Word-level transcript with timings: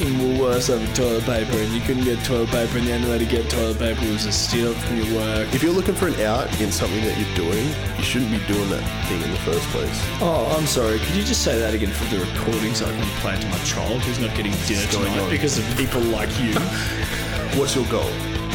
in 0.00 0.14
Woolworths 0.14 0.70
over 0.70 0.86
toilet 0.94 1.24
paper 1.24 1.56
and 1.56 1.72
you 1.72 1.80
couldn't 1.82 2.04
get 2.04 2.22
toilet 2.24 2.48
paper 2.50 2.78
and 2.78 2.86
the 2.86 2.94
only 2.94 3.10
way 3.10 3.18
to 3.18 3.24
get 3.26 3.48
toilet 3.50 3.78
paper 3.78 4.00
was 4.10 4.24
to 4.24 4.32
steal 4.32 4.70
it 4.72 4.76
from 4.76 4.96
your 4.96 5.14
work. 5.16 5.52
If 5.54 5.62
you're 5.62 5.72
looking 5.72 5.94
for 5.94 6.08
an 6.08 6.18
out 6.20 6.48
in 6.60 6.72
something 6.72 7.02
that 7.04 7.18
you're 7.18 7.34
doing, 7.36 7.66
you 7.96 8.02
shouldn't 8.04 8.30
be 8.30 8.38
doing 8.52 8.68
that 8.70 8.82
thing 9.08 9.20
in 9.22 9.30
the 9.30 9.36
first 9.38 9.66
place. 9.68 10.00
Oh, 10.20 10.54
I'm 10.56 10.66
sorry. 10.66 10.98
Could 10.98 11.14
you 11.16 11.22
just 11.22 11.42
say 11.42 11.58
that 11.58 11.74
again 11.74 11.90
for 11.90 12.04
the 12.14 12.24
recording 12.24 12.74
so 12.74 12.86
I 12.86 12.90
can 12.92 13.02
play 13.20 13.34
it 13.34 13.40
to 13.42 13.48
my 13.48 13.58
child 13.58 14.00
who's 14.02 14.18
not 14.18 14.34
getting 14.36 14.52
dinner 14.66 14.86
tonight 14.90 15.18
on? 15.18 15.30
because 15.30 15.58
of 15.58 15.64
people 15.76 16.00
like 16.02 16.30
you? 16.40 16.54
What's 17.58 17.74
your 17.76 17.86
goal? 17.86 18.08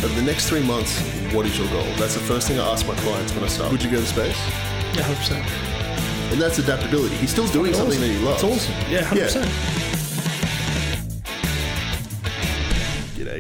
Over 0.03 0.07
the 0.15 0.23
next 0.23 0.49
three 0.49 0.63
months, 0.63 0.99
what 1.33 1.45
is 1.45 1.57
your 1.57 1.67
goal? 1.69 1.85
That's 1.97 2.13
the 2.15 2.21
first 2.21 2.47
thing 2.47 2.59
I 2.59 2.71
ask 2.71 2.87
my 2.87 2.95
clients 2.95 3.33
when 3.33 3.43
I 3.43 3.47
start. 3.47 3.71
Would 3.71 3.83
you 3.83 3.91
go 3.91 3.99
to 3.99 4.05
space? 4.05 4.37
yeah, 4.95 5.03
100%. 5.03 6.31
And 6.31 6.41
that's 6.41 6.57
adaptability. 6.57 7.15
He's 7.17 7.29
still 7.29 7.47
doing 7.47 7.73
something 7.73 7.99
that 7.99 8.07
he 8.07 8.17
loves. 8.17 8.43
It's 8.43 8.67
awesome. 8.67 8.91
Yeah, 8.91 9.03
100%. 9.03 9.43
G'day, 9.45 9.84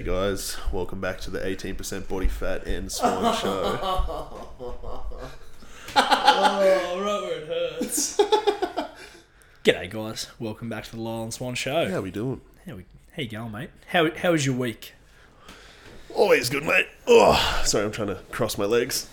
guys. 0.05 0.55
Welcome 0.71 1.01
back 1.01 1.19
to 1.21 1.31
the 1.31 1.39
18% 1.39 2.07
Body 2.07 2.27
Fat 2.27 2.67
and 2.67 2.91
Swan 2.91 3.35
Show. 3.41 3.79
Oh, 3.81 4.61
right 5.95 7.21
where 7.23 7.41
it 7.41 7.47
hurts. 7.47 8.17
G'day, 9.63 9.89
guys. 9.89 10.27
Welcome 10.37 10.69
back 10.69 10.83
to 10.83 10.91
the 10.91 11.01
Lyle 11.01 11.23
and 11.23 11.33
Swan 11.33 11.55
Show. 11.55 11.89
How 11.89 12.01
we 12.01 12.11
doing? 12.11 12.41
How, 12.67 12.75
we, 12.75 12.85
how 13.15 13.23
you 13.23 13.29
going, 13.29 13.51
mate? 13.51 13.71
How, 13.87 14.11
how 14.11 14.33
was 14.33 14.45
your 14.45 14.55
week? 14.55 14.93
Always 16.13 16.51
good, 16.51 16.63
mate. 16.63 16.85
Oh, 17.07 17.63
sorry, 17.65 17.85
I'm 17.85 17.91
trying 17.91 18.09
to 18.09 18.19
cross 18.29 18.59
my 18.59 18.65
legs. 18.65 19.09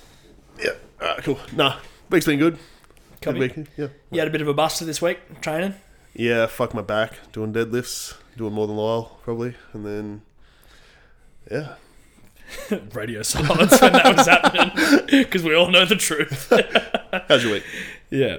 Yeah, 0.62 0.72
alright, 1.00 1.24
cool. 1.24 1.38
Nah, 1.56 1.78
week's 2.10 2.26
been 2.26 2.38
good. 2.38 2.58
Good 3.22 3.38
week. 3.38 3.54
Yeah. 3.78 3.88
You 4.10 4.18
had 4.18 4.28
a 4.28 4.30
bit 4.30 4.42
of 4.42 4.48
a 4.48 4.52
buster 4.52 4.84
this 4.84 5.00
week, 5.00 5.40
training? 5.40 5.74
Yeah, 6.12 6.44
fuck 6.48 6.74
my 6.74 6.82
back. 6.82 7.14
Doing 7.32 7.54
deadlifts, 7.54 8.14
doing 8.36 8.52
more 8.52 8.66
than 8.66 8.76
Lyle, 8.76 9.18
probably. 9.22 9.54
And 9.72 9.86
then, 9.86 10.22
yeah. 11.50 11.74
Radio 12.92 13.22
silence 13.22 13.80
when 13.80 13.92
that 13.94 14.16
was 14.16 14.26
happening 14.26 15.06
because 15.22 15.42
we 15.42 15.54
all 15.54 15.70
know 15.70 15.84
the 15.86 15.96
truth. 15.96 16.52
How's 17.28 17.42
your 17.44 17.52
week? 17.54 17.64
yeah. 18.10 18.38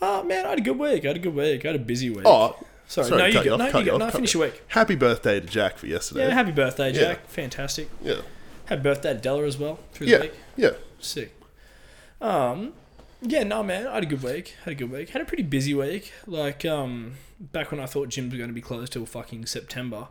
Oh, 0.00 0.22
man, 0.22 0.46
I 0.46 0.50
had 0.50 0.58
a 0.58 0.62
good 0.62 0.78
week. 0.78 1.04
I 1.04 1.08
had 1.08 1.16
a 1.16 1.20
good 1.20 1.34
week. 1.34 1.64
I 1.64 1.68
had 1.68 1.76
a 1.76 1.80
busy 1.80 2.08
week. 2.08 2.22
Oh, 2.24 2.56
sorry. 2.86 3.08
sorry, 3.08 3.18
no, 3.20 3.26
you 3.26 3.32
cut 3.32 3.44
you 3.44 3.50
go. 3.50 3.54
off, 3.54 3.58
No, 3.58 3.78
you 3.80 3.84
you 3.84 3.90
go. 3.90 3.94
off, 3.96 4.00
No, 4.00 4.10
finish 4.10 4.34
your 4.34 4.44
week. 4.44 4.62
happy 4.68 4.94
birthday 4.94 5.40
to 5.40 5.46
Jack 5.46 5.76
for 5.78 5.86
yesterday. 5.88 6.28
Yeah, 6.28 6.34
happy 6.34 6.52
birthday, 6.52 6.92
Yeah. 6.92 7.00
Jack. 7.00 7.26
Fantastic. 7.28 7.88
yeah. 8.00 8.20
Happy 8.66 8.82
birthday 8.82 9.14
to 9.14 9.18
Della 9.18 9.44
as 9.44 9.58
well 9.58 9.80
through 9.92 10.06
the 10.06 10.12
Yeah. 10.12 10.20
week. 10.20 10.32
Yeah. 10.56 10.70
Sick. 11.00 11.34
Um, 12.20 12.74
yeah, 13.20 13.42
no, 13.42 13.62
man, 13.64 13.86
I 13.88 13.94
had 13.94 14.02
a 14.04 14.06
good 14.06 14.22
week. 14.22 14.54
Had 14.64 14.72
a 14.72 14.74
good 14.76 14.90
week. 14.92 15.10
Had 15.10 15.22
a 15.22 15.24
pretty 15.24 15.42
busy 15.42 15.74
week. 15.74 16.12
Like, 16.26 16.64
um, 16.64 17.14
back 17.40 17.72
when 17.72 17.80
I 17.80 17.86
thought 17.86 18.08
gyms 18.10 18.30
were 18.30 18.38
going 18.38 18.50
to 18.50 18.54
be 18.54 18.60
closed 18.60 18.92
till 18.92 19.04
fucking 19.06 19.46
September, 19.46 20.08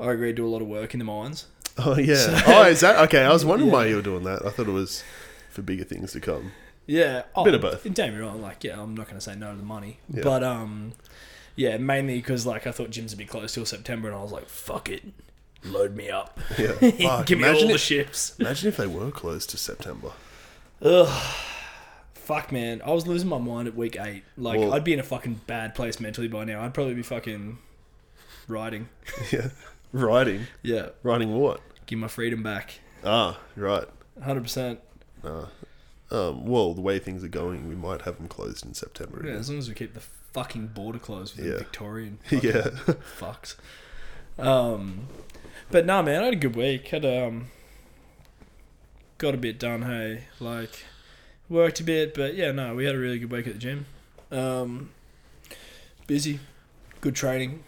I 0.00 0.12
agreed 0.12 0.32
to 0.32 0.42
do 0.42 0.46
a 0.46 0.48
lot 0.50 0.62
of 0.62 0.68
work 0.68 0.94
in 0.94 0.98
the 0.98 1.04
mines. 1.04 1.46
Oh, 1.78 1.96
yeah. 1.98 2.14
So- 2.14 2.38
oh, 2.46 2.62
is 2.66 2.80
that? 2.80 2.96
Okay, 3.06 3.22
I 3.24 3.32
was 3.32 3.44
wondering 3.44 3.70
why 3.70 3.86
you 3.86 3.96
were 3.96 4.02
doing 4.02 4.24
that. 4.24 4.44
I 4.44 4.50
thought 4.50 4.66
it 4.68 4.72
was 4.72 5.02
for 5.50 5.62
bigger 5.62 5.84
things 5.84 6.12
to 6.12 6.20
come. 6.20 6.52
Yeah, 6.86 7.22
oh, 7.36 7.44
Bit 7.44 7.54
of 7.54 7.60
both. 7.60 7.84
Don't 7.94 8.14
me 8.14 8.18
wrong. 8.20 8.42
Like, 8.42 8.64
yeah, 8.64 8.80
I'm 8.80 8.94
not 8.96 9.06
going 9.06 9.16
to 9.16 9.20
say 9.20 9.36
no 9.36 9.52
to 9.52 9.56
the 9.56 9.62
money, 9.62 9.98
Yeah. 10.12 10.22
but 10.24 10.42
um, 10.42 10.92
yeah, 11.54 11.76
mainly 11.76 12.16
because 12.16 12.46
like 12.46 12.66
I 12.66 12.72
thought 12.72 12.90
gyms 12.90 13.10
would 13.10 13.18
be 13.18 13.26
closed 13.26 13.54
till 13.54 13.64
September, 13.66 14.08
and 14.08 14.16
I 14.16 14.22
was 14.22 14.32
like, 14.32 14.48
fuck 14.48 14.88
it, 14.88 15.04
load 15.62 15.94
me 15.94 16.10
up, 16.10 16.40
Yeah. 16.58 16.72
Fuck, 16.72 17.26
give 17.26 17.38
me 17.38 17.44
all 17.44 17.50
imagine 17.50 17.68
the 17.68 17.78
ships. 17.78 18.34
Imagine 18.40 18.68
if 18.70 18.76
they 18.76 18.88
were 18.88 19.10
closed 19.12 19.50
to 19.50 19.56
September. 19.56 20.10
Ugh. 20.82 21.34
Fuck 22.14 22.50
man, 22.50 22.80
I 22.84 22.90
was 22.92 23.06
losing 23.06 23.28
my 23.28 23.38
mind 23.38 23.68
at 23.68 23.76
week 23.76 23.96
eight. 24.00 24.24
Like 24.36 24.58
Well- 24.58 24.72
I'd 24.72 24.82
be 24.84 24.92
in 24.92 24.98
a 25.00 25.04
fucking 25.04 25.42
bad 25.46 25.74
place 25.76 26.00
mentally 26.00 26.28
by 26.28 26.44
now. 26.44 26.62
I'd 26.64 26.74
probably 26.74 26.94
be 26.94 27.02
fucking 27.02 27.58
riding. 28.48 28.88
Yeah. 29.30 29.50
Writing. 29.92 30.46
Yeah, 30.62 30.90
Writing 31.02 31.32
what? 31.36 31.60
give 31.86 31.98
my 31.98 32.08
freedom 32.08 32.42
back. 32.42 32.78
Ah, 33.04 33.38
right. 33.56 33.84
Hundred 34.22 34.42
percent. 34.42 34.80
Um, 36.12 36.44
well, 36.44 36.74
the 36.74 36.80
way 36.80 36.98
things 36.98 37.22
are 37.24 37.28
going, 37.28 37.68
we 37.68 37.74
might 37.76 38.02
have 38.02 38.16
them 38.16 38.28
closed 38.28 38.64
in 38.64 38.74
September. 38.74 39.20
Yeah, 39.22 39.30
again. 39.30 39.40
as 39.40 39.48
long 39.50 39.58
as 39.58 39.68
we 39.68 39.74
keep 39.74 39.94
the 39.94 40.00
fucking 40.00 40.68
border 40.68 40.98
closed 40.98 41.36
with 41.36 41.46
the 41.46 41.58
Victorian 41.58 42.18
Yeah. 42.30 42.70
fucks. 43.18 43.56
Um, 44.38 45.06
but 45.70 45.86
nah, 45.86 46.02
man, 46.02 46.20
I 46.22 46.24
had 46.26 46.32
a 46.34 46.36
good 46.36 46.56
week. 46.56 46.88
Had 46.88 47.04
um, 47.04 47.46
got 49.18 49.34
a 49.34 49.38
bit 49.38 49.58
done. 49.58 49.82
Hey, 49.82 50.24
like 50.40 50.84
worked 51.48 51.80
a 51.80 51.84
bit, 51.84 52.14
but 52.14 52.34
yeah, 52.34 52.50
no, 52.52 52.74
we 52.74 52.84
had 52.86 52.94
a 52.94 52.98
really 52.98 53.18
good 53.18 53.30
week 53.30 53.46
at 53.46 53.54
the 53.54 53.58
gym. 53.58 53.86
Um, 54.32 54.90
busy, 56.06 56.38
good 57.00 57.14
training, 57.14 57.62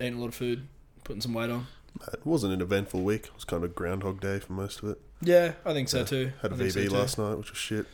eating 0.00 0.14
a 0.14 0.20
lot 0.20 0.28
of 0.28 0.34
food, 0.34 0.66
putting 1.08 1.20
some 1.22 1.34
weight 1.34 1.50
on. 1.50 1.66
It 2.12 2.24
wasn't 2.24 2.52
an 2.52 2.60
eventful 2.60 3.02
week. 3.02 3.24
It 3.24 3.34
was 3.34 3.44
kind 3.44 3.64
of 3.64 3.74
Groundhog 3.74 4.20
Day 4.20 4.38
for 4.38 4.52
most 4.52 4.82
of 4.82 4.90
it. 4.90 5.00
Yeah, 5.22 5.54
I 5.64 5.72
think 5.72 5.88
so 5.88 5.98
Yeah, 6.00 6.04
too. 6.04 6.32
Had 6.42 6.52
a 6.52 6.56
so 6.70 6.78
VB 6.80 6.88
too. 6.88 6.94
last 6.94 7.18
night, 7.18 7.34
which 7.34 7.50
was 7.50 7.58
shit. 7.58 7.86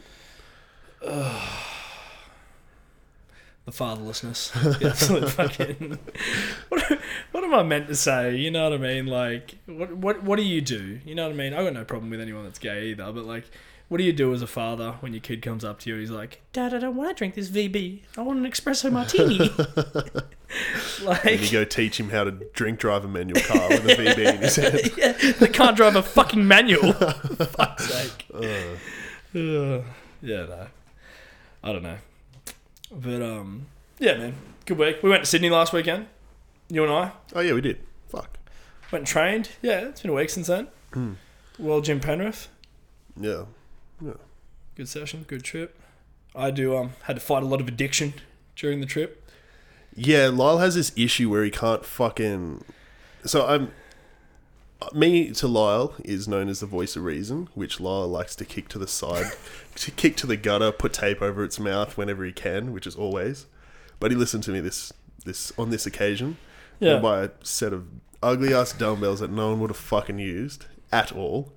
the 1.00 1.40
fatherlessness. 3.68 4.50
The 4.80 4.88
absolute 4.90 5.30
fucking. 5.30 5.98
What, 6.68 7.00
what 7.32 7.44
am 7.44 7.54
I 7.54 7.62
meant 7.62 7.86
to 7.88 7.94
say? 7.94 8.36
You 8.36 8.50
know 8.50 8.64
what 8.68 8.72
I 8.78 8.82
mean? 8.82 9.06
Like, 9.06 9.54
what 9.66 9.96
what 9.96 10.22
what 10.24 10.36
do 10.36 10.42
you 10.42 10.60
do? 10.60 10.98
You 11.04 11.14
know 11.14 11.24
what 11.24 11.32
I 11.32 11.36
mean? 11.36 11.54
I 11.54 11.62
got 11.62 11.72
no 11.72 11.84
problem 11.84 12.10
with 12.10 12.20
anyone 12.20 12.42
that's 12.44 12.58
gay 12.58 12.88
either, 12.88 13.10
but 13.12 13.24
like, 13.24 13.44
what 13.88 13.98
do 13.98 14.04
you 14.04 14.12
do 14.12 14.32
as 14.34 14.42
a 14.42 14.46
father 14.46 14.96
when 15.00 15.12
your 15.12 15.20
kid 15.20 15.40
comes 15.40 15.64
up 15.64 15.78
to 15.80 15.88
you 15.90 15.94
and 15.94 16.00
he's 16.02 16.10
like, 16.10 16.40
"Dad, 16.52 16.74
I 16.74 16.78
don't 16.78 16.96
want 16.96 17.10
to 17.10 17.14
drink 17.14 17.34
this 17.34 17.48
VB. 17.50 18.00
I 18.18 18.22
want 18.22 18.38
an 18.44 18.50
espresso 18.50 18.90
martini." 18.90 19.38
like, 21.02 21.24
And 21.24 21.40
you 21.40 21.50
go 21.50 21.64
teach 21.64 21.98
him 21.98 22.10
how 22.10 22.24
to 22.24 22.30
drink 22.30 22.78
drive 22.78 23.04
a 23.04 23.08
manual 23.08 23.40
car 23.42 23.68
with 23.68 23.84
a 23.86 23.94
VB 23.96 24.34
in 24.34 24.40
his 24.42 24.56
head. 24.56 24.90
yeah, 24.96 25.12
they 25.38 25.48
can't 25.48 25.76
drive 25.76 25.96
a 25.96 26.02
fucking 26.02 26.46
manual. 26.46 26.92
For 26.92 27.44
fuck's 27.44 27.86
sake. 27.92 28.26
Uh, 28.32 28.40
Uh, 29.36 29.82
yeah, 30.22 30.44
no. 30.46 30.66
I 31.64 31.72
don't 31.72 31.82
know. 31.82 31.96
But 32.92 33.20
um 33.22 33.66
yeah, 33.98 34.16
man. 34.16 34.34
Good 34.66 34.78
week. 34.78 35.02
We 35.02 35.10
went 35.10 35.24
to 35.24 35.28
Sydney 35.28 35.50
last 35.50 35.72
weekend. 35.72 36.06
You 36.68 36.84
and 36.84 36.92
I 36.92 37.12
oh, 37.34 37.40
yeah, 37.40 37.52
we 37.52 37.60
did. 37.60 37.80
Fuck. 38.08 38.38
went 38.92 39.00
and 39.00 39.06
trained. 39.08 39.50
Yeah, 39.60 39.88
it's 39.88 40.02
been 40.02 40.10
a 40.12 40.14
week 40.14 40.30
since 40.30 40.46
then. 40.46 40.68
World 41.58 41.84
Gym 41.84 41.98
Penrith. 42.00 42.48
Yeah. 43.20 43.44
Yeah. 44.00 44.12
Good 44.76 44.88
session, 44.88 45.24
good 45.26 45.42
trip. 45.42 45.78
I 46.34 46.50
do 46.52 46.76
um 46.76 46.92
had 47.04 47.14
to 47.16 47.20
fight 47.20 47.42
a 47.42 47.46
lot 47.46 47.60
of 47.60 47.66
addiction 47.68 48.14
during 48.56 48.80
the 48.80 48.86
trip. 48.86 49.23
Yeah, 49.96 50.28
Lyle 50.28 50.58
has 50.58 50.74
this 50.74 50.92
issue 50.96 51.30
where 51.30 51.44
he 51.44 51.50
can't 51.50 51.84
fucking. 51.84 52.64
So 53.24 53.46
I'm. 53.46 53.70
Me 54.92 55.30
to 55.30 55.48
Lyle 55.48 55.94
is 56.04 56.28
known 56.28 56.48
as 56.48 56.60
the 56.60 56.66
voice 56.66 56.94
of 56.94 57.04
reason, 57.04 57.48
which 57.54 57.80
Lyle 57.80 58.06
likes 58.06 58.36
to 58.36 58.44
kick 58.44 58.68
to 58.68 58.78
the 58.78 58.86
side, 58.88 59.32
to 59.76 59.90
kick 59.90 60.14
to 60.18 60.26
the 60.26 60.36
gutter, 60.36 60.72
put 60.72 60.92
tape 60.92 61.22
over 61.22 61.42
its 61.42 61.58
mouth 61.58 61.96
whenever 61.96 62.22
he 62.24 62.32
can, 62.32 62.72
which 62.72 62.86
is 62.86 62.94
always. 62.94 63.46
But 63.98 64.10
he 64.10 64.16
listened 64.16 64.42
to 64.44 64.50
me 64.50 64.60
this 64.60 64.92
this 65.24 65.52
on 65.56 65.70
this 65.70 65.86
occasion. 65.86 66.36
Yeah. 66.80 66.98
By 66.98 67.22
a 67.24 67.30
set 67.42 67.72
of 67.72 67.86
ugly 68.22 68.52
ass 68.52 68.72
dumbbells 68.72 69.20
that 69.20 69.30
no 69.30 69.50
one 69.50 69.60
would 69.60 69.70
have 69.70 69.76
fucking 69.76 70.18
used 70.18 70.66
at 70.92 71.12
all. 71.12 71.52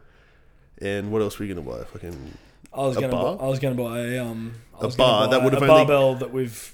And 0.77 1.11
what 1.11 1.21
else 1.21 1.37
were 1.39 1.45
you 1.45 1.53
gonna 1.55 1.67
buy? 1.67 1.83
Fucking 1.85 2.37
I 2.73 2.81
was 2.81 2.97
A 2.97 3.01
gonna 3.01 3.11
bar? 3.13 3.35
buy, 3.35 3.43
I 3.45 3.47
was 3.49 3.59
gonna 3.59 3.75
buy 3.75 3.99
a 3.99 4.19
um 4.23 4.53
A 4.79 4.87
bar 4.89 5.27
that 5.29 5.43
would 5.43 5.53
have 5.53 5.63
a 5.63 5.65
only- 5.65 5.85
barbell 5.85 6.15
that 6.15 6.31
we've 6.31 6.71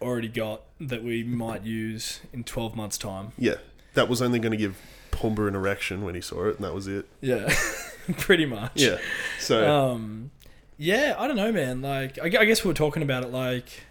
already 0.00 0.28
got 0.28 0.62
that 0.80 1.02
we 1.02 1.22
might 1.22 1.62
use 1.64 2.20
in 2.32 2.44
twelve 2.44 2.74
months 2.76 2.98
time. 2.98 3.32
yeah, 3.38 3.54
that 3.94 4.08
was 4.08 4.20
only 4.22 4.38
gonna 4.38 4.56
give 4.56 4.76
Pumba 5.10 5.48
an 5.48 5.54
erection 5.54 6.02
when 6.04 6.14
he 6.14 6.20
saw 6.20 6.46
it, 6.48 6.56
and 6.56 6.64
that 6.64 6.74
was 6.74 6.86
it. 6.86 7.06
Yeah, 7.20 7.52
pretty 8.18 8.46
much. 8.46 8.72
Yeah. 8.76 8.98
So 9.40 9.68
Um, 9.92 10.30
yeah, 10.78 11.14
I 11.18 11.26
don't 11.26 11.36
know, 11.36 11.50
man. 11.52 11.80
Like, 11.80 12.18
I, 12.18 12.26
I 12.26 12.44
guess 12.44 12.62
we 12.64 12.68
were 12.68 12.74
talking 12.74 13.02
about 13.02 13.24
it, 13.24 13.32
like, 13.32 13.84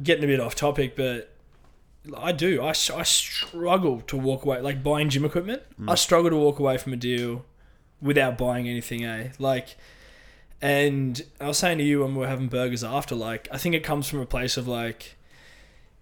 getting 0.00 0.24
a 0.24 0.26
bit 0.26 0.40
off 0.40 0.54
topic, 0.54 0.96
but 0.96 1.30
I 2.16 2.32
do. 2.32 2.62
I, 2.62 2.68
I 2.70 3.02
struggle 3.02 4.00
to 4.02 4.16
walk 4.16 4.44
away, 4.44 4.60
like 4.60 4.82
buying 4.82 5.08
gym 5.08 5.24
equipment. 5.24 5.62
I 5.88 5.94
struggle 5.94 6.30
to 6.30 6.36
walk 6.36 6.58
away 6.58 6.76
from 6.78 6.92
a 6.92 6.96
deal 6.96 7.44
without 8.00 8.36
buying 8.36 8.68
anything, 8.68 9.04
eh? 9.04 9.30
Like, 9.38 9.76
and 10.64 11.22
I 11.40 11.46
was 11.48 11.58
saying 11.58 11.76
to 11.78 11.84
you 11.84 12.00
when 12.00 12.14
we 12.14 12.20
were 12.20 12.26
having 12.26 12.48
burgers 12.48 12.82
after, 12.82 13.14
like, 13.14 13.48
I 13.52 13.58
think 13.58 13.74
it 13.74 13.84
comes 13.84 14.08
from 14.08 14.20
a 14.20 14.26
place 14.26 14.56
of 14.56 14.66
like, 14.66 15.16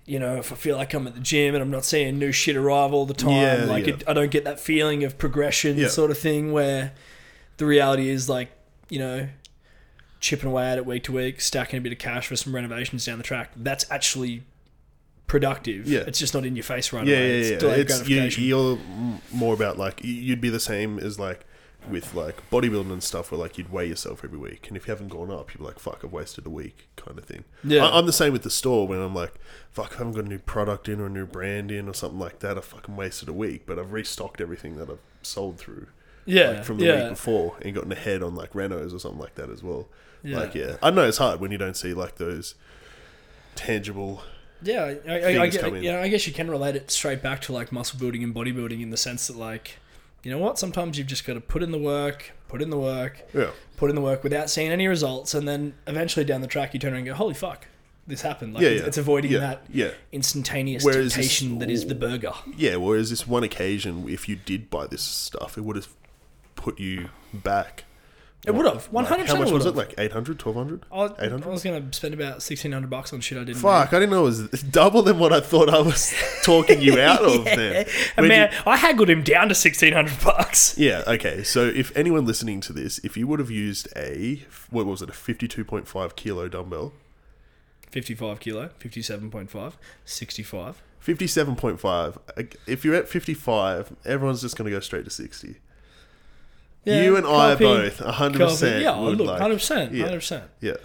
you 0.07 0.21
know, 0.21 0.37
if 0.37 0.53
I 0.53 0.55
feel 0.55 0.77
like 0.77 0.95
I'm 0.95 1.05
at 1.09 1.15
the 1.15 1.21
gym 1.21 1.55
and 1.57 1.63
I'm 1.63 1.71
not 1.71 1.85
seeing 1.85 2.19
new 2.19 2.31
shit 2.31 2.55
arrive 2.57 2.93
all 2.93 3.05
the 3.05 3.13
time, 3.15 3.33
Yeah, 3.33 3.65
like 3.65 3.87
yeah. 3.89 3.95
It, 3.95 4.05
I 4.09 4.13
don't 4.13 4.31
get 4.31 4.45
that 4.45 4.61
feeling 4.61 5.03
of 5.03 5.19
progression, 5.19 5.77
Yeah. 5.77 5.89
sort 5.89 6.13
of 6.13 6.19
thing. 6.19 6.53
Where 6.53 6.93
the 7.57 7.67
reality 7.67 8.09
is, 8.09 8.29
like, 8.29 8.51
you 8.89 9.01
know, 9.01 9.29
chipping 10.21 10.49
away 10.49 10.71
at 10.71 10.79
it 10.79 10.87
week 10.87 11.03
to 11.05 11.13
week, 11.13 11.41
stacking 11.41 11.79
a 11.79 11.81
bit 11.81 11.93
of 11.93 11.99
cash 11.99 12.29
for 12.29 12.37
some 12.37 12.55
renovations 12.55 13.05
down 13.05 13.19
the 13.19 13.25
track. 13.25 13.51
That's 13.57 13.85
actually 13.91 14.45
productive. 15.27 15.89
Yeah. 15.89 16.05
it's 16.07 16.19
just 16.21 16.35
not 16.35 16.45
in 16.45 16.55
your 16.55 16.63
face 16.63 16.93
right 16.93 17.05
yeah, 17.07 17.17
away. 17.17 17.27
yeah, 17.49 17.55
It's 17.55 18.09
yeah. 18.09 18.23
It's 18.23 18.39
you, 18.39 18.47
you're 18.47 18.79
more 19.33 19.55
about 19.55 19.77
like 19.79 20.01
you'd 20.05 20.41
be 20.41 20.51
the 20.51 20.61
same 20.61 20.99
as 21.01 21.19
like 21.19 21.45
with 21.91 22.15
like 22.15 22.49
bodybuilding 22.51 22.93
and 22.93 23.03
stuff, 23.03 23.31
where 23.31 23.39
like 23.41 23.59
you'd 23.59 23.73
weigh 23.73 23.87
yourself 23.87 24.23
every 24.25 24.39
week, 24.39 24.69
and 24.69 24.77
if 24.77 24.87
you 24.87 24.93
haven't 24.93 25.09
gone 25.09 25.31
up, 25.31 25.53
you'd 25.53 25.59
be 25.59 25.65
like, 25.65 25.79
"Fuck, 25.79 26.01
I've 26.05 26.13
wasted 26.13 26.47
a 26.47 26.51
week," 26.51 26.89
kind 26.97 27.19
of 27.19 27.25
thing. 27.25 27.45
Yeah. 27.65 27.87
I, 27.87 27.99
I'm 27.99 28.07
the 28.07 28.13
same 28.13 28.33
with 28.33 28.43
the 28.43 28.51
store 28.51 28.87
when 28.87 29.01
I'm 29.01 29.15
like, 29.15 29.35
"Fuck, 29.71 29.95
I 29.95 29.99
haven't 29.99 30.13
got 30.15 30.25
a 30.25 30.29
new 30.29 30.39
product 30.39 30.89
in 30.89 31.01
or 31.01 31.07
a 31.07 31.11
new 31.11 31.27
brand 31.27 31.71
in 31.71 31.89
or 31.89 31.95
something 31.95 32.19
like 32.21 32.39
that." 32.41 32.57
I 32.57 32.61
fucking 32.61 32.97
wasted 32.97 33.29
a 33.29 33.33
week, 33.33 33.67
but 33.67 33.79
I've 33.79 33.93
restocked 33.93 34.41
everything 34.41 34.77
that 34.77 34.89
I've 34.91 35.01
sold 35.23 35.59
through 35.59 35.87
Yeah, 36.25 36.49
like, 36.51 36.65
from 36.65 36.79
the 36.79 36.85
yeah, 36.87 37.01
week 37.03 37.11
before 37.11 37.57
and 37.63 37.75
gotten 37.75 37.93
ahead 37.93 38.23
on 38.23 38.35
like 38.35 38.53
Renos 38.53 38.95
or 38.95 38.99
something 38.99 39.21
like 39.21 39.35
that 39.37 39.51
as 39.51 39.63
well. 39.63 39.89
yeah. 40.23 40.39
Like, 40.39 40.55
yeah, 40.55 40.77
I 40.83 40.91
know 40.91 41.05
it's 41.07 41.19
hard 41.19 41.41
when 41.41 41.51
you 41.51 41.59
don't 41.59 41.77
see 41.77 41.95
like 41.95 42.17
those 42.17 42.55
tangible. 43.55 44.23
Yeah, 44.65 44.85
I, 44.85 45.11
I, 45.11 45.17
I, 45.17 45.21
things 45.33 45.55
get, 45.55 45.65
come 45.65 45.75
in. 45.77 45.83
yeah, 45.83 46.01
I 46.01 46.09
guess 46.09 46.27
you 46.27 46.33
can 46.33 46.49
relate 46.49 46.77
it 46.77 46.91
straight 46.91 47.21
back 47.23 47.41
to 47.43 47.53
like 47.53 47.73
muscle 47.73 47.99
building 47.99 48.23
and 48.23 48.33
bodybuilding 48.35 48.81
in 48.81 48.91
the 48.91 48.97
sense 48.97 49.27
that 49.27 49.37
like, 49.37 49.79
you 50.23 50.31
know 50.31 50.39
what? 50.39 50.59
Sometimes 50.59 50.97
you've 50.99 51.07
just 51.07 51.25
got 51.27 51.35
to 51.35 51.41
put 51.41 51.63
in 51.63 51.71
the 51.73 51.79
work, 51.79 52.33
put 52.49 52.63
in 52.63 52.71
the 52.71 52.79
work, 52.79 53.23
Yeah, 53.35 53.51
put 53.77 53.91
in 53.91 53.97
the 53.97 54.03
work 54.03 54.23
without 54.23 54.49
seeing 54.51 54.71
any 54.71 54.87
results, 54.89 55.35
and 55.35 55.47
then 55.49 55.75
eventually 55.87 56.25
down 56.25 56.41
the 56.41 56.47
track 56.47 56.75
you 56.75 56.81
turn 56.81 56.93
around 56.93 56.99
and 57.01 57.07
go, 57.09 57.15
"Holy 57.15 57.35
fuck, 57.35 57.67
this 58.07 58.23
happened!" 58.23 58.55
Like 58.55 58.63
yeah, 58.63 58.69
it's, 58.71 58.81
yeah. 58.83 58.87
it's 58.89 58.99
avoiding 58.99 59.33
yeah, 59.33 59.39
that 59.41 59.65
Yeah, 59.71 59.91
instantaneous 60.13 60.85
Whereas 60.85 61.07
this- 61.07 61.15
temptation 61.15 61.59
that 61.59 61.71
is 61.71 61.87
the 61.87 61.95
burger. 61.95 62.33
yeah. 62.57 62.77
Whereas 62.77 63.11
this 63.11 63.27
one 63.27 63.43
occasion, 63.43 64.09
if 64.09 64.29
you 64.29 64.37
did 64.37 64.71
buy 64.71 64.87
this 64.87 65.03
stuff, 65.03 65.59
it 65.59 65.63
would 65.63 65.77
have 65.77 65.89
put 66.57 66.79
you 66.79 67.09
back. 67.35 67.85
It 68.45 68.53
would 68.53 68.67
have 68.67 68.87
one 68.87 69.05
Like, 69.05 69.11
hundred 69.11 69.29
How 69.29 69.37
much 69.37 69.53
was 69.53 69.67
it? 69.67 69.77
Like 69.77 69.95
800, 69.97 70.45
1200? 70.45 70.85
I 70.91 70.97
was, 70.97 71.11
800? 71.21 71.47
I 71.47 71.49
was 71.49 71.63
going 71.63 71.91
to 71.91 71.97
spend 71.97 72.13
about 72.13 72.43
sixteen 72.43 72.73
hundred 72.73 72.91
bucks 72.91 73.13
on 73.13 73.21
shit 73.21 73.39
I 73.39 73.45
didn't. 73.45 73.61
Fuck, 73.61 73.93
I 73.93 74.01
didn't 74.01 74.11
know 74.11 74.23
it 74.23 74.25
was 74.25 74.63
double 74.71 75.03
than 75.03 75.21
what 75.21 75.33
I 75.33 75.39
thought 75.39 75.69
I 75.69 75.81
was 75.81 76.13
talking 76.43 76.81
you 76.83 77.01
out 77.01 77.23
of 77.23 77.45
there. 77.45 77.85
Where'd 78.17 78.29
man, 78.29 78.51
you- 78.51 78.59
I 78.67 78.77
haggled 78.77 79.09
him 79.09 79.23
down 79.23 79.49
to 79.51 79.55
sixteen 79.55 79.93
hundred 79.93 80.21
bucks. 80.25 80.77
yeah, 80.79 81.05
okay. 81.07 81.45
So 81.45 81.67
if 81.67 81.97
anyone 81.97 82.27
listening 82.27 82.61
to 82.63 82.73
this, 82.73 82.99
if 83.05 83.17
you 83.17 83.29
would 83.29 83.39
have 83.39 83.51
used 83.51 83.87
a, 83.95 84.43
what 84.71 84.87
was 84.87 85.03
it, 85.03 85.09
a 85.09 85.13
52.5 85.13 86.17
kilo 86.17 86.49
dumbbell, 86.49 86.93
Fifty-five 87.93 88.41
kilo, 88.41 88.71
57.5, 88.81 89.75
65. 90.05 90.83
57.5, 91.05 92.57
if 92.67 92.85
you're 92.85 92.95
at 92.95 93.09
55, 93.09 93.95
everyone's 94.05 94.41
just 94.41 94.57
going 94.57 94.65
to 94.65 94.75
go 94.75 94.81
straight 94.81 95.05
to 95.05 95.11
60. 95.11 95.57
You 96.85 97.17
and 97.17 97.27
I 97.27 97.53
copy, 97.53 97.65
both, 97.65 97.99
100% 97.99 98.39
copy. 98.39 98.83
Yeah, 98.83 98.99
would 98.99 99.19
look, 99.19 99.29
like, 99.29 99.41
hundred 99.41 99.55
percent, 99.57 99.93
yeah. 99.93 100.05
hundred 100.05 100.19
percent. 100.19 100.45
Yeah. 100.61 100.77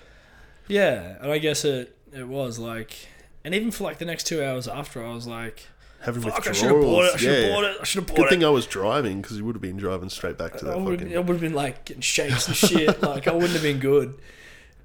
Yeah, 0.67 1.17
and 1.21 1.31
I 1.31 1.37
guess 1.37 1.63
it 1.65 1.95
it 2.13 2.27
was 2.27 2.59
like, 2.59 2.95
and 3.43 3.55
even 3.55 3.71
for 3.71 3.83
like 3.83 3.97
the 3.97 4.05
next 4.05 4.25
two 4.25 4.43
hours 4.43 4.67
after, 4.67 5.05
I 5.05 5.13
was 5.13 5.27
like, 5.27 5.65
Having 6.01 6.23
"Fuck, 6.23 6.47
I 6.47 6.51
should 6.51 6.69
have 6.69 6.81
bought 6.81 7.05
it. 7.05 7.13
I 7.15 7.17
should 7.17 7.29
have 7.31 7.41
yeah. 7.49 7.55
bought 7.55 7.63
it. 7.63 7.77
I 7.81 7.83
should 7.83 7.99
have 8.01 8.07
bought 8.07 8.17
Good 8.17 8.25
it." 8.25 8.29
thing 8.29 8.45
I 8.45 8.49
was 8.49 8.67
driving 8.67 9.21
because 9.21 9.37
you 9.37 9.45
would 9.45 9.55
have 9.55 9.61
been 9.61 9.77
driving 9.77 10.09
straight 10.09 10.37
back 10.37 10.57
to 10.57 10.65
that 10.65 10.73
I 10.73 10.77
would, 10.77 10.99
fucking. 10.99 11.13
it 11.13 11.17
would 11.17 11.33
have 11.33 11.41
been 11.41 11.53
like 11.53 11.85
getting 11.85 12.01
shakes 12.01 12.47
and 12.47 12.55
shit. 12.55 13.01
like 13.01 13.27
I 13.27 13.33
wouldn't 13.33 13.53
have 13.53 13.63
been 13.63 13.79
good. 13.79 14.19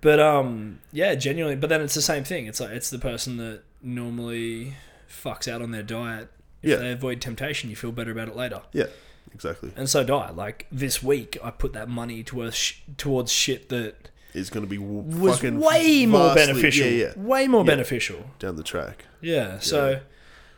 But 0.00 0.18
um, 0.20 0.80
yeah, 0.90 1.14
genuinely. 1.14 1.56
But 1.56 1.68
then 1.68 1.80
it's 1.82 1.94
the 1.94 2.02
same 2.02 2.24
thing. 2.24 2.46
It's 2.46 2.60
like 2.60 2.70
it's 2.70 2.90
the 2.90 2.98
person 2.98 3.36
that 3.36 3.62
normally 3.82 4.74
fucks 5.08 5.46
out 5.48 5.60
on 5.62 5.70
their 5.70 5.82
diet. 5.82 6.28
If 6.62 6.70
Yeah. 6.70 6.76
they 6.76 6.92
avoid 6.92 7.20
temptation, 7.20 7.68
you 7.70 7.76
feel 7.76 7.92
better 7.92 8.10
about 8.12 8.28
it 8.28 8.36
later. 8.36 8.62
Yeah, 8.72 8.86
exactly. 9.34 9.72
And 9.76 9.88
so 9.88 10.04
do 10.04 10.14
I. 10.16 10.30
Like 10.30 10.66
this 10.72 11.02
week, 11.02 11.38
I 11.42 11.50
put 11.50 11.72
that 11.74 11.88
money 11.88 12.22
towards 12.22 12.56
sh- 12.56 12.80
towards 12.96 13.30
shit 13.32 13.68
that 13.70 14.10
Is 14.34 14.50
going 14.50 14.64
to 14.64 14.70
be 14.70 14.76
w- 14.78 15.02
was 15.02 15.36
fucking 15.36 15.60
way 15.60 16.06
more 16.06 16.34
vastly- 16.34 16.46
beneficial. 16.54 16.86
Yeah, 16.86 17.06
yeah. 17.06 17.12
Way 17.22 17.48
more 17.48 17.62
Yeah. 17.62 17.66
beneficial. 17.66 18.30
Down 18.38 18.56
the 18.56 18.62
track. 18.62 19.04
Yeah. 19.20 19.58
So, 19.60 20.00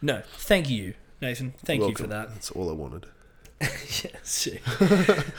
no, 0.02 0.22
thank 0.36 0.68
you, 0.70 0.94
Nathan. 1.20 1.54
Thank 1.64 1.80
you 1.82 1.94
for 1.94 2.04
Welcome. 2.04 2.10
that. 2.10 2.28
That's 2.34 2.50
all 2.50 2.70
I 2.70 2.72
wanted. 2.72 3.06
yeah, 3.60 4.10
sick. 4.22 4.62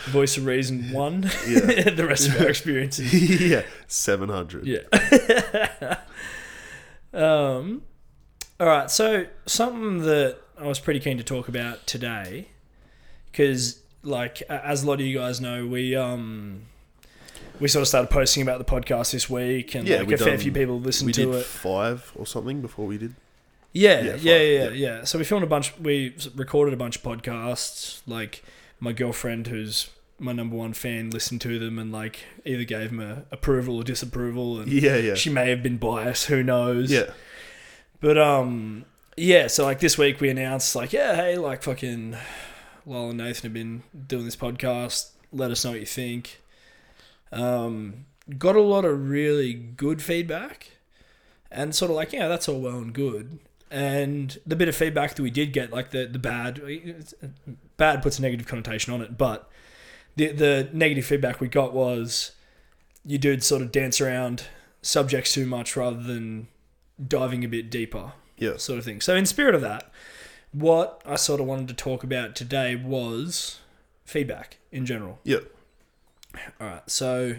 Voice 0.07 0.37
of 0.37 0.45
reason 0.45 0.91
one. 0.93 1.23
Yeah. 1.47 1.89
the 1.91 2.05
rest 2.07 2.27
of 2.29 2.39
our 2.41 2.47
experiences. 2.49 3.13
yeah, 3.41 3.63
700. 3.87 4.65
Yeah. 4.65 5.97
um. 7.13 7.83
All 8.59 8.67
right. 8.67 8.89
So 8.89 9.25
something 9.45 9.99
that 10.03 10.37
I 10.57 10.65
was 10.67 10.79
pretty 10.79 10.99
keen 10.99 11.17
to 11.17 11.23
talk 11.23 11.47
about 11.47 11.85
today, 11.87 12.49
because 13.35 13.79
like 14.03 14.41
as 14.43 14.83
a 14.83 14.87
lot 14.87 14.95
of 14.95 15.01
you 15.01 15.17
guys 15.17 15.41
know, 15.41 15.65
we 15.67 15.95
um. 15.95 16.63
We 17.57 17.69
sort 17.69 17.83
of 17.83 17.87
started 17.87 18.09
posting 18.09 18.43
about 18.43 18.57
the 18.59 18.65
podcast 18.65 19.13
this 19.13 19.29
week, 19.29 19.75
and 19.75 19.87
Yeah, 19.87 19.99
like 19.99 20.11
a 20.11 20.17
fair 20.17 20.37
few 20.37 20.51
people 20.51 20.77
listened 20.77 21.13
to 21.13 21.25
did 21.25 21.35
it. 21.35 21.45
five 21.45 22.11
or 22.15 22.25
something 22.25 22.61
before 22.61 22.85
we 22.85 22.97
did. 22.97 23.15
Yeah, 23.71 24.01
Yeah, 24.01 24.15
yeah, 24.15 24.15
yeah, 24.15 24.37
yeah, 24.37 24.63
yeah. 24.63 24.69
yeah. 24.71 25.03
So 25.05 25.17
we 25.17 25.23
filmed 25.23 25.45
a 25.45 25.47
bunch. 25.47 25.73
We 25.79 26.17
recorded 26.35 26.73
a 26.73 26.77
bunch 26.77 26.97
of 26.97 27.03
podcasts. 27.03 28.01
Like 28.05 28.43
my 28.81 28.91
girlfriend, 28.91 29.47
who's 29.47 29.89
my 30.19 30.33
number 30.33 30.53
one 30.57 30.73
fan, 30.73 31.11
listened 31.11 31.39
to 31.41 31.57
them 31.57 31.79
and 31.79 31.93
like 31.93 32.25
either 32.43 32.65
gave 32.65 32.89
them 32.89 32.99
a 32.99 33.23
approval 33.31 33.77
or 33.77 33.83
disapproval, 33.85 34.59
and 34.59 34.69
Yeah, 34.69 34.97
yeah. 34.97 35.15
she 35.15 35.29
may 35.29 35.49
have 35.49 35.63
been 35.63 35.77
biased. 35.77 36.25
Who 36.25 36.43
knows? 36.43 36.91
Yeah. 36.91 37.11
But 38.01 38.17
um, 38.17 38.83
yeah. 39.15 39.47
So 39.47 39.63
like 39.63 39.79
this 39.79 39.97
week 39.97 40.19
we 40.19 40.27
announced 40.29 40.75
like, 40.75 40.91
yeah, 40.91 41.15
hey, 41.15 41.37
like 41.37 41.63
fucking 41.63 42.17
Lyle 42.85 43.09
and 43.09 43.17
Nathan 43.17 43.43
have 43.43 43.53
been 43.53 43.83
doing 44.07 44.25
this 44.25 44.35
podcast. 44.35 45.11
Let 45.31 45.51
us 45.51 45.63
know 45.65 45.71
what 45.71 45.79
you 45.79 45.85
think. 45.85 46.41
Um, 47.31 48.05
got 48.37 48.55
a 48.55 48.61
lot 48.61 48.85
of 48.85 49.09
really 49.09 49.53
good 49.53 50.01
feedback, 50.01 50.71
and 51.51 51.73
sort 51.75 51.91
of 51.91 51.97
like, 51.97 52.13
yeah, 52.13 52.27
that's 52.27 52.47
all 52.47 52.59
well 52.61 52.77
and 52.77 52.93
good. 52.93 53.39
And 53.71 54.37
the 54.45 54.55
bit 54.55 54.69
of 54.69 54.75
feedback 54.75 55.15
that 55.15 55.23
we 55.23 55.31
did 55.31 55.51
get, 55.51 55.71
like 55.71 55.91
the 55.91 56.05
the 56.05 56.19
bad, 56.19 56.61
bad 57.77 58.01
puts 58.03 58.19
a 58.19 58.21
negative 58.21 58.47
connotation 58.47 58.93
on 58.93 59.01
it, 59.01 59.17
but 59.17 59.49
the 60.15 60.31
the 60.31 60.69
negative 60.71 61.05
feedback 61.05 61.39
we 61.41 61.47
got 61.47 61.73
was 61.73 62.31
you 63.03 63.17
dudes 63.17 63.45
sort 63.45 63.61
of 63.61 63.71
dance 63.71 63.99
around 63.99 64.45
subjects 64.81 65.33
too 65.33 65.45
much 65.45 65.75
rather 65.75 66.01
than 66.01 66.47
diving 67.05 67.43
a 67.43 67.47
bit 67.47 67.69
deeper, 67.69 68.13
Yeah. 68.37 68.57
sort 68.57 68.79
of 68.79 68.85
thing. 68.85 69.01
So, 69.01 69.15
in 69.15 69.25
spirit 69.25 69.55
of 69.55 69.61
that, 69.61 69.91
what 70.55 71.01
I 71.05 71.15
sort 71.15 71.41
of 71.41 71.47
wanted 71.47 71.67
to 71.67 71.73
talk 71.73 72.03
about 72.03 72.35
today 72.35 72.75
was 72.75 73.59
feedback 74.05 74.57
in 74.71 74.85
general. 74.85 75.19
Yeah. 75.23 75.39
All 76.59 76.67
right. 76.67 76.89
So, 76.89 77.37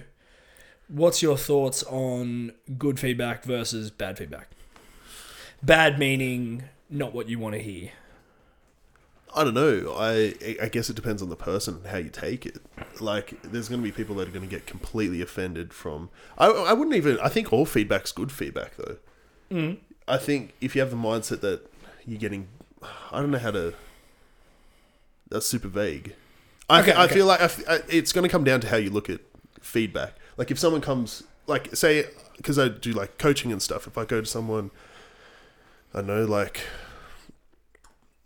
what's 0.88 1.22
your 1.22 1.36
thoughts 1.36 1.82
on 1.84 2.52
good 2.76 3.00
feedback 3.00 3.44
versus 3.44 3.90
bad 3.90 4.18
feedback? 4.18 4.50
Bad 5.62 5.98
meaning 5.98 6.64
not 6.90 7.14
what 7.14 7.28
you 7.28 7.38
want 7.38 7.54
to 7.54 7.62
hear. 7.62 7.90
I 9.34 9.44
don't 9.44 9.54
know. 9.54 9.94
I 9.96 10.34
I 10.62 10.68
guess 10.68 10.90
it 10.90 10.96
depends 10.96 11.22
on 11.22 11.30
the 11.30 11.36
person 11.36 11.76
and 11.76 11.86
how 11.86 11.98
you 11.98 12.10
take 12.10 12.44
it. 12.44 12.58
Like, 13.00 13.40
there's 13.42 13.68
going 13.68 13.80
to 13.80 13.84
be 13.84 13.92
people 13.92 14.14
that 14.16 14.28
are 14.28 14.32
going 14.32 14.48
to 14.48 14.50
get 14.50 14.66
completely 14.66 15.22
offended 15.22 15.72
from. 15.72 16.10
I 16.36 16.48
I 16.48 16.72
wouldn't 16.74 16.96
even. 16.96 17.18
I 17.20 17.28
think 17.28 17.52
all 17.52 17.64
feedback's 17.64 18.12
good 18.12 18.30
feedback 18.30 18.76
though. 18.76 18.96
Mm. 19.50 19.78
I 20.06 20.18
think 20.18 20.54
if 20.60 20.74
you 20.74 20.80
have 20.82 20.90
the 20.90 20.96
mindset 20.96 21.40
that 21.40 21.70
you're 22.06 22.18
getting, 22.20 22.48
I 23.12 23.20
don't 23.20 23.30
know 23.30 23.38
how 23.38 23.50
to. 23.52 23.74
That's 25.28 25.46
super 25.46 25.68
vague. 25.68 26.14
I, 26.68 26.80
Okay, 26.82 26.92
I 26.92 27.04
okay. 27.04 27.14
feel 27.14 27.26
like 27.26 27.40
I 27.40 27.46
I- 27.74 27.82
it's 27.88 28.12
going 28.12 28.22
to 28.24 28.28
come 28.28 28.44
down 28.44 28.60
to 28.60 28.68
how 28.68 28.76
you 28.76 28.90
look 28.90 29.08
at 29.10 29.20
feedback. 29.60 30.14
Like 30.36 30.50
if 30.50 30.58
someone 30.58 30.80
comes, 30.80 31.22
like 31.46 31.74
say, 31.74 32.06
because 32.36 32.58
I 32.58 32.68
do 32.68 32.92
like 32.92 33.18
coaching 33.18 33.52
and 33.52 33.62
stuff. 33.62 33.86
If 33.86 33.96
I 33.98 34.04
go 34.04 34.20
to 34.20 34.26
someone, 34.26 34.70
I 35.94 36.02
know 36.02 36.24
like, 36.24 36.60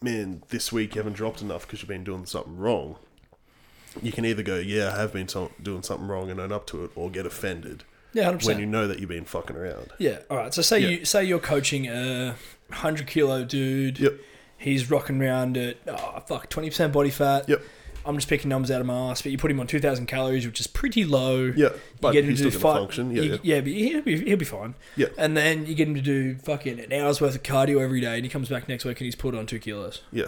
man, 0.03 0.43
this 0.49 0.73
week 0.73 0.95
you 0.95 1.01
haven't 1.01 1.15
dropped 1.15 1.43
enough 1.43 1.67
because 1.67 1.81
you've 1.81 1.89
been 1.89 2.05
doing 2.05 2.27
something 2.27 2.57
wrong. 2.57 2.97
You 4.03 4.13
can 4.13 4.25
either 4.25 4.43
go, 4.43 4.57
yeah, 4.57 4.93
I 4.95 5.01
have 5.01 5.13
been 5.13 5.29
so- 5.29 5.53
doing 5.63 5.83
something 5.83 6.07
wrong 6.09 6.31
and 6.31 6.39
own 6.41 6.53
up 6.53 6.67
to 6.69 6.85
it, 6.85 6.91
or 6.95 7.11
get 7.11 7.27
offended 7.27 7.83
Yeah, 8.13 8.25
hundred 8.25 8.45
when 8.47 8.59
you 8.61 8.67
know 8.67 8.87
that 8.87 9.01
you've 9.01 9.09
been 9.09 9.25
fucking 9.25 9.57
around. 9.57 9.91
Yeah. 9.99 10.21
All 10.31 10.37
right. 10.37 10.55
So 10.55 10.63
say 10.63 10.79
Yeah. 10.81 10.89
you 10.89 11.05
say 11.05 11.25
you're 11.25 11.39
coaching 11.41 11.87
a 11.89 12.37
hundred 12.71 13.07
kilo 13.09 13.45
dude. 13.45 13.99
Yep. 13.99 14.15
He's 14.61 14.91
rocking 14.91 15.21
around 15.23 15.57
at 15.57 15.79
oh 15.89 16.23
fuck 16.27 16.49
twenty 16.51 16.69
percent 16.69 16.93
body 16.93 17.11
fat. 17.11 17.49
Yep. 17.49 17.63
I'm 18.05 18.15
just 18.17 18.29
picking 18.29 18.49
numbers 18.49 18.71
out 18.71 18.81
of 18.81 18.87
my 18.87 19.11
ass, 19.11 19.21
but 19.21 19.31
you 19.33 19.37
put 19.37 19.51
him 19.51 19.59
on 19.61 19.67
two 19.67 19.81
thousand 19.81 20.07
calories, 20.07 20.47
which 20.47 20.61
is 20.61 20.67
pretty 20.67 21.05
low. 21.05 21.53
Yeah, 21.57 21.71
but 22.01 22.15
you 22.15 22.21
get 22.23 22.29
him 22.29 22.37
to 22.37 22.43
do 22.43 22.51
still 22.51 22.61
going 22.63 22.63
five. 22.63 22.75
to 22.75 22.81
function. 22.97 23.11
Yeah, 23.17 23.23
you- 23.23 23.39
yeah. 23.43 23.61
but 23.61 23.69
he'll 23.73 24.03
be 24.03 24.25
he'll 24.25 24.37
be 24.39 24.45
fine. 24.45 24.75
Yeah. 24.97 25.09
And 25.19 25.37
then 25.37 25.67
you 25.67 25.75
get 25.75 25.89
him 25.89 25.95
to 25.97 26.01
do 26.01 26.37
fucking 26.37 26.79
an 26.81 26.93
hour's 26.93 27.21
worth 27.21 27.35
of 27.35 27.43
cardio 27.43 27.83
every 27.83 28.01
day, 28.01 28.15
and 28.17 28.25
he 28.25 28.31
comes 28.31 28.49
back 28.49 28.69
next 28.69 28.85
week 28.85 28.99
and 29.01 29.07
he's 29.07 29.15
put 29.17 29.35
on 29.35 29.47
two 29.47 29.59
kilos. 29.59 30.03
Yeah. 30.13 30.27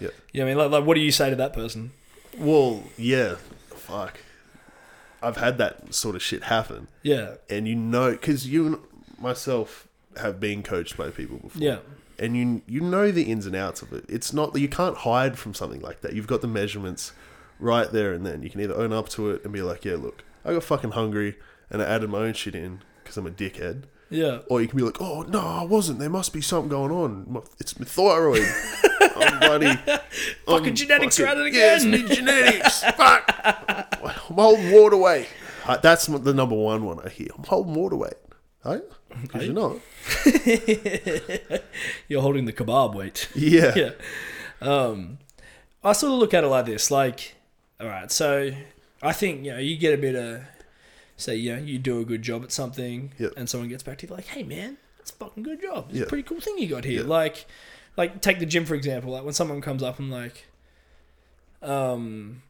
You 0.00 0.08
know 0.08 0.12
what 0.32 0.42
I 0.42 0.44
mean? 0.46 0.56
Like, 0.58 0.70
like 0.70 0.84
what 0.86 0.94
do 0.94 1.00
you 1.00 1.12
say 1.12 1.30
to 1.30 1.36
that 1.36 1.52
person? 1.52 1.90
Well, 2.38 2.84
yeah. 2.96 3.34
Fuck. 3.74 4.20
I've 5.22 5.36
had 5.36 5.58
that 5.58 5.92
sort 5.94 6.16
of 6.16 6.22
shit 6.22 6.44
happen, 6.44 6.88
Yeah. 7.02 7.34
and 7.50 7.68
you 7.68 7.74
know, 7.74 8.12
because 8.12 8.46
you 8.46 8.66
and 8.66 8.78
myself 9.18 9.86
have 10.16 10.40
been 10.40 10.62
coached 10.62 10.96
by 10.96 11.10
people 11.10 11.36
before. 11.38 11.60
Yeah. 11.62 11.78
And 12.20 12.36
you 12.36 12.62
you 12.66 12.80
know 12.80 13.10
the 13.10 13.24
ins 13.24 13.46
and 13.46 13.56
outs 13.56 13.82
of 13.82 13.92
it. 13.92 14.04
It's 14.08 14.32
not 14.32 14.56
you 14.56 14.68
can't 14.68 14.98
hide 14.98 15.38
from 15.38 15.54
something 15.54 15.80
like 15.80 16.02
that. 16.02 16.12
You've 16.12 16.28
got 16.28 16.42
the 16.42 16.46
measurements 16.48 17.12
right 17.58 17.90
there 17.90 18.12
and 18.12 18.24
then. 18.24 18.42
You 18.42 18.50
can 18.50 18.60
either 18.60 18.74
own 18.74 18.92
up 18.92 19.08
to 19.10 19.30
it 19.30 19.42
and 19.44 19.52
be 19.52 19.62
like, 19.62 19.84
yeah, 19.84 19.96
look, 19.96 20.22
I 20.44 20.52
got 20.52 20.62
fucking 20.64 20.92
hungry 20.92 21.36
and 21.70 21.82
I 21.82 21.86
added 21.86 22.10
my 22.10 22.18
own 22.18 22.34
shit 22.34 22.54
in 22.54 22.82
because 23.02 23.16
I'm 23.16 23.26
a 23.26 23.30
dickhead, 23.30 23.84
Yeah. 24.08 24.38
Or 24.48 24.60
you 24.60 24.68
can 24.68 24.76
be 24.76 24.82
like, 24.84 25.00
oh, 25.00 25.22
no, 25.22 25.40
I 25.40 25.64
wasn't. 25.64 25.98
There 25.98 26.10
must 26.10 26.32
be 26.32 26.40
something 26.40 26.68
going 26.68 26.92
on. 26.92 27.42
It's 27.58 27.78
my 27.78 27.86
thyroid. 27.86 28.46
I'm 29.00 29.38
bloody. 29.40 29.76
Fucking 30.46 30.74
genetics 30.74 31.18
are 31.20 31.26
at 31.26 31.38
it 31.38 31.52
Yeah, 31.52 31.78
it's 31.80 32.14
genetics. 32.14 32.82
Fuck. 32.82 33.34
I'm 33.44 34.34
holding 34.36 34.72
water 34.72 34.96
weight. 34.96 35.28
That's 35.82 36.06
the 36.06 36.34
number 36.34 36.56
one 36.56 36.84
one 36.84 37.00
I 37.04 37.08
hear. 37.08 37.28
I'm 37.36 37.44
holding 37.44 37.74
water 37.74 37.96
weight. 37.96 38.14
Hey? 38.64 38.80
Because 39.22 39.44
you're 39.46 39.54
not. 39.54 39.76
You're 42.08 42.22
holding 42.22 42.44
the 42.44 42.52
kebab 42.52 42.94
weight. 42.94 43.28
Yeah. 43.34 43.74
yeah. 43.76 43.90
Um, 44.60 45.18
I 45.82 45.92
sort 45.92 46.12
of 46.12 46.18
look 46.18 46.34
at 46.34 46.44
it 46.44 46.48
like 46.48 46.66
this, 46.66 46.90
like, 46.90 47.34
all 47.80 47.86
right, 47.86 48.10
so 48.12 48.50
I 49.02 49.12
think 49.12 49.44
you 49.44 49.52
know 49.52 49.58
you 49.58 49.76
get 49.78 49.94
a 49.94 49.98
bit 49.98 50.14
of, 50.14 50.42
say, 51.16 51.36
you 51.36 51.56
know, 51.56 51.62
you 51.62 51.78
do 51.78 52.00
a 52.00 52.04
good 52.04 52.22
job 52.22 52.42
at 52.44 52.52
something, 52.52 53.12
Yep. 53.18 53.32
and 53.36 53.48
someone 53.48 53.68
gets 53.68 53.82
back 53.82 53.98
to 53.98 54.06
you 54.06 54.12
like, 54.14 54.26
hey 54.26 54.42
man, 54.42 54.76
that's 54.98 55.10
a 55.10 55.14
fucking 55.14 55.42
good 55.42 55.62
job. 55.62 55.86
It's 55.90 55.98
Yeah. 55.98 56.04
a 56.04 56.08
pretty 56.08 56.24
cool 56.24 56.40
thing 56.40 56.58
you 56.58 56.68
got 56.68 56.84
here. 56.84 57.00
Yeah. 57.02 57.08
Like, 57.08 57.46
like 57.96 58.20
take 58.20 58.38
the 58.38 58.46
gym 58.46 58.64
for 58.66 58.74
example. 58.74 59.12
Like 59.12 59.24
when 59.24 59.32
someone 59.34 59.60
comes 59.62 59.82
up 59.82 59.98
and 59.98 60.10
like, 60.10 60.46
um, 61.62 62.42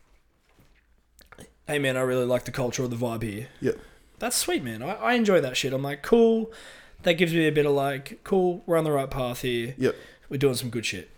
hey 1.69 1.79
man, 1.79 1.97
I 1.97 2.01
really 2.01 2.27
like 2.27 2.45
the 2.45 2.51
culture 2.53 2.83
or 2.85 2.89
the 2.89 2.97
vibe 2.97 3.23
here. 3.23 3.49
Yep. 3.61 3.79
That's 4.21 4.37
sweet, 4.37 4.63
man. 4.63 4.83
I, 4.83 4.95
I 4.95 5.13
enjoy 5.15 5.41
that 5.41 5.57
shit. 5.57 5.73
I'm 5.73 5.83
like, 5.83 6.03
cool. 6.03 6.53
That 7.03 7.15
gives 7.15 7.33
me 7.35 7.49
a 7.49 7.53
bit 7.53 7.67
of 7.67 7.73
like, 7.73 8.21
cool. 8.23 8.63
We're 8.67 8.77
on 8.77 8.85
the 8.85 8.93
right 8.93 9.11
path 9.11 9.41
here 9.43 9.75
Yep. 9.79 9.97
we're 10.29 10.37
doing 10.37 10.55
some 10.55 10.71
good 10.71 10.87
shit. 10.87 11.11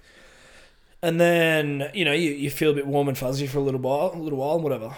And 1.03 1.21
then, 1.21 1.91
you 1.93 2.05
know, 2.05 2.13
you, 2.13 2.31
you 2.31 2.49
feel 2.51 2.71
a 2.71 2.75
bit 2.75 2.87
warm 2.87 3.09
and 3.09 3.19
fuzzy 3.19 3.47
for 3.49 3.59
a 3.59 3.63
little 3.63 3.81
while, 3.81 4.13
a 4.15 4.19
little 4.19 4.39
while, 4.39 4.61
whatever. 4.61 4.95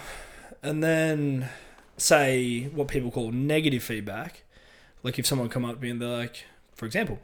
And 0.61 0.83
then, 0.83 1.49
say, 1.97 2.69
what 2.73 2.87
people 2.87 3.09
call 3.11 3.31
negative 3.31 3.83
feedback. 3.83 4.43
Like 5.03 5.17
if 5.19 5.25
someone 5.25 5.49
come 5.49 5.65
up 5.65 5.75
to 5.77 5.81
me 5.81 5.89
and 5.89 6.01
they're 6.01 6.07
like, 6.09 6.45
for 6.75 6.85
example, 6.85 7.19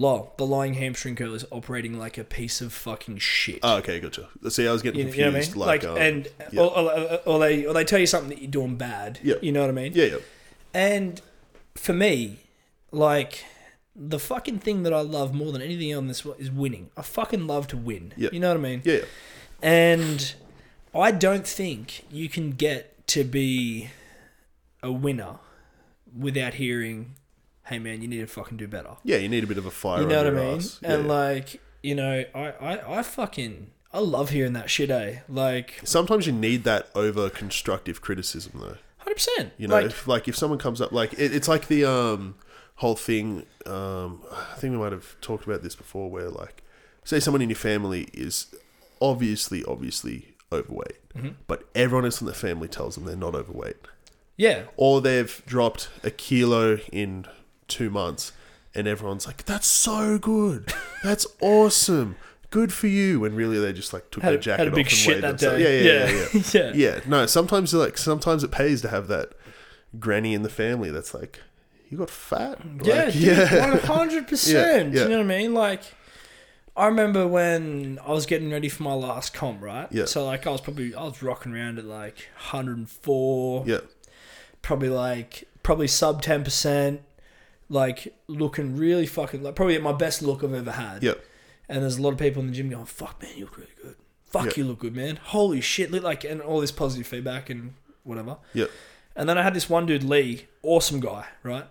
Lyle, 0.00 0.32
the 0.38 0.46
lying 0.46 0.74
hamstring 0.74 1.14
curl 1.14 1.34
is 1.34 1.44
operating 1.50 1.98
like 1.98 2.16
a 2.16 2.24
piece 2.24 2.60
of 2.62 2.72
fucking 2.72 3.18
shit. 3.18 3.58
Oh, 3.62 3.76
okay, 3.76 4.00
gotcha. 4.00 4.28
See, 4.48 4.66
I 4.66 4.72
was 4.72 4.80
getting 4.80 5.00
you, 5.06 5.12
you 5.12 5.20
know 5.20 5.26
what 5.26 5.36
I 5.36 5.40
confused. 5.40 5.56
mean? 5.56 5.66
Like, 5.66 5.82
Like, 5.82 5.90
um, 5.92 5.98
and 5.98 6.28
yeah. 6.52 6.60
or, 6.62 6.78
or, 6.78 7.20
or 7.26 7.38
they 7.40 7.66
or 7.66 7.74
they 7.74 7.84
tell 7.84 7.98
you 7.98 8.06
something 8.06 8.30
that 8.30 8.40
you're 8.40 8.50
doing 8.50 8.76
bad. 8.76 9.18
Yeah. 9.22 9.34
You 9.42 9.52
know 9.52 9.60
what 9.60 9.68
I 9.68 9.72
mean? 9.74 9.92
yeah, 9.94 10.04
yeah. 10.06 10.16
And 10.72 11.20
for 11.74 11.92
me, 11.92 12.38
like 12.92 13.44
the 13.94 14.18
fucking 14.18 14.60
thing 14.60 14.84
that 14.84 14.94
I 14.94 15.00
love 15.00 15.34
more 15.34 15.52
than 15.52 15.60
anything 15.60 15.94
on 15.94 16.06
this 16.06 16.24
is 16.38 16.50
winning. 16.50 16.90
I 16.96 17.02
fucking 17.02 17.46
love 17.46 17.66
to 17.68 17.76
win. 17.76 18.14
Yeah. 18.16 18.30
You 18.32 18.40
know 18.40 18.48
what 18.48 18.56
I 18.56 18.60
mean? 18.60 18.82
Yeah, 18.84 18.94
yeah. 18.94 19.04
And 19.62 20.34
I 20.94 21.10
don't 21.10 21.46
think 21.46 22.04
you 22.10 22.28
can 22.30 22.52
get 22.52 23.06
to 23.08 23.24
be 23.24 23.90
a 24.82 24.90
winner 24.90 25.40
without 26.16 26.54
hearing, 26.54 27.16
"Hey 27.70 27.78
man, 27.78 28.02
you 28.02 28.08
need 28.08 28.18
to 28.20 28.26
fucking 28.26 28.58
do 28.58 28.68
better." 28.68 28.96
Yeah, 29.04 29.16
you 29.16 29.28
need 29.28 29.42
a 29.44 29.46
bit 29.46 29.56
of 29.58 29.64
a 29.64 29.70
fire 29.70 30.02
You 30.02 30.06
know 30.08 30.18
what 30.24 30.26
I 30.26 30.30
mean? 30.30 30.56
ass. 30.58 30.78
And 30.82 31.04
Yeah. 31.06 31.08
like, 31.12 31.60
you 31.82 31.94
know, 31.94 32.24
I, 32.34 32.40
I, 32.60 32.98
I 32.98 33.02
fucking 33.02 33.70
I 33.92 33.98
love 34.00 34.30
hearing 34.30 34.52
that 34.52 34.68
shit, 34.70 34.90
eh? 34.90 35.20
Like, 35.28 35.80
Sometimes 35.82 36.26
you 36.26 36.32
need 36.32 36.62
that 36.64 36.88
over 36.94 37.28
constructive 37.30 38.00
criticism, 38.00 38.52
though. 38.60 38.76
hundred 38.98 39.14
percent. 39.14 39.52
You 39.58 39.66
know, 39.68 39.74
like, 39.76 39.86
if, 39.86 40.06
like 40.06 40.28
if 40.28 40.36
someone 40.36 40.58
comes 40.58 40.80
up, 40.80 40.92
like 40.92 41.12
it, 41.14 41.34
it's 41.34 41.48
like 41.48 41.66
the 41.68 41.84
um, 41.86 42.34
whole 42.76 42.94
thing. 42.96 43.46
Um, 43.66 44.22
I 44.30 44.54
think 44.58 44.72
we 44.72 44.78
might 44.78 44.92
have 44.92 45.16
talked 45.20 45.44
about 45.46 45.62
this 45.62 45.74
before, 45.74 46.08
where 46.10 46.28
like, 46.28 46.62
say 47.04 47.18
someone 47.18 47.40
in 47.42 47.48
your 47.50 47.56
family 47.56 48.08
is 48.12 48.54
obviously, 49.00 49.64
obviously 49.64 50.34
overweight, 50.52 50.96
Mm-hmm. 51.16 51.30
but 51.48 51.64
everyone 51.74 52.04
else 52.04 52.20
in 52.20 52.26
the 52.28 52.32
family 52.34 52.68
tells 52.68 52.94
them 52.94 53.04
they're 53.04 53.16
not 53.16 53.34
overweight, 53.34 53.76
yeah, 54.36 54.62
or 54.76 55.00
they've 55.00 55.42
dropped 55.46 55.88
a 56.04 56.10
kilo 56.12 56.78
in 56.92 57.26
two 57.70 57.88
months, 57.90 58.32
and 58.74 58.86
everyone's 58.86 59.26
like, 59.26 59.44
"That's 59.46 59.66
so 59.66 60.18
good, 60.18 60.72
that's 61.02 61.26
awesome." 61.40 62.16
Good 62.50 62.72
for 62.72 62.88
you, 62.88 63.20
when 63.20 63.36
really 63.36 63.60
they 63.60 63.72
just 63.72 63.92
like 63.92 64.10
took 64.10 64.24
their 64.24 64.36
jacket 64.36 64.64
had 64.64 64.72
a 64.72 64.76
big 64.76 64.86
off 64.86 64.92
and 64.92 64.98
shit 64.98 65.22
weighed 65.22 65.22
that 65.22 65.38
day. 65.38 65.62
Yeah, 65.62 65.92
yeah, 65.92 66.08
yeah, 66.10 66.28
yeah. 66.32 66.72
yeah. 66.74 66.94
Yeah, 66.96 67.00
no. 67.06 67.26
Sometimes 67.26 67.72
like 67.72 67.96
sometimes 67.96 68.42
it 68.42 68.50
pays 68.50 68.82
to 68.82 68.88
have 68.88 69.06
that 69.06 69.34
granny 70.00 70.34
in 70.34 70.42
the 70.42 70.48
family 70.48 70.90
that's 70.90 71.14
like, 71.14 71.38
you 71.88 71.98
got 71.98 72.10
fat. 72.10 72.58
Yeah, 72.82 73.04
Like, 73.04 73.12
dude, 73.12 73.38
one 73.60 73.78
hundred 73.78 74.26
percent. 74.26 74.92
Yeah, 74.94 75.02
You 75.04 75.08
know 75.10 75.18
what 75.18 75.26
I 75.26 75.38
mean? 75.38 75.54
Like, 75.54 75.82
I 76.76 76.86
remember 76.86 77.26
when 77.28 78.00
I 78.04 78.10
was 78.10 78.26
getting 78.26 78.50
ready 78.50 78.68
for 78.68 78.82
my 78.82 78.94
last 78.94 79.32
comp, 79.32 79.62
right? 79.62 79.86
Yeah. 79.92 80.06
So 80.06 80.24
like, 80.24 80.44
I 80.46 80.50
was 80.50 80.60
probably 80.60 80.92
I 80.92 81.04
was 81.04 81.22
rocking 81.22 81.54
around 81.54 81.78
at 81.78 81.84
like 81.84 82.30
hundred 82.34 82.78
and 82.78 82.90
four, 82.90 83.62
Yeah, 83.64 83.78
probably 84.62 84.88
like 84.88 85.44
probably 85.62 85.86
sub 85.86 86.20
ten 86.22 86.42
percent, 86.42 87.02
like 87.70 88.14
looking 88.26 88.76
really 88.76 89.06
fucking 89.06 89.42
like 89.42 89.54
probably 89.54 89.76
at 89.76 89.82
my 89.82 89.92
best 89.92 90.20
look 90.20 90.44
I've 90.44 90.52
ever 90.52 90.72
had. 90.72 91.02
yeah, 91.02 91.14
And 91.68 91.82
there's 91.82 91.96
a 91.96 92.02
lot 92.02 92.12
of 92.12 92.18
people 92.18 92.42
in 92.42 92.48
the 92.48 92.52
gym 92.52 92.68
going, 92.68 92.84
"Fuck, 92.84 93.22
man, 93.22 93.30
you 93.36 93.44
look 93.44 93.56
really 93.56 93.70
good. 93.82 93.94
Fuck, 94.24 94.46
Yeah. 94.46 94.52
you 94.56 94.64
look 94.64 94.80
good, 94.80 94.94
man. 94.94 95.16
Holy 95.22 95.60
shit!" 95.62 95.90
Like, 95.92 96.24
and 96.24 96.42
all 96.42 96.60
this 96.60 96.72
positive 96.72 97.06
feedback 97.06 97.48
and 97.48 97.74
whatever. 98.04 98.36
yeah, 98.54 98.66
And 99.16 99.28
then 99.28 99.38
I 99.38 99.42
had 99.42 99.54
this 99.54 99.70
one 99.70 99.86
dude, 99.86 100.02
Lee, 100.04 100.46
awesome 100.62 101.00
guy, 101.00 101.26
right? 101.42 101.64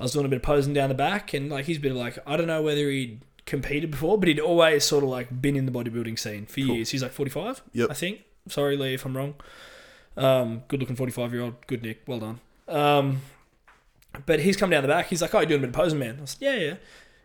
I 0.00 0.02
was 0.04 0.12
doing 0.12 0.24
a 0.26 0.28
bit 0.28 0.36
of 0.36 0.42
posing 0.42 0.72
down 0.72 0.88
the 0.88 0.94
back, 0.94 1.34
and 1.34 1.50
like 1.50 1.64
he's 1.66 1.78
a 1.78 1.80
bit 1.80 1.90
of 1.90 1.98
like 1.98 2.18
I 2.26 2.36
don't 2.36 2.46
know 2.46 2.62
whether 2.62 2.88
he'd 2.88 3.20
competed 3.46 3.90
before, 3.90 4.18
but 4.18 4.28
he'd 4.28 4.38
always 4.38 4.84
sort 4.84 5.02
of 5.02 5.10
like 5.10 5.42
been 5.42 5.56
in 5.56 5.66
the 5.66 5.72
bodybuilding 5.72 6.18
scene 6.18 6.46
for 6.46 6.60
Cool. 6.60 6.76
years. 6.76 6.90
He's 6.90 7.02
like 7.02 7.12
forty 7.12 7.30
five, 7.30 7.60
Yep. 7.72 7.90
I 7.90 7.94
think. 7.94 8.20
Sorry, 8.48 8.76
Lee, 8.76 8.94
if 8.94 9.04
I'm 9.04 9.16
wrong. 9.16 9.34
Um, 10.16 10.62
good 10.68 10.80
looking 10.80 10.96
forty 10.96 11.10
five 11.12 11.32
year 11.32 11.42
old, 11.42 11.54
good 11.66 11.82
Nick, 11.82 12.02
well 12.06 12.18
done. 12.20 12.40
Um, 12.68 13.22
but 14.26 14.40
he's 14.40 14.56
come 14.56 14.70
down 14.70 14.82
the 14.82 14.88
back. 14.88 15.06
He's 15.06 15.22
like, 15.22 15.34
"Oh, 15.34 15.38
you're 15.40 15.46
doing 15.46 15.60
a 15.60 15.66
bit 15.66 15.70
of 15.70 15.74
posing, 15.74 15.98
man." 15.98 16.18
I 16.22 16.24
said, 16.24 16.38
"Yeah, 16.40 16.54
yeah." 16.54 16.74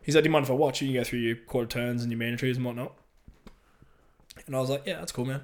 He's 0.02 0.16
like, 0.16 0.24
"Do 0.24 0.30
you 0.30 0.32
mind 0.32 0.46
if 0.46 0.52
I 0.52 0.56
watch 0.56 0.82
you? 0.82 0.88
You 0.88 1.00
go 1.00 1.04
through 1.04 1.20
your 1.20 1.36
quarter 1.36 1.68
turns 1.68 2.04
and 2.04 2.12
your 2.12 2.20
mandatories 2.20 2.56
and 2.56 2.66
whatnot." 2.66 2.94
And 4.46 4.56
I 4.56 4.60
was 4.60 4.70
like, 4.70 4.84
"Yeah, 4.86 5.00
that's 5.00 5.12
cool, 5.12 5.26
man." 5.26 5.42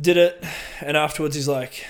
Did 0.00 0.16
it, 0.16 0.44
and 0.80 0.96
afterwards 0.96 1.36
he's 1.36 1.48
like, 1.48 1.86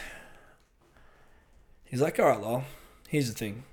he's 1.85 2.01
like, 2.01 2.19
"All 2.19 2.27
right, 2.27 2.41
Lyle. 2.41 2.65
Here's 3.09 3.29
the 3.29 3.35
thing. 3.35 3.65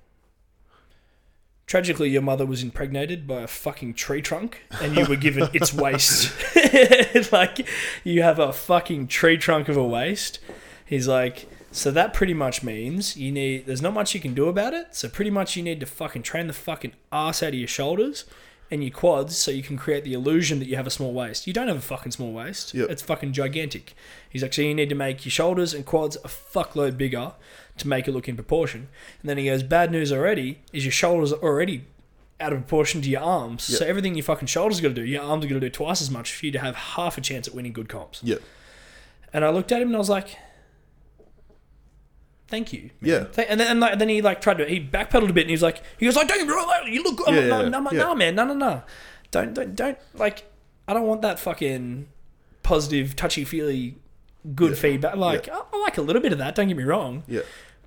Tragically, 1.67 2.09
your 2.09 2.21
mother 2.21 2.45
was 2.45 2.63
impregnated 2.63 3.27
by 3.27 3.41
a 3.41 3.47
fucking 3.47 3.93
tree 3.93 4.21
trunk, 4.21 4.63
and 4.81 4.95
you 4.95 5.05
were 5.05 5.15
given 5.15 5.49
its 5.53 5.73
waist. 5.73 6.33
like, 7.31 7.65
you 8.03 8.21
have 8.23 8.39
a 8.39 8.51
fucking 8.53 9.07
tree 9.07 9.37
trunk 9.37 9.67
of 9.69 9.77
a 9.77 9.85
waist." 9.85 10.39
He's 10.85 11.07
like, 11.07 11.47
so 11.71 11.89
that 11.91 12.13
pretty 12.13 12.33
much 12.33 12.63
means 12.63 13.15
you 13.17 13.31
need. 13.31 13.65
There's 13.65 13.81
not 13.81 13.93
much 13.93 14.13
you 14.13 14.19
can 14.21 14.33
do 14.33 14.47
about 14.49 14.73
it. 14.73 14.95
So 14.95 15.07
pretty 15.07 15.31
much 15.31 15.55
you 15.55 15.63
need 15.63 15.79
to 15.79 15.85
fucking 15.85 16.23
train 16.23 16.47
the 16.47 16.53
fucking 16.53 16.93
ass 17.11 17.41
out 17.41 17.49
of 17.49 17.55
your 17.55 17.67
shoulders 17.67 18.25
and 18.69 18.81
your 18.83 18.91
quads, 18.91 19.37
so 19.37 19.51
you 19.51 19.61
can 19.63 19.75
create 19.77 20.05
the 20.05 20.13
illusion 20.13 20.59
that 20.59 20.65
you 20.67 20.77
have 20.77 20.87
a 20.87 20.91
small 20.91 21.11
waist. 21.11 21.45
You 21.45 21.51
don't 21.51 21.67
have 21.67 21.75
a 21.77 21.81
fucking 21.81 22.13
small 22.13 22.31
waist. 22.31 22.73
Yep. 22.73 22.89
It's 22.89 23.01
fucking 23.01 23.33
gigantic. 23.33 23.93
He's 24.29 24.41
like, 24.43 24.53
so 24.53 24.61
you 24.61 24.73
need 24.73 24.87
to 24.87 24.95
make 24.95 25.25
your 25.25 25.31
shoulders 25.31 25.73
and 25.73 25.85
quads 25.85 26.15
a 26.23 26.29
fuckload 26.29 26.95
bigger 26.97 27.33
to 27.79 27.87
make 27.87 28.07
it 28.07 28.13
look 28.13 28.29
in 28.29 28.35
proportion. 28.35 28.87
And 29.21 29.29
then 29.29 29.37
he 29.37 29.45
goes, 29.47 29.61
bad 29.61 29.91
news 29.91 30.13
already 30.13 30.59
is 30.71 30.85
your 30.85 30.91
shoulders 30.93 31.33
are 31.33 31.39
already 31.43 31.83
out 32.39 32.53
of 32.53 32.59
proportion 32.59 33.01
to 33.01 33.09
your 33.09 33.21
arms. 33.21 33.69
Yep. 33.69 33.79
So 33.79 33.85
everything 33.85 34.15
your 34.15 34.23
fucking 34.23 34.47
shoulders 34.47 34.79
got 34.79 34.89
to 34.89 34.93
do, 34.93 35.03
your 35.03 35.21
arms 35.21 35.43
are 35.43 35.49
going 35.49 35.59
to 35.59 35.67
do 35.67 35.71
twice 35.71 36.01
as 36.01 36.09
much 36.09 36.33
for 36.33 36.45
you 36.45 36.51
to 36.53 36.59
have 36.59 36.75
half 36.75 37.17
a 37.17 37.21
chance 37.21 37.49
at 37.49 37.53
winning 37.53 37.73
good 37.73 37.89
comps. 37.89 38.21
yeah, 38.23 38.37
And 39.33 39.43
I 39.43 39.49
looked 39.49 39.73
at 39.73 39.81
him 39.81 39.89
and 39.89 39.95
I 39.97 39.99
was 39.99 40.09
like, 40.09 40.37
"Thank 42.51 42.71
you." 42.73 42.91
man. 42.99 43.09
Yeah. 43.09 43.23
Th- 43.23 43.47
And 43.49 43.59
then, 43.59 43.67
and 43.71 43.79
like, 43.79 43.97
then 43.97 44.09
he 44.09 44.21
like 44.21 44.41
tried 44.41 44.59
to 44.59 44.65
he 44.65 44.79
backpedaled 44.79 45.29
a 45.29 45.33
bit 45.33 45.41
and 45.41 45.49
he 45.49 45.53
was 45.53 45.63
like, 45.63 45.81
he 45.97 46.05
goes 46.05 46.15
like, 46.15 46.27
"Don't 46.27 46.37
get 46.37 46.47
me 46.47 46.53
wrong, 46.53 46.67
like, 46.67 46.93
you 46.93 47.01
look 47.01 47.17
good." 47.17 47.29
I'm 47.29 47.35
Yeah, 47.35 47.41
like, 47.41 47.49
no, 47.49 47.63
yeah, 47.63 47.69
no, 47.69 47.79
no, 47.79 47.91
yeah. 47.91 48.03
no, 48.03 48.15
man, 48.15 48.35
no, 48.35 48.45
no, 48.45 48.53
no, 48.53 48.83
don't, 49.31 49.53
don't, 49.55 49.75
don't 49.75 49.97
like. 50.13 50.43
I 50.87 50.93
don't 50.93 51.07
want 51.07 51.21
that 51.23 51.39
fucking 51.39 52.07
positive, 52.63 53.15
touchy 53.15 53.43
feely, 53.45 53.95
good 54.55 54.71
Yeah. 54.71 54.75
feedback. 54.77 55.15
Like, 55.15 55.49
I, 55.49 55.61
I 55.73 55.77
like 55.81 55.97
a 55.97 56.01
little 56.01 56.21
bit 56.21 56.31
of 56.31 56.37
that. 56.37 56.53
Don't 56.55 56.67
get 56.67 56.77
me 56.77 56.83
wrong. 56.83 57.23
yeah, 57.27 57.41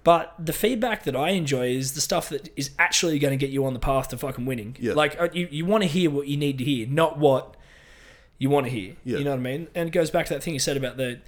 But 0.04 0.34
the 0.38 0.52
feedback 0.52 1.04
that 1.04 1.14
I 1.16 1.30
enjoy 1.30 1.68
is 1.68 1.92
the 1.94 2.00
stuff 2.00 2.28
that 2.30 2.48
is 2.56 2.70
actually 2.78 3.18
going 3.18 3.32
to 3.32 3.36
get 3.36 3.50
you 3.50 3.64
on 3.66 3.74
the 3.74 3.80
path 3.80 4.08
to 4.08 4.18
fucking 4.18 4.46
winning. 4.46 4.76
Yeah. 4.80 4.94
Like 4.94 5.20
uh, 5.20 5.28
you, 5.32 5.48
you 5.50 5.64
want 5.66 5.82
to 5.82 5.88
hear 5.88 6.10
what 6.10 6.26
you 6.28 6.36
need 6.36 6.58
to 6.58 6.64
hear, 6.64 6.86
not 6.86 7.18
what 7.18 7.56
you 8.38 8.48
want 8.50 8.66
to 8.66 8.70
hear. 8.72 8.94
Yeah. 9.04 9.18
You 9.18 9.24
know 9.24 9.30
what 9.30 9.40
I 9.40 9.42
mean? 9.42 9.68
And 9.74 9.88
it 9.88 9.92
goes 9.92 10.10
back 10.10 10.26
to 10.26 10.34
that 10.34 10.42
thing 10.42 10.54
you 10.54 10.60
said 10.60 10.76
about 10.76 10.96
the 10.96 11.20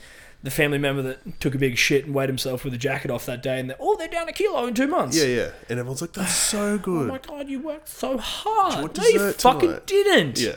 the 0.47 0.51
family 0.53 0.79
member 0.79 1.03
that 1.03 1.41
took 1.41 1.55
a 1.55 1.59
big 1.59 1.77
shit 1.77 2.07
and 2.07 2.15
weighed 2.15 2.29
himself 2.29 2.65
with 2.65 2.73
a 2.73 2.79
jacket 2.79 3.11
off 3.11 3.27
that 3.27 3.43
day, 3.43 3.59
and 3.59 3.69
they're, 3.69 3.77
oh, 3.81 3.97
they're 3.97 4.07
down 4.09 4.29
a 4.29 4.33
kilo 4.33 4.65
in 4.67 4.75
two 4.75 4.87
months. 4.87 5.19
yeah, 5.19 5.25
yeah. 5.27 5.51
And 5.69 5.79
everyone's 5.81 6.01
like, 6.01 6.13
that's 6.13 6.35
so 6.35 6.61
oh 6.75 6.79
good. 6.79 7.11
Oh 7.11 7.13
my 7.13 7.19
god, 7.19 7.49
you 7.49 7.59
worked 7.61 7.89
so 7.89 8.17
hard. 8.17 8.81
want 8.81 8.97
no, 8.97 9.05
you 9.05 9.13
dessert 9.15 9.41
fucking 9.43 9.69
tonight? 9.69 9.87
didn't. 9.87 10.39
yeah, 10.39 10.57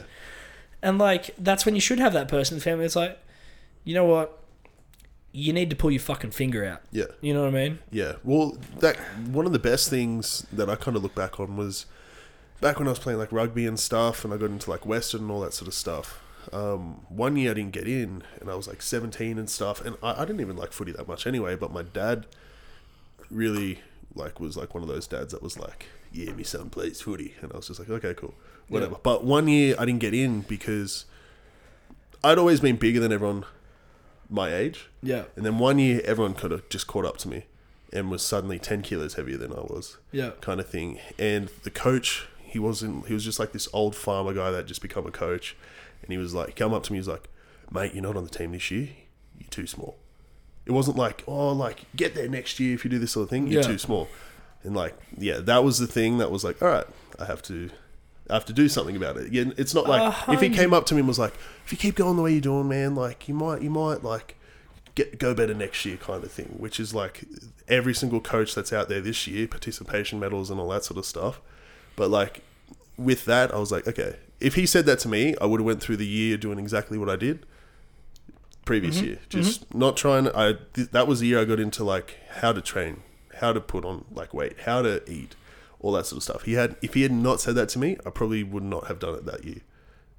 And 0.84 0.98
like 1.00 1.32
that's 1.38 1.66
when 1.66 1.74
you 1.76 1.82
should 1.82 2.00
have 2.00 2.14
that 2.14 2.28
person 2.28 2.54
in 2.56 2.60
the 2.60 2.64
family. 2.64 2.86
It's 2.86 2.96
like, 2.96 3.18
you 3.84 3.96
know 3.96 4.06
what? 4.06 4.44
You 5.32 5.54
need 5.54 5.70
to 5.72 5.76
pull 5.76 5.92
your 5.92 6.00
fucking 6.00 6.32
finger 6.32 6.64
out. 6.64 6.82
yeah. 6.92 7.06
You 7.22 7.34
know 7.34 7.42
what 7.42 7.50
I 7.50 7.52
mean? 7.52 7.80
Yeah. 7.92 8.14
Well, 8.24 8.58
that 8.80 8.98
one 9.28 9.46
of 9.46 9.52
the 9.54 9.60
best 9.60 9.90
things 9.90 10.46
that 10.52 10.70
I 10.70 10.76
kind 10.76 10.96
of 10.96 11.04
look 11.04 11.16
back 11.16 11.40
on 11.40 11.58
was 11.58 11.86
back 12.62 12.78
when 12.80 12.88
I 12.88 12.92
was 12.92 13.00
playing 13.00 13.20
like 13.20 13.32
rugby 13.32 13.66
and 13.66 13.80
stuff, 13.80 14.24
and 14.24 14.34
I 14.34 14.38
got 14.38 14.50
into 14.52 14.70
like 14.70 14.86
Western 14.86 15.22
and 15.22 15.32
all 15.32 15.42
that 15.42 15.54
sort 15.54 15.68
of 15.68 15.74
stuff. 15.74 16.22
Um, 16.52 17.06
one 17.10 17.36
year 17.38 17.52
I 17.52 17.54
didn't 17.54 17.72
get 17.74 17.88
in, 17.88 18.24
and 18.42 18.50
I 18.50 18.56
was 18.56 18.68
like 18.68 18.82
17 18.82 19.38
and 19.38 19.50
stuff, 19.50 19.84
and 19.86 19.96
I, 20.02 20.22
I 20.22 20.26
didn't 20.26 20.42
even 20.42 20.58
like 20.58 20.72
footy 20.72 20.92
that 20.94 21.08
much 21.08 21.28
anyway. 21.28 21.56
But 21.56 21.72
my 21.72 21.84
dad 21.84 22.26
really 23.30 23.82
like 24.16 24.40
was 24.40 24.58
like 24.58 24.74
one 24.74 24.84
of 24.84 24.90
those 24.90 25.08
dads 25.08 25.32
that 25.34 25.44
was 25.44 25.60
like, 25.60 25.88
"Yeah, 26.12 26.32
my 26.34 26.44
son 26.44 26.70
plays 26.70 27.02
footy," 27.02 27.36
and 27.42 27.52
I 27.54 27.58
was 27.58 27.68
just 27.68 27.80
like, 27.80 27.90
"Okay, 27.90 28.14
cool, 28.14 28.34
whatever." 28.68 28.96
But 29.02 29.24
one 29.24 29.48
year 29.48 29.76
I 29.78 29.86
didn't 29.86 30.00
get 30.02 30.14
in 30.14 30.42
because 30.42 31.06
I'd 32.24 32.38
always 32.38 32.60
been 32.60 32.78
bigger 32.78 33.00
than 33.00 33.12
everyone 33.12 33.46
my 34.30 34.54
age, 34.54 34.88
Yeah. 35.02 35.24
and 35.36 35.46
then 35.46 35.58
one 35.58 35.80
year 35.80 36.02
everyone 36.06 36.34
could 36.36 36.52
have 36.52 36.68
just 36.70 36.86
caught 36.88 37.04
up 37.06 37.18
to 37.20 37.28
me 37.28 37.46
and 37.92 38.12
was 38.12 38.22
suddenly 38.22 38.60
ten 38.60 38.82
kilos 38.82 39.16
heavier 39.16 39.38
than 39.38 39.52
I 39.52 39.62
was, 39.62 39.98
Yeah. 40.12 40.32
kind 40.42 40.60
of 40.60 40.68
thing. 40.70 41.00
And 41.18 41.50
the 41.64 41.72
coach, 41.72 42.28
he 42.44 42.60
wasn't. 42.60 43.08
He 43.08 43.14
was 43.14 43.24
just 43.24 43.40
like 43.40 43.52
this 43.52 43.68
old 43.74 43.96
farmer 43.96 44.34
guy 44.34 44.52
that 44.52 44.66
just 44.68 44.82
become 44.82 45.06
a 45.08 45.12
coach, 45.12 45.56
and 46.02 46.12
he 46.12 46.18
was 46.18 46.34
like, 46.34 46.56
come 46.56 46.74
up 46.74 46.84
to 46.84 46.92
me, 46.92 46.98
he 46.98 47.00
was 47.00 47.08
like, 47.08 47.30
"Mate, 47.72 47.94
you're 47.94 48.04
not 48.04 48.18
on 48.18 48.24
the 48.24 48.30
team 48.30 48.52
this 48.52 48.70
year. 48.72 48.90
You're 49.38 49.50
too 49.50 49.68
small." 49.68 49.98
It 50.66 50.72
wasn't 50.72 50.98
like, 50.98 51.24
oh, 51.28 51.52
like 51.52 51.86
get 51.96 52.14
there 52.14 52.28
next 52.28 52.60
year 52.60 52.76
if 52.76 52.84
you 52.84 52.92
do 52.92 53.00
this 53.00 53.12
sort 53.12 53.24
of 53.24 53.30
thing. 53.30 53.48
You're 53.48 53.62
Yeah. 53.62 53.68
too 53.68 53.78
small, 53.78 54.08
and 54.64 54.76
like, 54.76 54.96
yeah, 55.18 55.38
that 55.40 55.64
was 55.64 55.80
the 55.80 55.88
thing 55.88 56.18
that 56.20 56.32
was 56.32 56.44
like, 56.44 56.62
all 56.62 56.68
right, 56.68 56.86
I 57.18 57.26
have 57.26 57.42
to, 57.44 57.70
I 58.30 58.34
have 58.34 58.46
to 58.46 58.54
do 58.54 58.70
something 58.70 58.96
about 58.96 59.18
it. 59.18 59.32
Yeah, 59.32 59.46
it's 59.58 59.74
not 59.74 59.88
like 59.88 60.02
A 60.02 60.32
if 60.34 60.40
he 60.42 60.48
uh-huh. 60.48 60.56
came 60.56 60.74
up 60.74 60.86
to 60.88 60.94
me 60.94 61.00
and 61.00 61.08
was 61.08 61.20
like, 61.20 61.34
if 61.66 61.72
you 61.72 61.78
keep 61.78 61.96
going 61.96 62.16
the 62.18 62.22
way 62.22 62.32
you're 62.32 62.42
doing, 62.42 62.68
man, 62.70 62.96
like 62.96 63.28
you 63.28 63.34
might, 63.34 63.62
you 63.62 63.70
might 63.70 64.04
like 64.04 64.36
get 64.96 65.18
go 65.18 65.34
better 65.34 65.54
next 65.54 65.86
year, 65.86 65.98
kind 65.98 66.24
of 66.24 66.32
thing. 66.32 66.56
Which 66.58 66.80
is 66.80 66.94
like 66.94 67.24
every 67.68 67.94
single 67.94 68.20
coach 68.20 68.54
that's 68.54 68.74
out 68.74 68.90
there 68.90 69.02
this 69.02 69.28
year, 69.28 69.48
participation 69.48 70.20
medals 70.20 70.50
and 70.52 70.60
all 70.60 70.70
that 70.70 70.84
sort 70.84 70.98
of 70.98 71.06
stuff. 71.06 71.42
But 71.96 72.10
like 72.10 72.44
with 72.98 73.26
that, 73.26 73.54
I 73.54 73.58
was 73.58 73.72
like, 73.72 73.88
okay, 73.88 74.18
if 74.40 74.56
he 74.56 74.66
said 74.66 74.86
that 74.86 75.00
to 75.00 75.08
me, 75.10 75.36
I 75.42 75.46
would 75.46 75.60
have 75.60 75.66
went 75.66 75.82
through 75.82 75.98
the 75.98 76.08
year 76.08 76.38
doing 76.38 76.60
exactly 76.60 76.98
what 76.98 77.10
I 77.10 77.16
did 77.16 77.46
previous 78.66 78.98
Mm-hmm. 78.98 79.06
year. 79.06 79.20
Just 79.30 79.74
not 79.74 79.98
trying. 79.98 80.28
I 80.30 80.54
th- 80.74 80.90
that 80.92 81.08
was 81.08 81.20
the 81.22 81.28
year 81.28 81.40
I 81.42 81.46
got 81.46 81.60
into 81.60 81.84
like 81.84 82.18
how 82.42 82.54
to 82.54 82.62
train, 82.62 83.02
how 83.40 83.54
to 83.54 83.60
put 83.62 83.84
on 83.86 84.06
like 84.12 84.34
weight, 84.34 84.62
how 84.66 84.82
to 84.84 85.02
eat, 85.12 85.36
all 85.80 85.92
that 85.94 86.06
sort 86.06 86.18
of 86.18 86.24
stuff. 86.24 86.44
He 86.44 86.54
had 86.54 86.76
if 86.82 86.94
he 86.94 87.02
had 87.02 87.12
not 87.12 87.42
said 87.42 87.56
that 87.56 87.70
to 87.70 87.80
me, 87.80 87.98
I 88.06 88.10
probably 88.12 88.44
would 88.44 88.64
not 88.64 88.88
have 88.88 89.00
done 89.00 89.16
it 89.16 89.26
that 89.26 89.44
year 89.44 89.62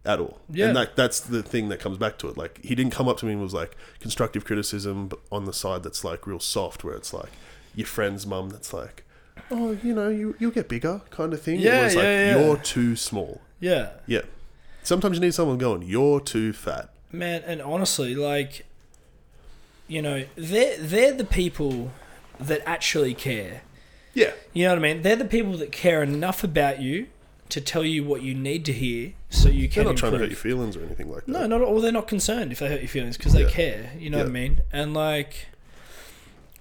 at 0.04 0.18
all. 0.18 0.40
Yeah. 0.50 0.68
And 0.68 0.76
that 0.76 0.96
that's 0.96 1.20
the 1.20 1.42
thing 1.42 1.68
that 1.68 1.78
comes 1.78 1.96
back 1.98 2.18
to 2.18 2.28
it. 2.28 2.36
Like 2.36 2.58
he 2.64 2.74
didn't 2.74 2.92
come 2.92 3.06
up 3.08 3.18
to 3.18 3.26
me 3.26 3.32
and 3.32 3.40
was 3.42 3.54
like 3.54 3.76
constructive 4.00 4.44
criticism 4.44 5.08
but 5.08 5.20
on 5.30 5.44
the 5.44 5.52
side 5.52 5.82
that's 5.82 6.02
like 6.04 6.26
real 6.26 6.40
soft, 6.40 6.82
where 6.82 6.94
it's 6.94 7.12
like 7.12 7.30
your 7.74 7.86
friend's 7.86 8.26
mum 8.26 8.48
that's 8.50 8.72
like, 8.72 9.04
oh, 9.50 9.78
you 9.84 9.94
know, 9.94 10.08
you 10.08 10.34
you'll 10.40 10.50
get 10.50 10.68
bigger, 10.68 11.02
kind 11.10 11.32
of 11.32 11.40
thing. 11.40 11.60
Yeah, 11.60 11.82
it 11.82 11.84
was 11.84 11.94
like 11.96 12.02
yeah, 12.04 12.34
yeah. 12.36 12.44
you're 12.44 12.56
too 12.56 12.96
small. 12.96 13.40
Yeah. 13.60 13.90
Yeah. 14.06 14.22
Sometimes 14.82 15.16
you 15.18 15.20
need 15.20 15.34
someone 15.34 15.58
going, 15.58 15.82
you're 15.82 16.20
too 16.20 16.52
fat. 16.52 16.90
Man, 17.12 17.42
and 17.46 17.60
honestly, 17.60 18.14
like, 18.14 18.66
you 19.88 20.00
know, 20.00 20.24
they're 20.36 20.78
they're 20.78 21.12
the 21.12 21.24
people 21.24 21.90
that 22.38 22.62
actually 22.66 23.12
care. 23.14 23.62
Yeah. 24.14 24.32
You 24.52 24.64
know 24.64 24.70
what 24.70 24.78
I 24.78 24.82
mean? 24.82 25.02
They're 25.02 25.16
the 25.16 25.24
people 25.24 25.56
that 25.58 25.72
care 25.72 26.02
enough 26.02 26.42
about 26.42 26.80
you 26.80 27.08
to 27.50 27.60
tell 27.60 27.84
you 27.84 28.04
what 28.04 28.22
you 28.22 28.32
need 28.32 28.64
to 28.66 28.72
hear, 28.72 29.12
so 29.28 29.48
you 29.48 29.68
can. 29.68 29.82
They're 29.84 29.92
not 29.92 29.98
trying 29.98 30.12
to 30.12 30.18
hurt 30.18 30.28
your 30.30 30.36
feelings 30.36 30.76
or 30.76 30.84
anything 30.84 31.10
like 31.10 31.26
that. 31.26 31.32
No, 31.32 31.46
not 31.48 31.60
or 31.60 31.80
they're 31.80 31.90
not 31.90 32.06
concerned 32.06 32.52
if 32.52 32.60
they 32.60 32.68
hurt 32.68 32.80
your 32.80 32.88
feelings 32.88 33.16
because 33.16 33.32
they 33.32 33.42
Yeah. 33.42 33.50
care. 33.50 33.90
You 33.98 34.08
know 34.10 34.18
what 34.18 34.28
I 34.28 34.30
mean? 34.30 34.60
And 34.72 34.94
like, 34.94 35.46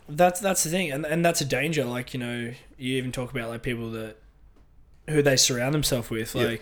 that's 0.07 0.39
that's 0.39 0.63
the 0.63 0.69
thing, 0.71 0.91
and 0.91 1.05
and 1.05 1.23
that's 1.23 1.41
a 1.41 1.45
danger. 1.45 1.85
Like 1.85 2.13
you 2.15 2.19
know, 2.19 2.53
you 2.77 2.97
even 2.97 3.11
talk 3.11 3.29
about 3.31 3.49
like 3.49 3.61
people 3.61 3.91
that 3.91 4.15
who 5.07 5.21
they 5.21 5.35
surround 5.37 5.75
themselves 5.75 6.09
with. 6.09 6.33
Yeah. 6.35 6.55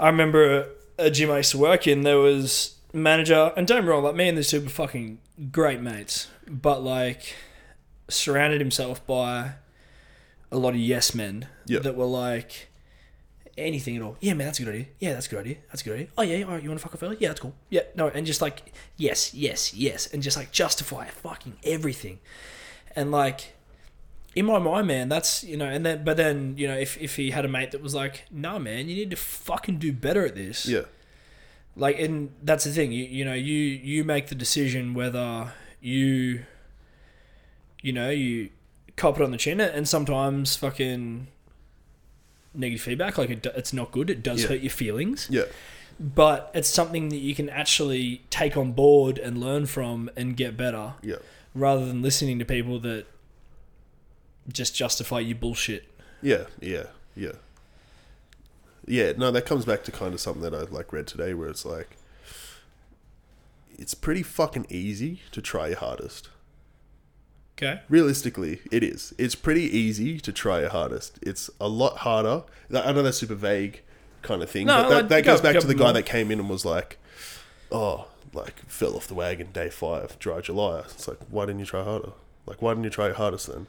I 0.00 0.06
remember 0.08 0.68
a, 0.98 1.06
a 1.06 1.10
gym 1.10 1.30
I 1.30 1.38
used 1.38 1.52
to 1.52 1.58
work 1.58 1.86
in. 1.86 2.02
There 2.02 2.18
was 2.18 2.76
manager, 2.92 3.52
and 3.56 3.66
don't 3.66 3.86
wrong, 3.86 4.02
like 4.04 4.14
me 4.14 4.28
and 4.28 4.36
the 4.38 4.44
super 4.44 4.68
fucking 4.70 5.18
great 5.50 5.80
mates, 5.80 6.28
but 6.46 6.82
like 6.82 7.34
surrounded 8.08 8.60
himself 8.60 9.04
by 9.06 9.52
a 10.50 10.56
lot 10.58 10.70
of 10.70 10.80
yes 10.80 11.14
men 11.14 11.46
Yeah. 11.66 11.78
that 11.80 11.96
were 11.96 12.04
like 12.04 12.68
anything 13.56 13.96
at 13.96 14.02
all. 14.02 14.16
Yeah, 14.20 14.34
man, 14.34 14.46
that's 14.48 14.58
a 14.60 14.64
good 14.64 14.74
idea. 14.74 14.86
Yeah, 14.98 15.12
that's 15.14 15.26
a 15.26 15.30
good 15.30 15.40
idea. 15.40 15.56
That's 15.68 15.82
a 15.82 15.84
good 15.84 15.94
idea. 15.94 16.06
Oh 16.18 16.22
yeah, 16.22 16.44
all 16.44 16.52
right, 16.52 16.62
you 16.62 16.68
want 16.68 16.80
to 16.80 16.84
fuck 16.84 16.94
a 16.94 16.98
fella? 16.98 17.16
Yeah, 17.18 17.28
that's 17.28 17.40
cool. 17.40 17.54
Yeah, 17.70 17.82
no, 17.94 18.08
and 18.08 18.26
just 18.26 18.42
like 18.42 18.72
yes, 18.96 19.32
yes, 19.34 19.72
yes, 19.74 20.06
and 20.12 20.22
just 20.22 20.36
like 20.36 20.52
justify 20.52 21.06
fucking 21.08 21.54
everything, 21.64 22.18
and 22.96 23.10
like 23.10 23.54
in 24.34 24.46
my 24.46 24.58
mind, 24.58 24.86
man, 24.86 25.08
that's 25.08 25.44
you 25.44 25.56
know, 25.56 25.66
and 25.66 25.84
then 25.84 26.04
but 26.04 26.16
then 26.16 26.54
you 26.56 26.66
know, 26.66 26.76
if 26.76 26.96
if 27.00 27.16
he 27.16 27.30
had 27.30 27.44
a 27.44 27.48
mate 27.48 27.70
that 27.72 27.82
was 27.82 27.94
like, 27.94 28.24
nah, 28.30 28.58
man, 28.58 28.88
you 28.88 28.94
need 28.96 29.10
to 29.10 29.16
fucking 29.16 29.78
do 29.78 29.92
better 29.92 30.24
at 30.26 30.34
this. 30.34 30.66
Yeah. 30.66 30.82
Like, 31.76 31.98
and 31.98 32.32
that's 32.42 32.64
the 32.64 32.70
thing. 32.72 32.92
You 32.92 33.04
you 33.04 33.24
know, 33.24 33.34
you 33.34 33.54
you 33.56 34.04
make 34.04 34.28
the 34.28 34.34
decision 34.34 34.94
whether 34.94 35.52
you, 35.80 36.44
you 37.80 37.92
know, 37.92 38.10
you 38.10 38.50
cop 38.96 39.18
it 39.18 39.22
on 39.24 39.30
the 39.30 39.38
chin, 39.38 39.60
and 39.60 39.88
sometimes 39.88 40.54
fucking 40.56 41.28
negative 42.54 42.82
feedback, 42.82 43.16
like 43.16 43.30
it, 43.30 43.46
it's 43.56 43.72
not 43.72 43.90
good. 43.92 44.10
It 44.10 44.22
does 44.22 44.42
Yeah. 44.42 44.48
hurt 44.48 44.60
your 44.60 44.70
feelings, 44.70 45.26
Yeah. 45.30 45.44
but 45.98 46.50
it's 46.54 46.68
something 46.68 47.08
that 47.08 47.16
you 47.16 47.34
can 47.34 47.48
actually 47.48 48.22
take 48.28 48.56
on 48.56 48.72
board 48.72 49.18
and 49.18 49.38
learn 49.40 49.64
from 49.66 50.10
and 50.16 50.36
get 50.36 50.56
better, 50.56 50.94
Yeah. 51.02 51.16
rather 51.54 51.86
than 51.86 52.02
listening 52.02 52.38
to 52.40 52.44
people 52.44 52.78
that 52.80 53.06
just 54.50 54.74
justify 54.74 55.20
your 55.20 55.36
bullshit. 55.36 55.84
Yeah, 56.22 56.44
yeah, 56.60 56.84
yeah. 57.16 57.32
Yeah, 58.86 59.12
no, 59.16 59.30
that 59.30 59.46
comes 59.46 59.64
back 59.64 59.84
to 59.84 59.92
kind 59.92 60.12
of 60.14 60.20
something 60.20 60.42
that 60.42 60.54
I 60.54 60.62
like 60.62 60.92
read 60.92 61.06
today 61.06 61.34
where 61.34 61.48
it's 61.48 61.64
like 61.64 61.96
it's 63.78 63.94
pretty 63.94 64.22
fucking 64.22 64.66
easy 64.68 65.20
to 65.32 65.40
try 65.40 65.68
your 65.68 65.78
hardest. 65.78 66.28
Okay. 67.56 67.80
Realistically, 67.88 68.60
it 68.70 68.82
is. 68.82 69.14
It's 69.18 69.34
pretty 69.34 69.62
easy 69.76 70.18
to 70.20 70.32
try 70.32 70.60
your 70.60 70.70
hardest. 70.70 71.18
It's 71.22 71.48
a 71.60 71.68
lot 71.68 71.98
harder. 71.98 72.42
I 72.74 72.92
know 72.92 73.02
that's 73.02 73.18
super 73.18 73.34
vague 73.34 73.82
kind 74.22 74.42
of 74.42 74.50
thing, 74.50 74.66
No, 74.66 74.82
but 74.84 74.88
that, 74.88 75.08
that 75.10 75.24
go- 75.24 75.32
goes 75.34 75.40
back 75.42 75.54
go 75.54 75.60
to 75.60 75.66
the 75.66 75.74
guy 75.74 75.84
more. 75.84 75.92
that 75.94 76.06
came 76.06 76.30
in 76.30 76.40
and 76.40 76.48
was 76.48 76.64
like, 76.64 76.98
"Oh, 77.70 78.08
like 78.32 78.60
fell 78.66 78.96
off 78.96 79.06
the 79.06 79.14
wagon 79.14 79.48
day 79.52 79.68
5, 79.68 80.18
dry 80.18 80.40
July." 80.40 80.80
It's 80.80 81.06
like, 81.06 81.18
"Why 81.30 81.46
didn't 81.46 81.60
you 81.60 81.66
try 81.66 81.82
harder?" 81.84 82.12
Like, 82.46 82.60
why 82.62 82.72
didn't 82.72 82.84
you 82.84 82.90
try 82.90 83.06
your 83.06 83.14
hardest 83.16 83.46
then? 83.48 83.66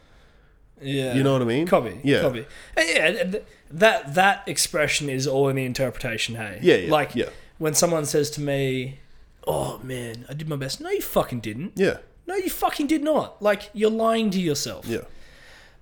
Yeah. 0.83 1.13
You 1.13 1.23
know 1.23 1.33
what 1.33 1.41
I 1.41 1.45
mean? 1.45 1.65
Copy. 1.67 1.99
Yeah. 2.03 2.21
Copy. 2.21 2.45
Yeah. 2.77 3.23
th- 3.23 3.43
That 3.71 4.13
that 4.15 4.43
expression 4.47 5.09
is 5.09 5.25
all 5.27 5.49
in 5.49 5.55
the 5.55 5.65
interpretation. 5.65 6.35
Hey. 6.35 6.59
Yeah, 6.61 6.75
yeah, 6.75 6.91
Like 6.91 7.15
yeah. 7.15 7.29
when 7.57 7.73
someone 7.73 8.05
says 8.05 8.29
to 8.31 8.41
me, 8.41 8.99
"Oh 9.47 9.79
man, 9.83 10.25
I 10.29 10.33
did 10.33 10.47
my 10.47 10.55
best." 10.55 10.79
No, 10.81 10.89
you 10.91 11.01
fucking 11.01 11.39
didn't. 11.39 11.73
Yeah. 11.75 11.97
No, 12.27 12.35
you 12.35 12.49
fucking 12.49 12.87
did 12.87 13.03
not. 13.03 13.41
Like 13.41 13.69
you're 13.73 13.89
lying 13.91 14.29
to 14.31 14.39
yourself. 14.39 14.85
Yeah. 14.85 15.01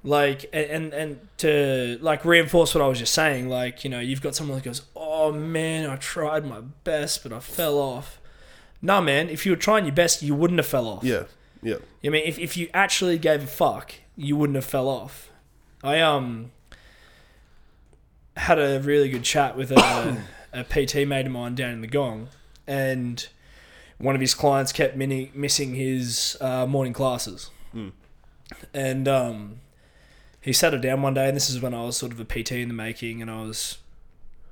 Like 0.03 0.49
and 0.53 0.69
and, 0.71 0.93
and 0.93 1.27
to 1.39 1.99
like 2.01 2.25
reinforce 2.25 2.73
what 2.73 2.81
I 2.83 2.87
was 2.87 2.97
just 2.97 3.13
saying. 3.13 3.49
Like 3.49 3.83
you 3.83 3.89
know, 3.89 3.99
you've 3.99 4.21
got 4.21 4.35
someone 4.35 4.57
that 4.57 4.63
goes, 4.65 4.81
"Oh 4.95 5.31
man, 5.31 5.87
I 5.89 5.95
tried 5.97 6.45
my 6.45 6.61
best, 6.83 7.21
but 7.23 7.31
I 7.31 7.39
fell 7.39 7.77
off." 7.77 8.19
Nah, 8.81 8.99
man. 9.01 9.29
If 9.29 9.45
you 9.45 9.51
were 9.51 9.57
trying 9.57 9.85
your 9.85 9.93
best, 9.93 10.23
you 10.23 10.33
wouldn't 10.33 10.57
have 10.59 10.65
fell 10.65 10.87
off. 10.87 11.03
Yeah. 11.03 11.23
Yeah. 11.61 11.75
I 12.03 12.09
mean, 12.09 12.23
if, 12.25 12.39
if 12.39 12.57
you 12.57 12.67
actually 12.73 13.19
gave 13.19 13.43
a 13.43 13.47
fuck, 13.47 13.93
you 14.17 14.35
wouldn't 14.35 14.55
have 14.55 14.65
fell 14.65 14.87
off. 14.87 15.29
I 15.83 15.99
um 16.01 16.51
had 18.37 18.59
a 18.59 18.79
really 18.79 19.09
good 19.09 19.23
chat 19.23 19.57
with 19.57 19.71
a, 19.71 20.17
a 20.53 20.63
PT 20.63 21.07
mate 21.07 21.25
of 21.25 21.31
mine 21.31 21.55
down 21.55 21.71
in 21.71 21.81
the 21.81 21.87
Gong, 21.87 22.29
and 22.67 23.27
one 23.97 24.15
of 24.15 24.21
his 24.21 24.33
clients 24.33 24.71
kept 24.71 24.95
mini- 24.95 25.31
missing 25.33 25.75
his 25.75 26.37
uh, 26.41 26.65
morning 26.65 26.93
classes, 26.93 27.49
Mm. 27.75 27.91
and 28.73 29.07
um, 29.07 29.55
he 30.41 30.51
sat 30.51 30.73
her 30.73 30.79
down 30.79 31.01
one 31.01 31.13
day, 31.13 31.27
and 31.27 31.35
this 31.37 31.49
is 31.49 31.61
when 31.61 31.73
I 31.73 31.83
was 31.83 31.95
sort 31.97 32.11
of 32.11 32.19
a 32.19 32.25
PT 32.25 32.51
in 32.53 32.67
the 32.67 32.73
making, 32.73 33.21
and 33.21 33.29
I 33.31 33.41
was 33.43 33.77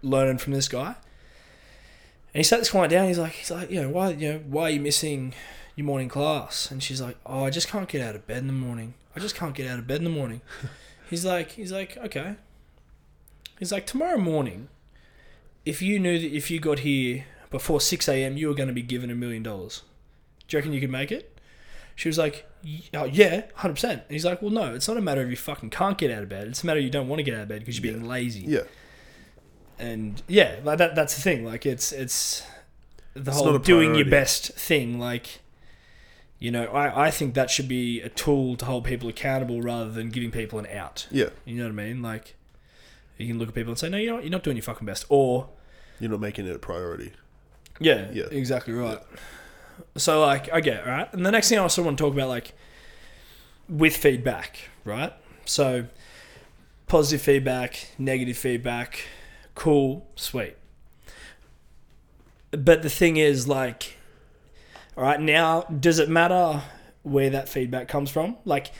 learning 0.02 0.38
from 0.38 0.54
this 0.54 0.67
guy. 0.69 0.95
And 2.34 2.39
he 2.39 2.43
sat 2.43 2.60
this 2.60 2.69
client 2.69 2.91
down. 2.91 3.08
He's 3.08 3.17
like, 3.17 3.32
he's 3.34 3.50
like, 3.52 3.72
you 3.72 3.82
know, 3.82 3.89
why, 3.89 4.12
you 4.12 4.34
know, 4.34 4.39
why 4.48 4.63
are 4.63 4.69
you 4.69 4.80
missing 4.80 5.34
your 5.76 5.86
morning 5.86 6.08
class? 6.08 6.69
And 6.72 6.82
she's 6.84 7.02
like, 7.02 7.17
oh, 7.26 7.43
I 7.43 7.50
just 7.50 7.67
can't 7.67 7.89
get 7.89 8.02
out 8.08 8.15
of 8.15 8.26
bed 8.28 8.38
in 8.38 8.48
the 8.48 8.54
morning. 8.54 8.93
I 9.15 9.19
just 9.19 9.36
can't 9.36 9.56
get 9.56 9.69
out 9.69 9.80
of 9.80 9.88
bed 9.88 9.98
in 9.98 10.04
the 10.04 10.10
morning. 10.10 10.41
he's 11.10 11.26
like, 11.26 11.52
he's 11.52 11.72
like, 11.72 11.98
okay. 11.98 12.36
He's 13.58 13.72
like, 13.72 13.86
tomorrow 13.86 14.17
morning, 14.17 14.69
if 15.65 15.82
you 15.82 16.00
knew 16.00 16.17
that 16.19 16.36
if 16.36 16.50
you 16.50 16.60
got 16.60 16.80
here 16.80 17.26
before 17.50 17.82
six 17.82 18.08
a.m., 18.08 18.38
you 18.38 18.48
were 18.48 18.54
going 18.54 18.67
to 18.69 18.74
be 18.74 18.82
given 18.82 19.10
a 19.10 19.15
million 19.15 19.43
dollars. 19.43 19.82
Do 20.48 20.56
you 20.56 20.60
reckon 20.60 20.74
you 20.74 20.80
could 20.80 20.89
make 20.91 21.12
it? 21.12 21.38
She 21.95 22.08
was 22.08 22.17
like, 22.17 22.45
oh, 22.93 23.04
yeah, 23.04 23.43
hundred 23.56 23.74
percent. 23.74 24.02
And 24.08 24.12
he's 24.12 24.24
like, 24.24 24.41
well, 24.41 24.52
no, 24.52 24.74
it's 24.74 24.88
not 24.88 24.95
a 24.95 25.02
matter 25.02 25.22
of 25.22 25.30
you 25.30 25.36
fucking 25.36 25.69
can't 25.72 25.98
get 25.98 26.10
out 26.12 26.24
of 26.24 26.30
bed. 26.30 26.48
It's 26.48 26.63
a 26.63 26.65
matter 26.65 26.80
of 26.80 26.86
you 26.86 26.89
don't 26.89 27.10
want 27.10 27.19
to 27.19 27.24
get 27.24 27.34
out 27.34 27.41
of 27.41 27.48
bed 27.50 27.60
because 27.60 27.78
you're 27.78 27.91
being 27.93 28.08
lazy 28.08 28.41
Yeah. 28.41 28.62
and 29.78 30.22
yeah, 30.28 30.56
like 30.63 30.78
that 30.78 30.95
that's 30.95 31.15
the 31.15 31.22
thing. 31.22 31.43
Like 31.43 31.65
it's 31.65 31.91
it's 31.91 32.43
the 33.15 33.32
It's 33.32 33.39
whole 33.39 33.58
doing 33.58 33.95
your 33.95 34.06
best 34.06 34.54
thing. 34.54 34.98
Like 35.00 35.41
you 36.39 36.52
know, 36.52 36.65
I 36.67 37.08
I 37.08 37.12
think 37.12 37.34
that 37.36 37.49
should 37.52 37.67
be 37.67 38.02
a 38.02 38.10
tool 38.10 38.56
to 38.58 38.65
hold 38.65 38.86
people 38.86 39.10
accountable 39.10 39.62
rather 39.62 39.91
than 39.91 40.10
giving 40.10 40.32
people 40.32 40.58
an 40.60 40.67
out. 40.67 41.06
Yeah. 41.12 41.30
You 41.45 41.56
know 41.58 41.63
what 41.65 41.71
I 41.71 41.88
mean? 41.88 42.02
Like 42.02 42.36
you 43.17 43.28
can 43.28 43.38
look 43.38 43.49
at 43.49 43.56
people 43.56 43.71
and 43.71 43.78
say, 43.80 43.89
no, 43.89 43.97
you 43.97 44.08
know 44.08 44.15
what, 44.15 44.23
you're 44.23 44.32
not 44.32 44.43
doing 44.43 44.56
your 44.58 44.63
fucking 44.63 44.86
best, 44.86 45.06
or 45.10 45.49
You're 45.99 46.10
not 46.12 46.21
making 46.21 46.47
it 46.47 46.56
a 46.56 46.60
priority. 46.60 47.12
yeah, 47.80 48.10
Yeah. 48.13 48.25
exactly 48.32 48.73
right. 48.73 48.99
So 49.97 50.21
like 50.21 50.52
I 50.54 50.62
get 50.62 50.86
right, 50.88 51.12
and 51.13 51.25
the 51.25 51.32
next 51.32 51.49
thing 51.49 51.58
I 51.58 51.62
also 51.62 51.84
want 51.84 51.97
to 51.97 52.04
talk 52.04 52.13
about 52.13 52.30
like 52.30 52.54
with 53.67 53.95
feedback, 53.97 54.58
right? 54.86 55.13
So 55.45 55.86
positive 56.88 57.21
feedback, 57.21 57.89
negative 57.99 58.38
feedback, 58.38 59.02
cool, 59.56 60.08
sweet. 60.15 60.56
But 62.52 62.82
the 62.82 62.89
thing 62.89 63.17
is, 63.17 63.47
like, 63.47 63.97
all 65.00 65.06
right, 65.06 65.22
now, 65.22 65.62
does 65.62 65.98
it 66.00 66.10
matter 66.10 66.62
where 67.04 67.30
that 67.30 67.48
feedback 67.48 67.88
comes 67.88 68.12
from? 68.12 68.36
Like, 68.44 68.72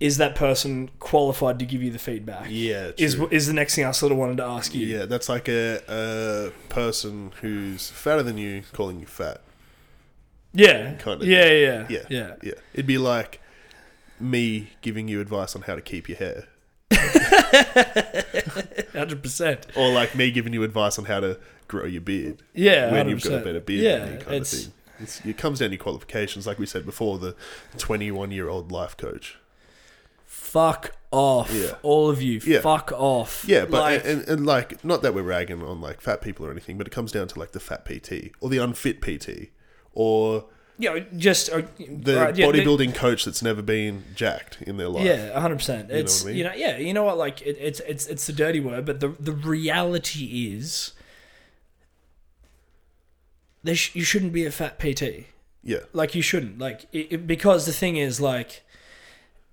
is 0.00 0.16
that 0.16 0.34
person 0.34 0.88
qualified 1.00 1.58
to 1.58 1.66
give 1.66 1.82
you 1.82 1.90
the 1.90 1.98
feedback? 1.98 2.46
Yeah, 2.48 2.92
Is 2.96 3.16
true. 3.16 3.28
is 3.30 3.46
the 3.46 3.52
next 3.52 3.74
thing 3.74 3.84
I 3.84 3.90
sort 3.90 4.10
of 4.10 4.16
wanted 4.16 4.38
to 4.38 4.44
ask 4.44 4.74
you? 4.74 4.86
yeah, 4.86 5.04
that's 5.04 5.28
like 5.28 5.46
a, 5.48 5.82
a 5.86 6.50
person 6.70 7.32
who's 7.42 7.90
fatter 7.90 8.22
than 8.22 8.38
you 8.38 8.62
calling 8.72 9.00
you 9.00 9.06
fat. 9.06 9.42
Yeah. 10.54 10.94
Kind 10.94 11.20
of 11.20 11.28
yeah, 11.28 11.44
yeah, 11.50 11.86
Yeah, 11.90 12.02
yeah. 12.08 12.34
yeah. 12.42 12.52
It'd 12.72 12.86
be 12.86 12.96
like 12.98 13.42
me 14.18 14.70
giving 14.80 15.08
you 15.08 15.20
advice 15.20 15.54
on 15.54 15.60
how 15.62 15.74
to 15.74 15.82
keep 15.82 16.08
your 16.08 16.16
hair, 16.16 16.44
Hundred 18.92 19.22
percent. 19.22 19.66
or 19.76 19.90
like 19.90 20.14
me 20.14 20.30
giving 20.30 20.52
you 20.54 20.62
advice 20.62 20.98
on 20.98 21.04
how 21.04 21.20
to 21.20 21.38
grow 21.68 21.84
your 21.84 22.00
beard 22.00 22.42
Yeah, 22.54 22.90
when 22.92 23.06
100%. 23.06 23.10
you've 23.10 23.22
got 23.22 23.32
a 23.32 23.38
better 23.44 23.60
beard 23.60 23.82
Yeah, 23.84 24.16
kind 24.22 24.36
it's 24.36 24.52
of 24.52 24.60
thing. 24.64 24.72
It's, 25.04 25.24
it 25.24 25.38
comes 25.38 25.60
down 25.60 25.70
to 25.70 25.76
qualifications, 25.76 26.46
like 26.46 26.58
we 26.58 26.66
said 26.66 26.84
before. 26.84 27.18
The 27.18 27.34
twenty-one-year-old 27.78 28.72
life 28.72 28.96
coach. 28.96 29.36
fuck 30.26 30.92
off, 31.10 31.52
Yeah. 31.52 31.76
all 31.82 32.10
of 32.10 32.20
you. 32.20 32.40
Yeah. 32.44 32.60
Fuck 32.60 32.90
off. 32.92 33.44
Yeah, 33.46 33.64
but 33.66 33.80
Like- 33.80 34.04
and, 34.04 34.22
and 34.28 34.44
like 34.46 34.84
not 34.84 35.02
that 35.02 35.14
we're 35.14 35.22
ragging 35.22 35.62
on 35.62 35.80
like 35.80 36.00
fat 36.00 36.20
people 36.22 36.44
or 36.46 36.50
anything, 36.50 36.76
but 36.76 36.86
it 36.86 36.90
comes 36.90 37.12
down 37.12 37.28
to 37.28 37.38
like 37.38 37.52
the 37.52 37.60
fat 37.60 37.84
PT 37.84 38.32
or 38.40 38.48
the 38.48 38.58
unfit 38.58 39.00
PT 39.00 39.50
or 39.92 40.46
you 40.76 40.90
know, 40.90 40.98
just 41.16 41.50
uh, 41.50 41.62
the 41.78 42.16
right, 42.16 42.36
yeah, 42.36 42.50
the- 42.50 42.58
bodybuilding 42.64 42.96
coach 42.96 43.24
that's 43.24 43.42
never 43.42 43.62
been 43.62 44.02
jacked 44.16 44.60
in 44.62 44.76
their 44.76 44.88
life. 44.88 45.04
Yeah, 45.04 45.38
hundred 45.38 45.58
percent. 45.58 45.88
know 45.88 45.94
It's 45.94 46.22
what 46.24 46.30
I 46.30 46.32
mean? 46.32 46.38
you 46.38 46.44
know, 46.44 46.52
yeah, 46.56 46.76
you 46.78 46.92
know 46.92 47.04
what? 47.04 47.16
Like 47.16 47.40
it, 47.42 47.56
it's 47.60 47.78
it's 47.86 48.08
it's 48.08 48.26
the 48.26 48.32
dirty 48.32 48.58
word, 48.58 48.84
but 48.84 48.98
the 48.98 49.10
the 49.20 49.30
reality 49.30 50.50
is, 50.52 50.93
there 53.64 53.74
sh- 53.74 53.94
you 53.96 54.04
shouldn't 54.04 54.32
be 54.32 54.44
a 54.46 54.52
fat 54.52 54.78
PT. 54.78 55.26
yeah, 55.64 55.78
Like 55.92 56.14
you 56.14 56.22
shouldn't. 56.22 56.58
Like 56.60 56.82
it, 56.92 57.08
it- 57.10 57.26
because 57.26 57.66
the 57.66 57.72
thing 57.72 57.96
is, 57.96 58.20
like, 58.20 58.62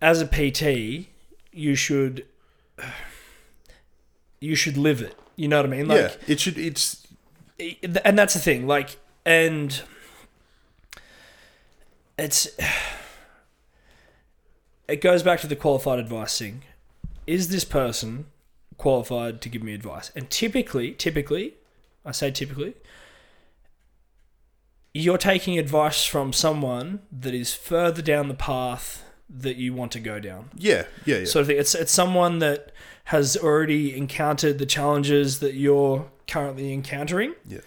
as 0.01 0.21
a 0.21 0.27
PT, 0.27 1.07
you 1.51 1.73
should 1.75 2.25
you 4.39 4.55
should 4.55 4.77
live 4.77 5.01
it. 5.01 5.17
You 5.35 5.47
know 5.47 5.57
what 5.57 5.65
I 5.65 5.69
mean? 5.69 5.87
Like, 5.87 5.99
yeah. 6.01 6.11
It 6.27 6.39
should. 6.39 6.57
It's 6.59 7.07
and 8.05 8.17
that's 8.17 8.33
the 8.33 8.39
thing 8.39 8.65
like 8.65 8.97
and 9.25 9.81
it's 12.17 12.47
it 14.87 15.01
goes 15.01 15.23
back 15.23 15.39
to 15.41 15.47
the 15.47 15.55
qualified 15.55 15.99
advice 15.99 16.37
thing 16.39 16.63
is 17.27 17.49
this 17.49 17.63
person 17.63 18.25
qualified 18.77 19.41
to 19.41 19.49
give 19.49 19.61
me 19.61 19.73
advice 19.75 20.11
and 20.15 20.27
typically 20.31 20.91
typically 20.93 21.53
i 22.03 22.11
say 22.11 22.31
typically 22.31 22.73
you're 24.93 25.17
taking 25.17 25.57
advice 25.57 26.05
from 26.05 26.33
someone 26.33 27.01
that 27.11 27.33
is 27.33 27.53
further 27.53 28.01
down 28.01 28.27
the 28.27 28.33
path 28.33 29.05
that 29.29 29.55
you 29.55 29.73
want 29.73 29.91
to 29.93 29.99
go 29.99 30.19
down 30.19 30.49
yeah, 30.57 30.83
yeah, 31.05 31.19
yeah. 31.19 31.25
sort 31.25 31.41
of 31.41 31.47
thing. 31.47 31.57
It's 31.57 31.73
it's 31.73 31.91
someone 31.91 32.39
that 32.39 32.71
has 33.05 33.37
already 33.37 33.95
encountered 33.95 34.57
the 34.57 34.65
challenges 34.65 35.39
that 35.39 35.53
you're 35.53 36.09
currently 36.27 36.73
encountering. 36.73 37.35
Yeah. 37.47 37.59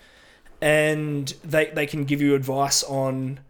And 0.60 1.28
they 1.42 1.66
they 1.66 1.86
can 1.86 2.04
give 2.04 2.20
you 2.22 2.34
advice 2.34 2.82
on 2.82 3.40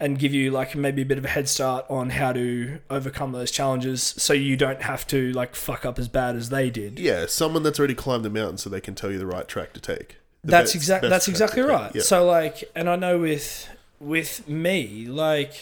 and 0.00 0.18
give 0.18 0.34
you 0.34 0.50
like 0.50 0.74
maybe 0.74 1.02
a 1.02 1.04
bit 1.04 1.18
of 1.18 1.24
a 1.24 1.28
head 1.28 1.48
start 1.48 1.86
on 1.88 2.10
how 2.10 2.32
to 2.32 2.80
overcome 2.90 3.30
those 3.30 3.52
challenges 3.52 4.02
so 4.02 4.32
you 4.32 4.56
don't 4.56 4.82
have 4.82 5.06
to 5.06 5.32
like 5.32 5.54
fuck 5.54 5.84
up 5.86 5.96
as 5.96 6.08
bad 6.08 6.34
as 6.34 6.48
they 6.48 6.70
did. 6.70 6.98
yeah, 6.98 7.26
someone 7.26 7.62
that's 7.62 7.78
already 7.78 7.94
climbed 7.94 8.24
the 8.24 8.30
mountain, 8.30 8.58
so 8.58 8.68
they 8.68 8.80
can 8.80 8.96
tell 8.96 9.12
you 9.12 9.18
the 9.18 9.26
right 9.26 9.46
track 9.46 9.72
to 9.74 9.80
take. 9.80 10.16
That's 10.44 10.74
exactly 10.74 11.08
that's 11.08 11.28
exactly 11.28 11.62
right. 11.62 11.94
Yeah. 11.94 12.02
So 12.02 12.26
like, 12.26 12.64
and 12.74 12.88
I 12.88 12.96
know 12.96 13.18
with 13.20 13.68
with 14.00 14.48
me, 14.48 15.06
like 15.06 15.52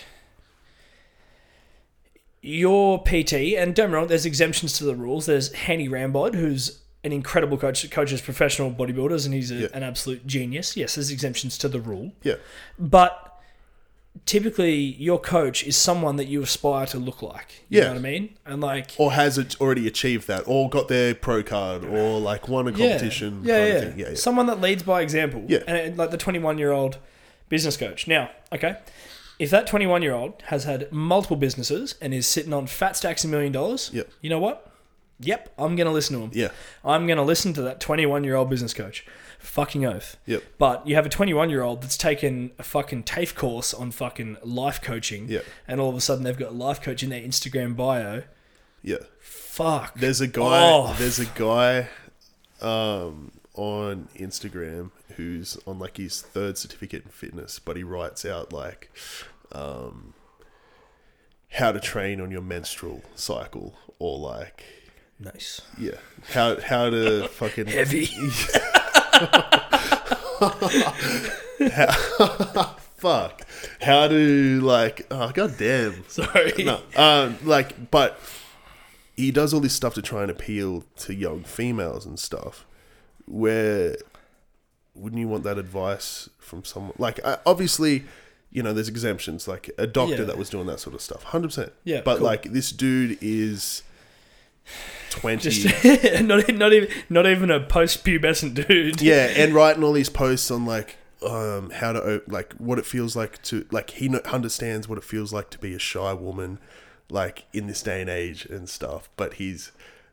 your 2.42 3.02
PT, 3.02 3.34
and 3.58 3.74
don't 3.74 3.92
wrong, 3.92 4.06
there's 4.06 4.24
exemptions 4.26 4.78
to 4.78 4.84
the 4.84 4.94
rules. 4.94 5.26
There's 5.26 5.52
Hany 5.52 5.88
Rambod, 5.88 6.34
who's 6.34 6.78
an 7.04 7.12
incredible 7.12 7.58
coach, 7.58 7.82
that 7.82 7.90
coaches 7.90 8.20
professional 8.20 8.70
bodybuilders, 8.70 9.24
and 9.26 9.34
he's 9.34 9.50
a, 9.50 9.54
Yeah. 9.56 9.68
an 9.74 9.82
absolute 9.82 10.26
genius. 10.26 10.76
Yes, 10.76 10.94
there's 10.94 11.10
exemptions 11.10 11.58
to 11.58 11.68
the 11.68 11.80
rule, 11.80 12.12
yeah, 12.22 12.34
but 12.78 13.29
typically 14.27 14.75
your 14.75 15.18
coach 15.20 15.64
is 15.64 15.77
someone 15.77 16.16
that 16.16 16.27
you 16.27 16.42
aspire 16.42 16.87
to 16.87 16.99
look 16.99 17.23
like. 17.23 17.64
You 17.68 17.79
Yeah. 17.79 17.85
know 17.85 17.90
what 17.90 17.99
I 17.99 18.03
mean? 18.03 18.35
And 18.44 18.61
like, 18.61 18.90
or 18.99 19.12
has 19.12 19.38
it 19.38 19.61
already 19.61 19.87
achieved 19.87 20.27
that, 20.29 20.44
or 20.46 20.68
got 20.68 20.88
their 20.88 21.14
pro 21.14 21.42
card, 21.42 21.85
or 21.85 22.20
like 22.20 22.49
won 22.49 22.66
a 22.68 22.73
competition. 22.73 23.42
Yeah, 23.44 23.68
kind 23.81 23.96
yeah, 23.99 24.05
yeah, 24.05 24.11
yeah. 24.11 24.14
Someone 24.16 24.46
that 24.46 24.61
leads 24.61 24.83
by 24.83 25.03
example. 25.03 25.44
Yeah. 25.49 25.59
And 25.66 25.96
like 25.96 26.11
the 26.11 26.16
21 26.18 26.59
year 26.59 26.73
old 26.73 26.99
business 27.49 27.77
coach. 27.77 28.07
Now, 28.07 28.31
okay, 28.53 28.77
if 29.38 29.51
that 29.51 29.66
21 29.66 30.03
year 30.03 30.12
old 30.14 30.35
has 30.46 30.64
had 30.64 30.90
multiple 30.92 31.37
businesses 31.37 31.94
and 32.01 32.12
is 32.12 32.27
sitting 32.27 32.53
on 32.53 32.66
fat 32.66 32.96
stacks 32.96 33.25
of 33.25 33.31
million 33.31 33.53
dollars, 33.53 33.90
Yep. 33.92 34.09
you 34.20 34.31
know 34.31 34.38
what? 34.38 34.66
Yep, 35.23 35.53
I'm 35.59 35.77
going 35.77 35.87
to 35.87 35.92
listen 35.92 36.16
to 36.16 36.23
him. 36.25 36.31
Yeah, 36.33 36.49
I'm 36.85 37.07
going 37.07 37.18
to 37.18 37.23
listen 37.23 37.53
to 37.55 37.62
that 37.62 37.79
21 37.81 38.25
year 38.25 38.37
old 38.37 38.49
business 38.49 38.73
coach. 38.73 39.05
Fucking 39.40 39.85
oath. 39.85 40.16
Yep. 40.26 40.42
But 40.59 40.87
you 40.87 40.94
have 40.94 41.07
a 41.07 41.09
21 41.09 41.50
year 41.50 41.62
old 41.62 41.83
that's 41.83 41.96
taken 41.96 42.50
a 42.59 42.62
fucking 42.62 43.03
TAFE 43.05 43.35
course 43.35 43.72
on 43.74 43.90
fucking 43.90 44.37
life 44.44 44.81
coaching. 44.83 45.29
Yep. 45.29 45.44
And 45.66 45.81
all 45.81 45.88
of 45.90 45.96
a 45.96 46.00
sudden 46.00 46.24
they've 46.24 46.38
got 46.38 46.50
a 46.50 46.55
life 46.55 46.81
coach 46.83 47.03
in 47.03 47.11
their 47.11 47.22
Instagram 47.22 47.74
bio. 47.76 48.22
yeah. 48.83 48.98
Fuck. 49.20 49.94
There's 49.98 50.20
a 50.20 50.26
guy. 50.26 50.42
off. 50.70 50.98
There's 50.98 51.18
a 51.18 51.26
guy 51.26 51.88
um, 52.62 53.33
on 53.55 54.09
Instagram 54.16 54.90
who's 55.16 55.59
on 55.66 55.79
like 55.79 55.96
his 55.96 56.22
third 56.22 56.57
certificate 56.57 57.05
in 57.05 57.11
fitness, 57.11 57.59
but 57.59 57.76
he 57.76 57.83
writes 57.83 58.24
out 58.24 58.53
like 58.53 58.90
um, 59.53 60.14
how 61.50 61.72
to 61.72 61.81
train 61.81 62.20
on 62.20 62.31
your 62.31 62.40
menstrual 62.42 63.03
cycle, 63.16 63.74
or 63.98 64.18
like 64.18 64.64
Nice. 65.18 65.61
yeah, 65.79 65.96
how 66.33 66.59
how 66.61 66.88
to 66.90 67.29
fucking 67.29 67.66
Heavy. 67.66 68.09
fuck. 72.96 73.42
How 73.81 74.09
do 74.09 74.61
like 74.62 75.07
oh 75.11 75.31
god 75.33 75.57
damn 75.59 76.09
Sorry. 76.09 76.53
no 76.64 76.81
um 76.96 77.38
like 77.44 77.90
but 77.90 78.18
he 79.16 79.31
does 79.31 79.53
all 79.53 79.61
this 79.61 79.74
stuff 79.74 79.94
to 79.94 80.03
try 80.03 80.22
and 80.22 80.31
appeal 80.31 80.85
to 80.98 81.14
young 81.14 81.42
females 81.44 82.07
and 82.07 82.18
stuff. 82.18 82.66
Where 83.26 83.96
wouldn't 84.94 85.20
you 85.20 85.29
want 85.29 85.44
that 85.44 85.59
advice 85.59 86.29
from 86.38 86.64
someone? 86.64 86.94
Like 86.98 87.20
uh, 87.24 87.37
obviously 87.46 88.05
you 88.50 88.62
know 88.62 88.72
there's 88.72 88.88
exemptions. 88.88 89.46
Like 89.46 89.70
a 89.79 89.87
doctor 89.87 90.16
Yeah. 90.16 90.24
that 90.24 90.38
was 90.38 90.50
doing 90.50 90.66
that 90.66 90.81
sort 90.81 90.94
of 90.94 91.00
stuff. 91.03 91.24
100% 91.26 91.70
Yeah, 91.85 92.00
but 92.03 92.16
cool. 92.18 92.26
like 92.26 92.53
this 92.53 92.72
dude 92.72 93.18
is 93.20 93.83
20 95.11 95.51
Just 95.51 95.85
not 96.23 96.49
not 96.55 96.73
even 96.73 96.88
not 97.09 97.27
even 97.27 97.51
a 97.51 97.61
post 97.61 98.05
pubescent 98.05 98.55
dude. 98.66 99.01
yeah 99.03 99.25
and 99.37 99.53
writing 99.55 99.83
all 99.83 99.92
these 99.92 100.09
posts 100.11 100.51
on 100.51 100.64
like 100.66 100.96
um 101.27 101.70
how 101.70 101.92
to 101.92 102.23
like 102.29 102.53
what 102.55 102.79
it 102.79 102.87
feels 102.87 103.16
like 103.16 103.42
to 103.42 103.66
like 103.70 103.90
he 103.90 104.09
understands 104.27 104.88
what 104.88 104.96
it 104.99 105.05
feels 105.05 105.33
like 105.33 105.51
to 105.51 105.59
be 105.59 105.75
a 105.75 105.79
shy 105.79 106.12
woman 106.12 106.59
like 107.11 107.44
in 107.53 107.66
this 107.66 107.83
day 107.83 108.01
and 108.01 108.09
age 108.09 108.46
and 108.46 108.68
stuff 108.68 109.11
but 109.16 109.35
he's 109.35 109.73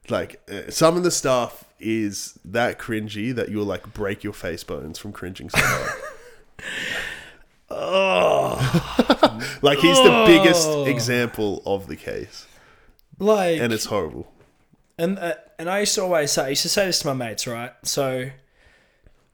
like 0.10 0.42
uh, 0.52 0.70
some 0.72 0.98
of 0.98 1.04
the 1.04 1.12
stuff 1.12 1.66
is 1.80 2.40
that 2.44 2.80
cringy 2.80 3.34
that 3.36 3.50
you'll 3.50 3.66
like 3.66 3.94
break 3.94 4.24
your 4.24 4.34
face 4.34 4.64
bones 4.64 4.98
from 4.98 5.12
cringing 5.12 5.50
so 5.50 5.60
hard 5.62 6.02
Oh, 7.70 8.56
like 9.62 9.80
he's 9.80 9.98
the 9.98 10.24
biggest 10.26 10.68
Oh. 10.70 10.86
example 10.86 11.62
of 11.66 11.88
the 11.88 11.98
case 11.98 12.46
like 13.20 13.60
and 13.60 13.74
it's 13.74 13.86
horrible 13.86 14.32
and 14.98 15.20
uh, 15.20 15.36
and 15.60 15.70
I 15.70 15.80
used 15.82 15.96
to 15.96 16.04
always 16.04 16.32
say 16.32 16.46
I 16.46 16.50
used 16.50 16.64
to 16.64 16.70
say 16.70 16.86
this 16.86 17.00
to 17.00 17.08
my 17.08 17.14
mates, 17.14 17.48
right? 17.48 17.74
So, 17.84 18.30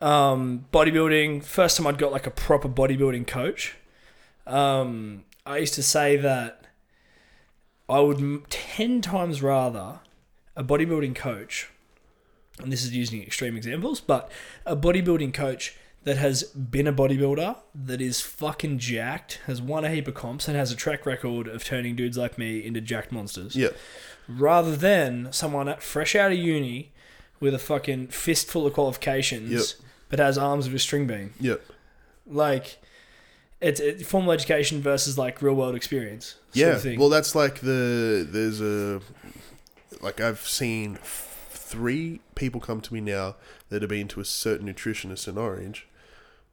um, 0.02 0.66
bodybuilding. 0.74 1.44
First 1.44 1.78
time 1.78 1.88
I'd 1.88 1.98
got 1.98 2.12
like 2.12 2.28
a 2.28 2.32
proper 2.32 2.70
bodybuilding 2.70 3.28
coach. 3.28 3.76
Um, 4.46 5.24
I 5.46 5.58
used 5.58 5.74
to 5.76 5.84
say 5.84 6.18
that 6.18 6.68
I 7.88 8.00
would 8.00 8.50
ten 8.50 9.02
times 9.02 9.42
rather 9.42 10.00
a 10.56 10.64
bodybuilding 10.64 11.16
coach, 11.16 11.70
and 12.60 12.72
this 12.72 12.84
is 12.84 12.94
using 12.94 13.22
extreme 13.22 13.56
examples, 13.56 14.02
but 14.02 14.32
a 14.66 14.76
bodybuilding 14.76 15.34
coach 15.34 15.78
that 16.04 16.18
has 16.18 16.44
been 16.44 16.86
a 16.86 16.92
bodybuilder 16.94 17.56
that 17.74 18.02
is 18.02 18.20
fucking 18.20 18.78
jacked, 18.78 19.40
has 19.46 19.62
won 19.62 19.86
a 19.86 19.90
heap 19.90 20.06
of 20.08 20.14
comps, 20.14 20.50
and 20.50 20.58
has 20.58 20.70
a 20.70 20.76
track 20.76 21.06
record 21.06 21.48
of 21.48 21.64
turning 21.64 21.96
dudes 21.96 22.18
like 22.18 22.38
me 22.38 22.60
into 22.64 22.82
jacked 22.82 23.12
monsters 23.12 23.56
yeah 23.56 23.70
rather 24.28 24.76
than 24.76 25.32
someone 25.32 25.74
fresh 25.80 26.16
out 26.16 26.32
of 26.32 26.38
uni 26.38 26.92
with 27.40 27.54
a 27.54 27.60
fucking 27.60 28.08
fistful 28.08 28.66
of 28.66 28.74
qualifications 28.74 29.52
Yep. 29.52 29.66
but 30.10 30.20
has 30.20 30.38
arms 30.38 30.68
of 30.68 30.74
a 30.74 30.80
string 30.80 31.08
bean. 31.08 31.34
yeah 31.40 31.56
Like, 32.26 32.78
it's 33.60 33.80
it, 33.80 34.06
formal 34.06 34.32
education 34.32 34.82
versus 34.82 35.18
like 35.18 35.42
real 35.42 35.54
world 35.56 35.76
experience. 35.76 36.36
Yeah. 36.54 36.80
Well, 36.98 37.10
that's 37.10 37.34
like 37.36 37.60
the 37.62 38.26
there's 38.30 38.62
a 38.62 39.02
like 40.02 40.20
I've 40.22 40.42
seen 40.48 41.00
three 41.50 42.20
people 42.36 42.60
come 42.62 42.82
to 42.82 42.94
me 42.94 43.02
now 43.02 43.36
that 43.70 43.82
have 43.82 43.90
been 43.90 44.08
to 44.10 44.20
a 44.20 44.26
certain 44.26 44.68
nutritionist 44.74 45.28
in 45.28 45.38
Orange, 45.38 45.88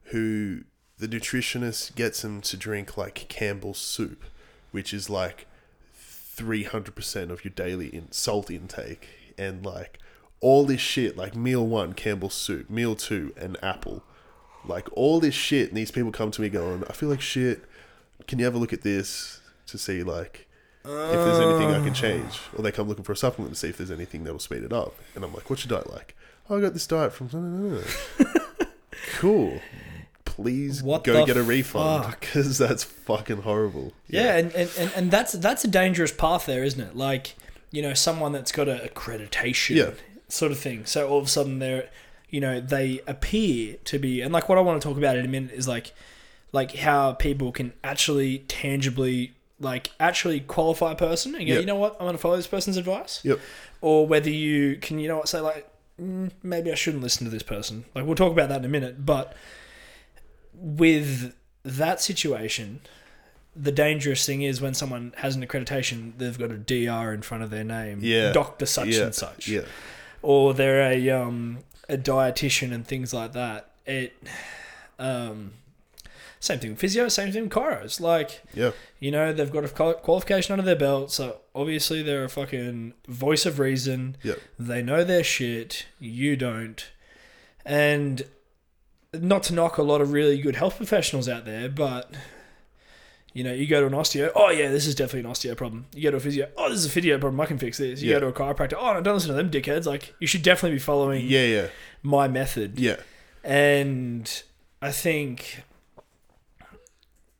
who 0.05 0.63
the 0.99 1.09
nutritionist 1.09 1.95
gets 1.97 2.23
them 2.23 2.41
to 2.43 2.57
drink 2.57 2.97
like 2.97 3.27
Campbell's 3.29 3.79
soup, 3.79 4.25
which 4.71 4.95
is 4.95 5.11
like 5.11 5.47
three 6.41 6.63
hundred 6.63 6.95
percent 6.95 7.31
of 7.31 7.45
your 7.45 7.53
daily 7.53 7.89
in- 7.89 8.11
salt 8.11 8.51
intake, 8.51 9.07
and 9.37 9.65
like 9.65 9.99
all 10.41 10.65
this 10.65 10.81
shit 10.81 11.19
like 11.19 11.37
meal 11.37 11.67
one 11.67 11.93
Campbell's 11.93 12.33
soup, 12.33 12.71
meal 12.71 12.97
two 12.97 13.35
an 13.37 13.59
apple, 13.63 14.03
like 14.65 14.89
all 14.93 15.21
this 15.21 15.35
shit. 15.35 15.69
And 15.69 15.77
these 15.77 15.91
people 15.91 16.11
come 16.11 16.31
to 16.31 16.41
me 16.41 16.49
going, 16.49 16.83
I 16.89 16.95
feel 16.95 17.11
like 17.11 17.21
shit. 17.21 17.63
Can 18.27 18.39
you 18.39 18.47
have 18.47 18.55
a 18.55 18.59
look 18.59 18.73
at 18.73 18.81
this 18.81 19.43
to 19.67 19.77
see 19.77 20.03
like 20.03 20.49
if 20.83 20.87
there's 20.87 21.41
anything 21.41 21.69
I 21.69 21.81
can 21.81 21.91
uh. 21.91 21.95
change? 21.95 22.41
Or 22.57 22.63
they 22.63 22.73
come 22.73 22.89
looking 22.89 23.05
for 23.05 23.13
a 23.13 23.17
supplement 23.17 23.53
to 23.55 23.61
see 23.61 23.69
if 23.69 23.77
there's 23.77 23.91
anything 23.91 24.25
that'll 24.25 24.39
speed 24.39 24.63
it 24.63 24.73
up. 24.73 24.95
And 25.15 25.23
I'm 25.23 25.35
like, 25.35 25.51
what's 25.51 25.67
your 25.67 25.77
diet 25.77 25.93
like? 25.93 26.17
Oh, 26.49 26.57
I 26.57 26.61
got 26.63 26.73
this 26.73 26.87
diet 26.87 27.13
from. 27.13 27.29
cool. 29.19 29.61
Please 30.43 30.83
What 30.83 31.05
go 31.05 31.27
get 31.27 31.37
a 31.37 31.43
refund 31.43 32.15
because 32.19 32.59
that's 32.65 32.83
fucking 32.85 33.43
horrible. 33.43 33.93
Yeah, 34.09 34.37
and, 34.37 34.53
and, 34.55 34.71
and, 34.79 34.93
and 34.97 35.11
that's 35.11 35.33
that's 35.33 35.65
a 35.65 35.69
dangerous 35.69 36.13
path 36.13 36.47
there, 36.47 36.65
isn't 36.65 36.81
it? 36.81 36.97
Like, 36.97 37.37
you 37.71 37.83
know, 37.83 37.95
someone 37.95 38.33
that's 38.33 38.53
got 38.53 38.69
an 38.69 38.79
accreditation 38.79 39.77
Yeah. 39.77 39.91
sort 40.29 40.53
of 40.53 40.59
thing. 40.59 40.87
So 40.87 41.09
all 41.09 41.19
of 41.19 41.27
a 41.27 41.29
sudden 41.29 41.59
they're 41.59 41.89
you 42.31 42.41
know, 42.41 42.61
they 42.61 43.01
appear 43.09 43.77
to 43.85 43.99
be 43.99 44.21
and 44.21 44.33
like 44.33 44.49
what 44.49 44.57
I 44.57 44.61
want 44.61 44.81
to 44.81 44.89
talk 44.89 44.97
about 44.97 45.17
in 45.17 45.25
a 45.25 45.29
minute 45.29 45.51
is 45.53 45.67
like 45.69 45.93
like 46.53 46.77
how 46.77 47.13
people 47.13 47.53
can 47.53 47.73
actually 47.85 48.41
tangibly 48.49 49.33
like 49.59 49.91
actually 50.01 50.41
qualify 50.41 50.93
a 50.93 50.97
person 50.97 51.35
and 51.35 51.47
go, 51.47 51.53
Yep. 51.55 51.61
you 51.61 51.67
know 51.67 51.75
what, 51.77 51.97
I'm 52.01 52.07
gonna 52.07 52.19
follow 52.19 52.37
this 52.37 52.47
person's 52.47 52.77
advice. 52.77 53.21
Yep. 53.25 53.39
Or 53.83 54.07
whether 54.07 54.31
you 54.31 54.77
can, 54.77 54.99
you 54.99 55.09
know 55.09 55.19
what, 55.19 55.29
say 55.29 55.41
like, 55.41 55.69
mm, 56.01 56.31
maybe 56.43 56.71
I 56.73 56.75
shouldn't 56.77 57.03
listen 57.03 57.25
to 57.25 57.31
this 57.31 57.43
person. 57.43 57.85
Like 57.95 58.07
we'll 58.07 58.15
talk 58.15 58.33
about 58.33 58.49
that 58.49 58.59
in 58.61 58.65
a 58.65 58.69
minute, 58.69 59.05
but 59.05 59.35
with 60.61 61.35
that 61.65 62.01
situation, 62.01 62.81
the 63.57 63.73
dangerous 63.73 64.25
thing 64.25 64.43
is 64.43 64.61
when 64.61 64.75
someone 64.75 65.13
has 65.19 65.35
an 65.37 65.45
accreditation, 65.45 66.13
they've 66.19 66.39
got 66.39 66.51
a 66.53 66.59
DR 66.59 67.13
in 67.13 67.23
front 67.23 67.43
of 67.43 67.51
their 67.51 67.65
name, 67.65 67.99
Yeah. 68.03 68.33
Doctor 68.33 68.67
such 68.67 68.89
yeah. 68.89 69.05
and 69.05 69.15
such, 69.15 69.49
Yeah. 69.49 69.63
or 70.23 70.55
they're 70.55 70.83
a 70.93 71.11
um 71.11 71.59
a 71.89 71.97
dietitian 71.97 72.73
and 72.73 72.87
things 72.87 73.13
like 73.13 73.33
that. 73.33 73.71
It 73.87 74.13
um 74.99 75.53
same 76.39 76.59
thing 76.59 76.71
with 76.71 76.79
physio, 76.81 77.09
same 77.09 77.33
thing 77.33 77.43
with 77.45 77.53
chiros. 77.53 78.01
Like 78.01 78.43
Yeah. 78.55 78.71
you 78.99 79.11
know 79.11 79.33
they've 79.33 79.51
got 79.51 79.65
a 79.65 79.95
qualification 79.95 80.53
under 80.53 80.65
their 80.65 80.77
belt, 80.77 81.11
so 81.13 81.41
obviously 81.55 82.03
they're 82.03 82.25
a 82.25 82.29
fucking 82.31 82.95
voice 83.09 83.45
of 83.47 83.59
reason. 83.59 84.17
Yeah. 84.23 84.35
They 84.59 84.83
know 84.83 85.03
their 85.05 85.25
shit. 85.25 85.87
You 85.99 86.37
don't, 86.37 86.87
and 87.65 88.23
not 89.13 89.43
to 89.45 89.55
knock 89.55 89.79
a 89.79 89.83
lot 89.83 90.01
of 90.01 90.13
really 90.13 90.41
good 90.41 90.57
health 90.57 90.77
professionals 90.77 91.29
out 91.29 91.45
there, 91.45 91.69
but 91.69 92.13
you 93.33 93.45
know, 93.45 93.53
you 93.53 93.67
go 93.67 93.81
to 93.81 93.87
an 93.87 93.93
osteo, 93.93 94.31
oh 94.35 94.51
yeah, 94.51 94.71
this 94.71 94.87
is 94.87 94.95
definitely 94.95 95.29
an 95.29 95.35
osteo 95.35 95.57
problem. 95.57 95.87
You 95.95 96.03
go 96.05 96.11
to 96.13 96.17
a 96.17 96.21
physio, 96.21 96.49
oh, 96.57 96.69
this 96.69 96.79
is 96.81 96.87
a 96.87 96.91
physio 96.91 97.19
problem, 97.19 97.41
I 97.41 97.47
can 97.47 97.59
fix 97.59 97.79
this. 97.79 98.03
You 98.03 98.11
Yeah. 98.11 98.21
go 98.21 98.21
to 98.21 98.27
a 98.29 98.33
chiropractor, 98.33 98.75
oh 98.79 98.93
no, 98.95 99.01
don't 99.01 99.15
listen 99.15 99.29
to 99.31 99.35
them 99.35 99.51
dickheads. 99.51 99.87
Like 99.87 100.15
you 100.21 100.27
should 100.27 100.43
definitely 100.43 100.77
be 100.77 100.81
following 100.81 101.27
Yeah. 101.27 101.45
Yeah. 101.47 101.67
my 102.03 102.29
method. 102.29 102.79
Yeah. 102.79 102.97
And 103.45 104.43
I 104.83 104.93
think 104.93 105.63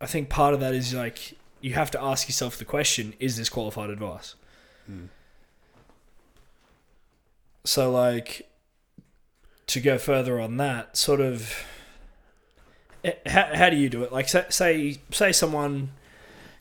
I 0.01 0.07
think 0.07 0.29
part 0.29 0.55
of 0.55 0.61
that 0.61 0.75
is 0.75 0.95
like 0.95 1.37
you 1.61 1.75
have 1.75 1.91
to 1.91 2.03
ask 2.03 2.27
yourself 2.29 2.57
the 2.57 2.65
question, 2.65 3.13
is 3.21 3.37
this 3.37 3.49
qualified 3.49 3.91
advice? 3.91 4.35
Hmm. 4.87 5.07
So 7.65 7.91
like 7.91 8.49
to 9.71 9.81
go 9.81 9.99
further 9.99 10.41
on 10.41 10.57
that, 10.57 10.97
sort 10.97 11.21
of 11.21 11.55
eh, 13.05 13.13
how, 13.27 13.51
how 13.55 13.71
do 13.71 13.77
you 13.77 13.89
do 13.89 14.03
it? 14.03 14.13
Like 14.13 14.29
say, 14.29 14.45
say 14.49 14.99
say 15.11 15.33
someone 15.33 15.91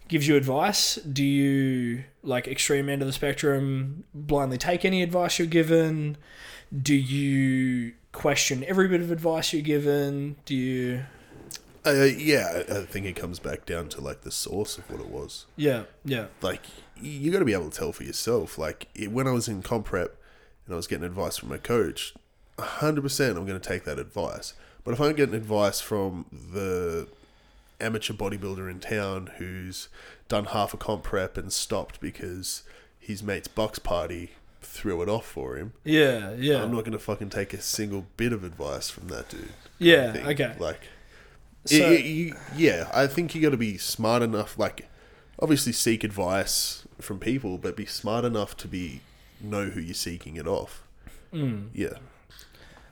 gives 0.07 0.27
you 0.27 0.35
advice, 0.35 0.95
do 0.95 1.23
you 1.23 2.03
like 2.23 2.47
extreme 2.47 2.89
end 2.89 3.01
of 3.01 3.07
the 3.07 3.13
spectrum 3.13 4.03
blindly 4.13 4.57
take 4.57 4.83
any 4.85 5.01
advice 5.03 5.39
you're 5.39 5.47
given? 5.47 6.17
Do 6.75 6.93
you 6.93 7.93
question 8.11 8.63
every 8.65 8.87
bit 8.87 9.01
of 9.01 9.11
advice 9.11 9.53
you're 9.53 9.61
given? 9.61 10.35
Do 10.45 10.55
you 10.55 11.03
Uh, 11.85 12.03
yeah. 12.03 12.63
I 12.69 12.79
I 12.79 12.85
think 12.85 13.05
it 13.05 13.15
comes 13.15 13.39
back 13.39 13.65
down 13.65 13.89
to 13.89 14.01
like 14.01 14.21
the 14.21 14.31
source 14.31 14.77
of 14.77 14.89
what 14.89 14.99
it 14.99 15.09
was. 15.09 15.45
Yeah, 15.55 15.83
yeah. 16.05 16.25
like 16.41 16.65
you 17.01 17.31
got 17.31 17.39
to 17.39 17.45
be 17.45 17.53
able 17.53 17.69
to 17.69 17.77
tell 17.77 17.91
for 17.91 18.03
yourself. 18.03 18.57
Like 18.57 18.87
it, 18.93 19.11
when 19.11 19.27
I 19.27 19.31
was 19.31 19.47
in 19.47 19.61
comp 19.63 19.85
prep 19.85 20.15
and 20.65 20.73
I 20.73 20.77
was 20.77 20.85
getting 20.87 21.05
advice 21.05 21.37
from 21.37 21.51
a 21.51 21.57
coach, 21.57 22.13
hundred 22.59 23.01
percent 23.01 23.37
I'm 23.37 23.45
going 23.45 23.59
to 23.59 23.67
take 23.67 23.83
that 23.85 23.99
advice. 23.99 24.53
But 24.83 24.93
if 24.93 25.01
I'm 25.01 25.13
getting 25.15 25.35
advice 25.35 25.81
from 25.81 26.25
the 26.31 27.07
amateur 27.81 28.13
bodybuilder 28.13 28.69
in 28.69 28.79
town 28.79 29.31
who's 29.37 29.87
done 30.27 30.45
half 30.45 30.73
a 30.73 30.77
comp 30.77 31.03
prep 31.03 31.37
and 31.37 31.51
stopped 31.51 31.99
because 32.01 32.63
his 32.99 33.21
mate's 33.23 33.47
box 33.47 33.79
party 33.79 34.31
threw 34.61 35.01
it 35.01 35.09
off 35.09 35.25
for 35.25 35.55
him, 35.57 35.73
Yeah, 35.83 36.33
yeah. 36.33 36.61
I'm 36.63 36.71
not 36.71 36.81
going 36.81 36.91
to 36.91 36.99
fucking 36.99 37.29
take 37.29 37.53
a 37.53 37.61
single 37.61 38.05
bit 38.17 38.33
of 38.33 38.43
advice 38.43 38.89
from 38.89 39.07
that 39.09 39.29
dude. 39.29 39.49
Yeah, 39.79 40.15
okay. 40.27 40.55
Like 40.59 40.81
So- 41.65 41.75
it- 41.75 42.01
it- 42.01 42.05
you- 42.05 42.35
yeah, 42.55 42.89
I 42.93 43.07
think 43.07 43.33
you 43.35 43.41
got 43.41 43.49
to 43.51 43.57
be 43.57 43.77
smart 43.77 44.21
enough. 44.21 44.57
Like, 44.59 44.87
obviously, 45.39 45.73
seek 45.73 46.03
advice 46.03 46.83
from 46.99 47.19
people, 47.19 47.57
but 47.57 47.75
be 47.75 47.85
smart 47.85 48.25
enough 48.25 48.55
to 48.57 48.67
be 48.67 49.01
know 49.41 49.65
who 49.69 49.79
you're 49.79 49.93
seeking 49.93 50.35
it 50.35 50.47
off. 50.47 50.83
Mm. 51.33 51.69
Yeah, 51.73 51.97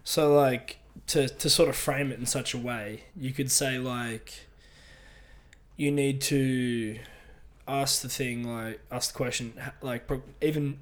So 0.08 0.34
like 0.34 0.78
to 1.08 1.28
to 1.28 1.50
sort 1.50 1.68
of 1.68 1.76
frame 1.76 2.14
it 2.14 2.20
in 2.20 2.26
such 2.26 2.54
a 2.54 2.58
way, 2.58 3.04
you 3.14 3.34
could 3.34 3.52
say 3.52 3.78
like 3.78 4.48
you 5.76 5.92
need 5.92 6.22
to 6.22 6.98
ask 7.68 8.02
the 8.04 8.08
thing 8.08 8.48
like 8.48 8.80
ask 8.90 9.12
the 9.12 9.18
question 9.18 9.54
like 9.82 10.10
even 10.42 10.80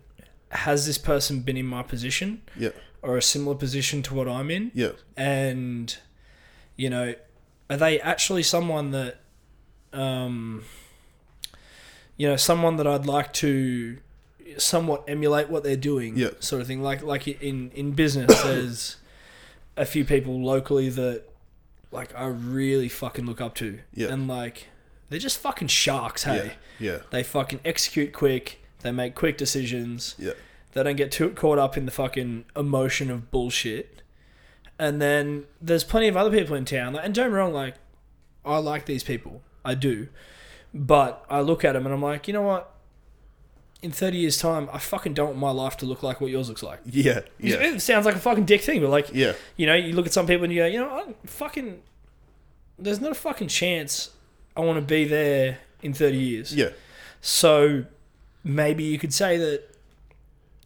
has 0.50 0.86
this 0.86 1.00
person 1.00 1.40
been 1.40 1.58
in 1.58 1.66
my 1.66 1.82
position? 1.82 2.44
Yeah, 2.56 2.70
or 3.02 3.18
a 3.18 3.22
similar 3.24 3.56
position 3.56 4.04
to 4.04 4.14
what 4.14 4.30
I'm 4.30 4.52
in? 4.52 4.70
Yeah, 4.76 4.92
and 5.18 5.98
you 6.76 6.92
know 6.92 7.16
are 7.68 7.78
they 7.78 8.00
actually 8.02 8.44
someone 8.44 8.92
that 8.92 9.22
um 9.92 10.66
you 12.16 12.30
know 12.30 12.36
someone 12.36 12.76
that 12.76 12.86
I'd 12.86 13.08
like 13.08 13.34
to 13.34 13.98
somewhat 14.60 15.04
emulate 15.08 15.50
what 15.50 15.64
they're 15.64 15.76
doing? 15.76 16.16
Yeah. 16.16 16.30
sort 16.42 16.62
of 16.62 16.68
thing. 16.68 16.84
Like 16.84 17.02
like 17.02 17.28
in 17.28 17.72
in 17.72 17.94
business 17.94 18.44
there's 18.44 18.98
a 19.78 19.86
few 19.86 20.06
people 20.06 20.42
locally 20.44 20.90
that 20.90 21.24
like 21.92 22.14
I 22.16 22.28
really 22.28 22.90
fucking 22.90 23.26
look 23.26 23.42
up 23.42 23.56
to. 23.56 23.80
Yeah. 23.94 24.10
and 24.10 24.28
like 24.28 24.68
they're 25.10 25.20
just 25.20 25.40
fucking 25.40 25.68
sharks 25.70 26.24
hey. 26.24 26.54
Yeah, 26.80 26.92
yeah, 26.92 26.98
they 27.12 27.24
fucking 27.24 27.60
execute 27.64 28.14
quick. 28.14 28.62
They 28.82 28.92
make 28.92 29.16
quick 29.16 29.38
decisions. 29.38 30.16
Yeah, 30.18 30.34
they 30.74 30.84
don't 30.84 30.96
get 30.96 31.12
too 31.12 31.30
caught 31.32 31.58
up 31.58 31.78
in 31.78 31.86
the 31.86 31.92
fucking 31.92 32.46
emotion 32.56 33.10
of 33.10 33.32
bullshit. 33.32 34.02
And 34.78 35.02
then 35.02 35.46
there's 35.62 35.86
plenty 35.86 36.10
of 36.10 36.18
other 36.18 36.30
people 36.38 36.54
in 36.56 36.66
town, 36.66 36.94
like, 36.94 37.06
and 37.06 37.16
don't 37.16 37.28
get 37.28 37.32
me 37.32 37.38
wrong, 37.38 37.54
like 37.54 37.76
I 38.44 38.58
like 38.58 38.86
these 38.86 39.04
people, 39.04 39.42
I 39.64 39.74
do, 39.74 40.10
but 40.74 41.26
I 41.30 41.40
look 41.40 41.64
at 41.64 41.74
them 41.74 41.86
and 41.86 41.96
I'm 41.96 42.02
like, 42.02 42.28
you 42.28 42.34
know 42.34 42.42
what? 42.42 42.75
In 43.82 43.92
30 43.92 44.18
years' 44.18 44.38
time, 44.38 44.68
I 44.74 44.80
fucking 44.80 45.14
don't 45.14 45.28
want 45.28 45.38
my 45.40 45.52
life 45.52 45.78
to 45.78 45.86
look 45.86 46.02
like 46.02 46.20
what 46.20 46.32
yours 46.32 46.50
looks 46.50 46.64
like. 46.64 46.80
yeah, 46.86 47.20
yeah, 47.40 47.56
It 47.58 47.82
sounds 47.82 48.06
like 48.06 48.16
a 48.16 48.20
fucking 48.20 48.46
dick 48.46 48.62
thing, 48.62 48.82
but 48.82 48.90
like, 48.90 49.10
yeah, 49.14 49.34
you 49.58 49.68
know, 49.68 49.76
you 49.76 49.94
look 49.94 50.08
at 50.08 50.14
some 50.14 50.26
people 50.26 50.46
and 50.46 50.54
you 50.54 50.62
go, 50.62 50.66
you 50.66 50.80
know, 50.80 50.90
I 50.90 51.14
fucking, 51.28 51.82
there's 52.80 53.00
not 53.00 53.12
a 53.12 53.16
fucking 53.16 53.48
chance 53.50 54.10
I 54.58 54.62
want 54.62 54.78
to 54.80 54.82
be 54.86 55.06
there 55.06 55.60
in 55.84 55.94
30 55.94 56.18
years. 56.18 56.56
yeah, 56.56 56.70
So 57.22 57.86
maybe 58.44 58.84
you 58.84 58.98
could 58.98 59.14
say 59.14 59.38
that 59.38 59.64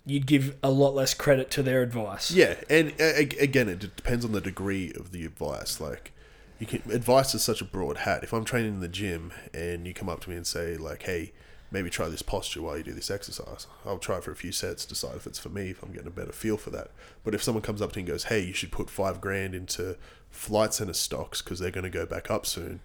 you'd 0.06 0.26
give 0.26 0.56
a 0.64 0.72
lot 0.72 0.96
less 0.96 1.14
credit 1.14 1.52
to 1.52 1.64
their 1.64 1.82
advice. 1.82 2.32
yeah. 2.32 2.56
And 2.70 2.94
uh, 3.02 3.14
again, 3.40 3.68
it 3.68 3.80
depends 3.80 4.24
on 4.24 4.32
the 4.32 4.42
degree 4.42 4.94
of 4.96 5.12
the 5.12 5.26
advice. 5.26 5.82
Like, 5.82 6.14
you 6.58 6.66
can 6.66 6.82
advice 6.92 7.36
is 7.36 7.44
such 7.44 7.60
a 7.62 7.66
broad 7.66 7.98
hat. 7.98 8.24
If 8.24 8.34
I'm 8.34 8.46
training 8.46 8.76
in 8.76 8.80
the 8.80 8.88
gym 8.88 9.34
and 9.54 9.86
you 9.86 9.94
come 9.94 10.08
up 10.10 10.22
to 10.22 10.30
me 10.30 10.36
and 10.36 10.48
say 10.48 10.78
like, 10.78 11.04
"Hey," 11.04 11.32
maybe 11.72 11.90
try 11.90 12.08
this 12.10 12.22
posture 12.22 12.62
while 12.62 12.78
you 12.78 12.84
do 12.84 12.94
this 12.94 13.12
exercise. 13.12 13.68
I'll 13.86 14.00
try 14.00 14.20
for 14.20 14.32
a 14.32 14.36
few 14.36 14.52
sets, 14.52 14.86
decide 14.86 15.16
if 15.16 15.28
it's 15.28 15.40
for 15.40 15.50
me, 15.50 15.70
if 15.70 15.84
I'm 15.84 15.92
getting 15.92 16.08
a 16.08 16.12
better 16.12 16.32
feel 16.32 16.58
for 16.58 16.70
that. 16.72 16.92
But 17.24 17.36
if 17.36 17.44
someone 17.44 17.62
comes 17.62 17.82
up 17.82 17.92
to 17.94 18.00
you 18.00 18.02
and 18.02 18.08
goes, 18.08 18.26
hey, 18.26 18.42
you 18.42 18.54
should 18.54 18.72
put 18.72 18.90
five 18.90 19.22
grand 19.22 19.54
into 19.54 19.98
Flight 20.30 20.74
Centre 20.74 20.94
stocks 20.94 21.42
because 21.42 21.60
they're 21.60 21.72
going 21.72 21.84
to 21.84 21.90
go 21.90 22.06
back 22.06 22.32
up 22.32 22.46
soon, 22.46 22.80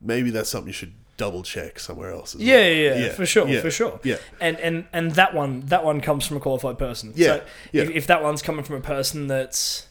maybe 0.00 0.30
that's 0.30 0.50
something 0.50 0.68
you 0.68 0.72
should 0.72 0.94
double 1.16 1.42
check 1.42 1.78
somewhere 1.78 2.10
else. 2.10 2.34
Yeah, 2.34 2.56
well. 2.56 2.64
yeah, 2.70 2.94
yeah, 2.94 3.12
for 3.12 3.26
sure, 3.26 3.46
yeah, 3.46 3.60
for 3.60 3.70
sure. 3.70 4.00
Yeah, 4.02 4.16
And 4.40 4.58
and 4.58 4.86
and 4.92 5.12
that 5.12 5.34
one 5.34 5.60
that 5.66 5.84
one 5.84 6.00
comes 6.00 6.26
from 6.26 6.38
a 6.38 6.40
qualified 6.40 6.78
person. 6.78 7.12
Yeah, 7.14 7.26
So 7.26 7.44
yeah. 7.72 7.82
If, 7.82 7.90
if 7.90 8.06
that 8.06 8.22
one's 8.22 8.42
coming 8.42 8.64
from 8.64 8.76
a 8.76 8.80
person 8.80 9.26
that's 9.26 9.86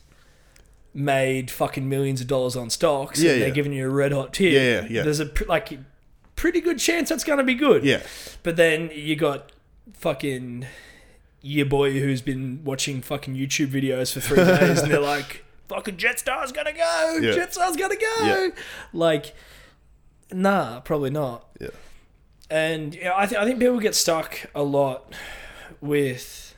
made 0.94 1.52
fucking 1.52 1.88
millions 1.88 2.20
of 2.20 2.26
dollars 2.28 2.56
on 2.56 2.70
stocks 2.72 3.22
Yeah, 3.22 3.34
and 3.34 3.42
they're 3.44 3.52
giving 3.52 3.74
you 3.74 3.86
a 3.86 3.90
red 3.90 4.12
hot 4.12 4.34
tip. 4.34 4.52
Yeah, 4.52 4.82
yeah, 4.82 4.88
yeah. 4.90 5.04
There's 5.04 5.20
a 5.20 5.30
like 5.48 5.78
pretty 6.40 6.62
good 6.62 6.80
chance 6.80 7.10
that's 7.10 7.26
gonna 7.26 7.44
be 7.44 7.54
good. 7.54 7.84
Yeah. 7.84 8.02
But 8.44 8.56
then 8.56 8.90
you 8.94 9.16
got 9.18 9.52
fucking 9.94 10.66
your 11.42 11.66
boy 11.66 12.00
who's 12.00 12.22
been 12.22 12.62
watching 12.64 13.02
fucking 13.02 13.36
YouTube 13.36 13.68
videos 13.68 14.14
for 14.14 14.22
three 14.22 14.38
days 14.46 14.82
and 14.82 14.90
they're 14.92 15.00
like, 15.02 15.44
fucking 15.68 15.98
Jetstar's 15.98 16.52
gonna 16.54 16.72
go, 16.74 17.18
Yeah. 17.22 17.32
Jetstar's 17.34 17.76
gonna 17.76 17.96
go. 17.98 18.26
Yeah. 18.26 18.48
Like, 18.94 19.36
nah, 20.32 20.80
probably 20.80 21.10
not. 21.10 21.46
Yeah. 21.60 21.68
And 22.50 22.96
you 22.96 23.04
know, 23.04 23.14
I, 23.18 23.26
th- 23.26 23.40
I 23.40 23.46
think 23.46 23.60
people 23.60 23.80
get 23.80 23.94
stuck 23.96 24.46
a 24.56 24.64
lot 24.64 25.14
with 25.82 26.56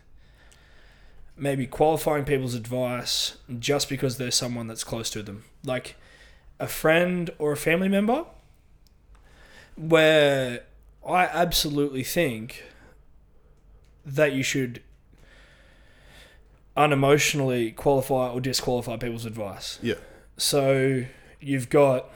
maybe 1.35 1.65
qualifying 1.65 2.23
people's 2.23 2.53
advice 2.53 3.37
just 3.59 3.89
because 3.89 4.17
they're 4.17 4.29
someone 4.31 4.67
that's 4.67 4.83
close 4.83 5.09
to 5.09 5.23
them. 5.23 5.43
Like 5.65 5.95
a 6.59 6.67
friend 6.67 7.31
or 7.39 7.51
a 7.51 7.57
family 7.57 7.89
member, 7.89 8.25
where 9.81 10.63
I 11.05 11.25
absolutely 11.25 12.03
think 12.03 12.63
that 14.05 14.33
you 14.33 14.43
should 14.43 14.81
unemotionally 16.77 17.75
qualify 17.75 18.29
or 18.29 18.39
disqualify 18.39 18.97
people's 18.97 19.25
advice. 19.25 19.79
Yeah. 19.81 19.95
So 20.37 21.05
you've 21.39 21.69
got 21.69 22.09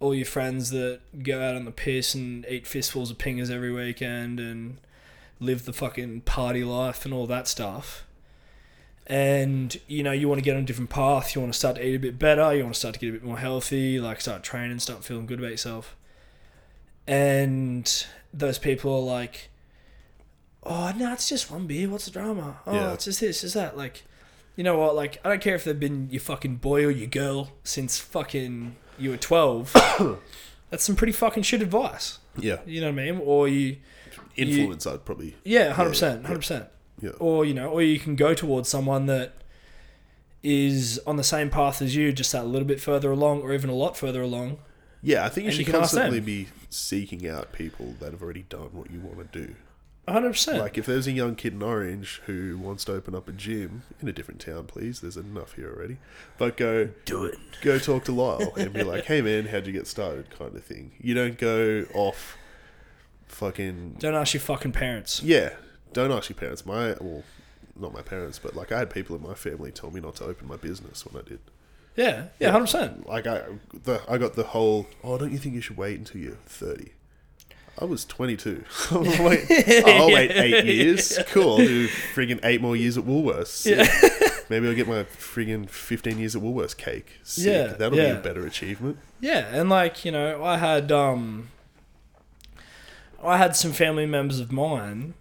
all 0.00 0.14
your 0.14 0.26
friends 0.26 0.70
that 0.70 1.00
go 1.22 1.42
out 1.42 1.54
on 1.54 1.64
the 1.64 1.70
piss 1.70 2.14
and 2.14 2.46
eat 2.48 2.66
fistfuls 2.66 3.10
of 3.10 3.18
pingers 3.18 3.50
every 3.50 3.72
weekend 3.72 4.38
and 4.38 4.78
live 5.40 5.64
the 5.64 5.72
fucking 5.72 6.20
party 6.22 6.62
life 6.62 7.04
and 7.04 7.14
all 7.14 7.26
that 7.26 7.48
stuff. 7.48 8.04
And 9.06 9.78
you 9.86 10.02
know, 10.02 10.12
you 10.12 10.28
want 10.28 10.38
to 10.38 10.44
get 10.44 10.56
on 10.56 10.62
a 10.62 10.66
different 10.66 10.88
path, 10.90 11.34
you 11.34 11.40
want 11.42 11.52
to 11.52 11.58
start 11.58 11.76
to 11.76 11.86
eat 11.86 11.94
a 11.94 11.98
bit 11.98 12.18
better, 12.18 12.54
you 12.54 12.62
want 12.62 12.74
to 12.74 12.78
start 12.78 12.94
to 12.94 13.00
get 13.00 13.10
a 13.10 13.12
bit 13.12 13.22
more 13.24 13.38
healthy, 13.38 14.00
like 14.00 14.20
start 14.20 14.42
training, 14.42 14.78
start 14.78 15.04
feeling 15.04 15.26
good 15.26 15.38
about 15.38 15.50
yourself. 15.50 15.94
And 17.06 18.06
those 18.32 18.58
people 18.58 18.94
are 18.94 19.02
like, 19.02 19.50
Oh 20.62 20.92
no, 20.96 21.12
it's 21.12 21.28
just 21.28 21.50
one 21.50 21.66
beer, 21.66 21.88
what's 21.90 22.06
the 22.06 22.10
drama? 22.10 22.58
Oh, 22.66 22.74
Yeah. 22.74 22.92
it's 22.94 23.04
just 23.04 23.20
this, 23.20 23.44
is 23.44 23.52
that. 23.54 23.76
Like 23.76 24.04
you 24.56 24.62
know 24.64 24.78
what? 24.78 24.94
Like, 24.94 25.18
I 25.24 25.28
don't 25.30 25.42
care 25.42 25.56
if 25.56 25.64
they've 25.64 25.78
been 25.78 26.08
your 26.10 26.20
fucking 26.20 26.56
boy 26.56 26.84
or 26.86 26.90
your 26.90 27.08
girl 27.08 27.50
since 27.64 27.98
fucking 27.98 28.76
you 28.98 29.10
were 29.10 29.16
12. 29.16 29.72
That's 30.70 30.84
some 30.84 30.94
pretty 30.94 31.12
fucking 31.12 31.42
shit 31.42 31.60
advice. 31.60 32.20
Yeah. 32.38 32.58
You 32.64 32.80
know 32.80 32.86
what 32.92 33.00
I 33.00 33.04
mean? 33.10 33.20
Or 33.24 33.48
you, 33.48 33.78
Influence, 34.36 34.86
I'd 34.86 35.04
probably. 35.04 35.34
yeah, 35.44 35.72
100%. 35.74 36.22
Yeah, 36.22 36.28
100%. 36.28 36.68
Yeah. 37.04 37.10
Or, 37.20 37.44
you 37.44 37.54
know, 37.54 37.68
or 37.68 37.82
you 37.82 37.98
can 37.98 38.16
go 38.16 38.34
towards 38.34 38.68
someone 38.68 39.06
that 39.06 39.34
is 40.42 41.00
on 41.06 41.16
the 41.16 41.24
same 41.24 41.50
path 41.50 41.80
as 41.82 41.94
you, 41.96 42.12
just 42.12 42.32
that 42.32 42.42
a 42.44 42.46
little 42.46 42.68
bit 42.68 42.80
further 42.80 43.10
along, 43.10 43.42
or 43.42 43.52
even 43.52 43.70
a 43.70 43.74
lot 43.74 43.96
further 43.96 44.22
along. 44.22 44.58
Yeah, 45.02 45.24
I 45.24 45.28
think 45.28 45.44
you 45.44 45.48
And 45.48 45.54
should 45.56 45.66
you 45.66 45.72
can 45.72 45.82
ask 45.82 45.92
them. 45.92 46.02
constantly 46.04 46.20
be 46.20 46.48
seeking 46.70 47.28
out 47.28 47.52
people 47.52 47.94
that 48.00 48.12
have 48.12 48.22
already 48.22 48.44
done 48.48 48.70
what 48.72 48.90
you 48.90 49.00
want 49.00 49.32
to 49.32 49.46
do. 49.46 49.54
100%. 50.08 50.58
Like 50.58 50.76
if 50.76 50.84
there's 50.84 51.06
a 51.06 51.12
young 51.12 51.34
kid 51.34 51.54
in 51.54 51.62
Orange 51.62 52.20
who 52.26 52.58
wants 52.58 52.84
to 52.86 52.92
open 52.92 53.14
up 53.14 53.26
a 53.26 53.32
gym 53.32 53.84
in 54.02 54.08
a 54.08 54.12
different 54.12 54.38
town, 54.40 54.64
please. 54.66 55.00
There's 55.00 55.16
enough 55.16 55.54
here 55.54 55.72
already. 55.74 55.96
But 56.36 56.58
go 56.58 56.90
Do 57.06 57.24
it. 57.24 57.38
go 57.62 57.78
talk 57.78 58.04
to 58.04 58.12
Lyle 58.12 58.52
and 58.56 58.70
be 58.74 58.82
like, 58.82 59.06
"Hey 59.06 59.22
man, 59.22 59.46
how'd 59.46 59.66
you 59.66 59.72
get 59.72 59.86
started?" 59.86 60.26
kind 60.38 60.54
of 60.54 60.62
thing. 60.62 60.92
You 61.00 61.14
don't 61.14 61.38
go 61.38 61.86
off 61.94 62.36
fucking 63.28 63.96
Don't 63.98 64.14
ask 64.14 64.34
your 64.34 64.42
fucking 64.42 64.72
parents. 64.72 65.22
yeah. 65.22 65.54
Don't 65.94 66.12
ask 66.12 66.28
your 66.28 66.36
parents. 66.36 66.66
My 66.66 66.94
well, 67.00 67.22
not 67.76 67.92
my 67.92 68.02
parents, 68.02 68.38
but 68.38 68.54
like 68.54 68.72
I 68.72 68.78
had 68.78 68.90
people 68.90 69.16
in 69.16 69.22
my 69.22 69.34
family 69.34 69.70
tell 69.70 69.90
me 69.90 70.00
not 70.00 70.16
to 70.16 70.24
open 70.24 70.46
my 70.48 70.56
business 70.56 71.06
when 71.06 71.22
I 71.22 71.28
did. 71.28 71.40
Yeah, 71.96 72.26
yeah, 72.40 72.50
100%. 72.50 73.06
Like 73.06 73.26
I, 73.28 73.42
the, 73.84 74.02
I 74.08 74.18
got 74.18 74.34
the 74.34 74.42
whole. 74.42 74.88
Oh, 75.04 75.16
don't 75.16 75.30
you 75.30 75.38
think 75.38 75.54
you 75.54 75.60
should 75.60 75.76
wait 75.76 75.98
until 75.98 76.20
you're 76.20 76.34
thirty? 76.46 76.92
I 77.78 77.84
was 77.86 78.04
22. 78.04 78.64
I'm 78.92 79.02
like, 79.02 79.46
oh, 79.50 79.82
I'll 79.86 80.12
wait 80.12 80.30
eight 80.30 80.64
years. 80.76 81.18
Cool. 81.28 81.52
I'll 81.52 81.56
do 81.58 81.88
friggin' 81.88 82.38
eight 82.44 82.60
more 82.60 82.76
years 82.76 82.96
at 82.96 83.04
Woolworths. 83.04 83.66
Yeah. 83.66 84.38
Maybe 84.48 84.68
I'll 84.68 84.74
get 84.74 84.86
my 84.86 85.02
friggin' 85.04 85.68
15 85.68 86.18
years 86.18 86.36
at 86.36 86.42
Woolworths 86.42 86.76
cake. 86.76 87.18
Sick. 87.24 87.46
Yeah, 87.46 87.66
That'll 87.76 87.98
be 87.98 88.04
a 88.04 88.14
better 88.16 88.46
achievement. 88.46 88.98
Yeah, 89.20 89.48
and 89.52 89.68
like 89.68 90.04
you 90.04 90.12
know, 90.12 90.44
I 90.44 90.58
had 90.58 90.92
um, 90.92 91.48
I 93.22 93.38
had 93.38 93.56
some 93.56 93.72
family 93.72 94.06
members 94.06 94.38
of 94.38 94.52
mine 94.52 95.14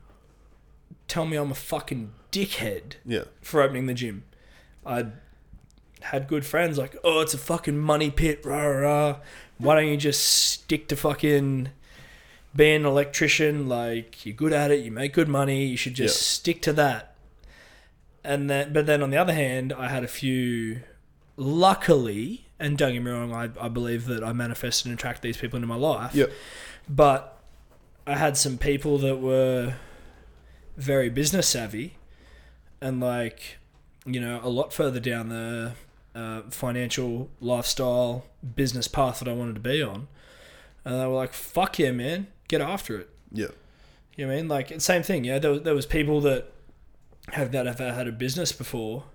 tell 1.07 1.25
me 1.25 1.37
I'm 1.37 1.51
a 1.51 1.55
fucking 1.55 2.11
dickhead 2.31 2.93
Yeah. 3.05 3.23
for 3.41 3.61
opening 3.61 3.85
the 3.87 3.93
gym. 3.93 4.23
I 4.85 5.07
had 6.01 6.27
good 6.27 6.45
friends 6.45 6.77
like, 6.77 6.95
oh, 7.03 7.21
it's 7.21 7.33
a 7.33 7.37
fucking 7.37 7.77
money 7.77 8.11
pit, 8.11 8.41
rah 8.45 8.61
rah. 8.63 8.79
rah. 9.09 9.15
Why 9.57 9.75
don't 9.75 9.87
you 9.87 9.97
just 9.97 10.21
stick 10.25 10.87
to 10.89 10.95
fucking 10.95 11.69
being 12.55 12.81
an 12.81 12.85
electrician? 12.85 13.69
Like 13.69 14.25
you're 14.25 14.35
good 14.35 14.51
at 14.53 14.71
it, 14.71 14.83
you 14.83 14.91
make 14.91 15.13
good 15.13 15.27
money. 15.29 15.65
You 15.65 15.77
should 15.77 15.93
just 15.93 16.19
Yeah. 16.19 16.23
stick 16.25 16.61
to 16.63 16.73
that. 16.73 17.15
And 18.23 18.49
then, 18.49 18.73
but 18.73 18.85
then 18.85 19.01
on 19.03 19.09
the 19.09 19.17
other 19.17 19.33
hand, 19.33 19.71
I 19.73 19.87
had 19.89 20.03
a 20.03 20.07
few. 20.07 20.81
Luckily, 21.35 22.45
and 22.59 22.77
don't 22.77 22.93
get 22.93 23.01
me 23.01 23.11
wrong, 23.11 23.33
I, 23.33 23.49
I 23.59 23.67
believe 23.67 24.05
that 24.05 24.23
I 24.23 24.33
manifested 24.33 24.85
and 24.87 24.97
attracted 24.97 25.23
these 25.23 25.37
people 25.37 25.57
into 25.57 25.67
my 25.67 25.75
life. 25.75 26.13
Yep. 26.15 26.31
But 26.87 27.37
I 28.05 28.15
had 28.15 28.37
some 28.37 28.57
people 28.57 28.97
that 28.99 29.17
were 29.17 29.73
very 30.77 31.09
business 31.09 31.47
savvy 31.47 31.97
and 32.81 32.99
like, 32.99 33.57
you 34.05 34.19
know, 34.19 34.39
a 34.43 34.49
lot 34.49 34.73
further 34.73 34.99
down 34.99 35.29
the 35.29 35.73
uh, 36.15 36.41
financial 36.49 37.29
lifestyle 37.39 38.25
business 38.55 38.87
path 38.87 39.19
that 39.19 39.27
I 39.27 39.33
wanted 39.33 39.55
to 39.55 39.61
be 39.61 39.81
on. 39.81 40.07
And 40.85 40.99
they 40.99 41.05
were 41.05 41.13
like, 41.13 41.33
fuck 41.33 41.79
yeah, 41.79 41.91
man, 41.91 42.27
get 42.47 42.61
after 42.61 42.99
it. 42.99 43.09
Yeah. 43.31 43.47
You 44.15 44.25
know 44.25 44.33
what 44.33 44.33
I 44.33 44.41
mean? 44.41 44.47
Like, 44.47 44.81
same 44.81 45.01
thing, 45.01 45.23
yeah. 45.23 45.39
There 45.39 45.51
was, 45.51 45.61
there 45.61 45.73
was 45.73 45.85
people 45.85 46.21
that 46.21 46.51
have 47.29 47.51
that 47.53 47.65
have 47.65 47.79
had 47.79 48.07
a 48.07 48.11
business 48.11 48.51
before 48.51 49.05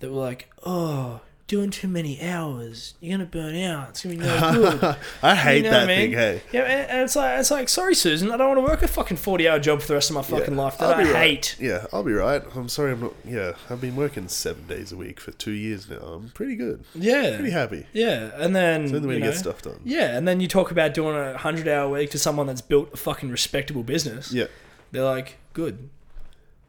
that 0.00 0.10
were 0.10 0.20
like, 0.20 0.50
oh, 0.64 1.20
doing 1.48 1.70
too 1.70 1.88
many 1.88 2.22
hours, 2.22 2.94
you're 3.00 3.18
gonna 3.18 3.28
burn 3.28 3.56
out. 3.56 3.88
It's 3.88 4.02
gonna 4.04 4.16
be 4.16 4.20
no 4.22 4.52
good. 4.80 4.96
I 5.22 5.34
hate 5.34 5.56
You 5.56 5.62
know 5.64 5.70
that 5.70 5.82
I 5.82 5.86
mean? 5.86 6.10
thing. 6.10 6.12
Hey. 6.12 6.42
Yeah, 6.52 6.60
and 6.62 6.90
and 6.90 7.00
it's 7.02 7.16
like 7.16 7.40
it's 7.40 7.50
like 7.50 7.68
sorry, 7.68 7.94
Susan, 7.94 8.30
I 8.30 8.36
don't 8.36 8.48
want 8.54 8.58
to 8.58 8.70
work 8.70 8.82
a 8.82 8.88
fucking 8.88 9.16
forty 9.16 9.48
hour 9.48 9.58
job 9.58 9.80
for 9.80 9.88
the 9.88 9.94
rest 9.94 10.10
of 10.10 10.14
my 10.14 10.22
fucking 10.22 10.54
Yeah, 10.54 10.60
life 10.62 10.78
that 10.78 10.96
I 10.96 11.02
right. 11.04 11.16
hate. 11.16 11.56
Yeah, 11.58 11.86
I'll 11.92 12.04
be 12.04 12.12
right. 12.12 12.42
I'm 12.54 12.68
sorry, 12.68 12.92
I'm 12.92 13.00
not. 13.00 13.14
Yeah, 13.24 13.52
I've 13.68 13.80
been 13.80 13.96
working 13.96 14.28
seven 14.28 14.66
days 14.66 14.92
a 14.92 14.96
week 14.96 15.18
for 15.18 15.32
two 15.32 15.50
years 15.52 15.88
now. 15.90 15.96
I'm 15.96 16.28
pretty 16.30 16.54
good. 16.54 16.84
Yeah, 16.94 17.36
Pretty 17.36 17.50
happy. 17.50 17.86
yeah, 17.92 18.30
and 18.34 18.54
then 18.54 18.82
It's 18.82 18.90
the 18.92 18.98
only 18.98 19.08
way 19.08 19.14
you 19.14 19.20
to 19.20 19.26
know, 19.26 19.32
get 19.32 19.38
stuff 19.40 19.62
done. 19.62 19.80
Yeah, 19.84 20.16
and 20.16 20.28
then 20.28 20.40
you 20.40 20.46
talk 20.48 20.70
about 20.70 20.94
doing 20.94 21.16
a 21.16 21.36
hundred 21.38 21.66
hour 21.66 21.88
week 21.88 22.10
to 22.10 22.18
someone 22.18 22.46
that's 22.46 22.60
built 22.60 22.90
a 22.92 22.96
fucking 22.96 23.30
respectable 23.30 23.82
business. 23.82 24.32
Yeah. 24.32 24.46
They're 24.92 25.04
like, 25.04 25.38
good. 25.54 25.88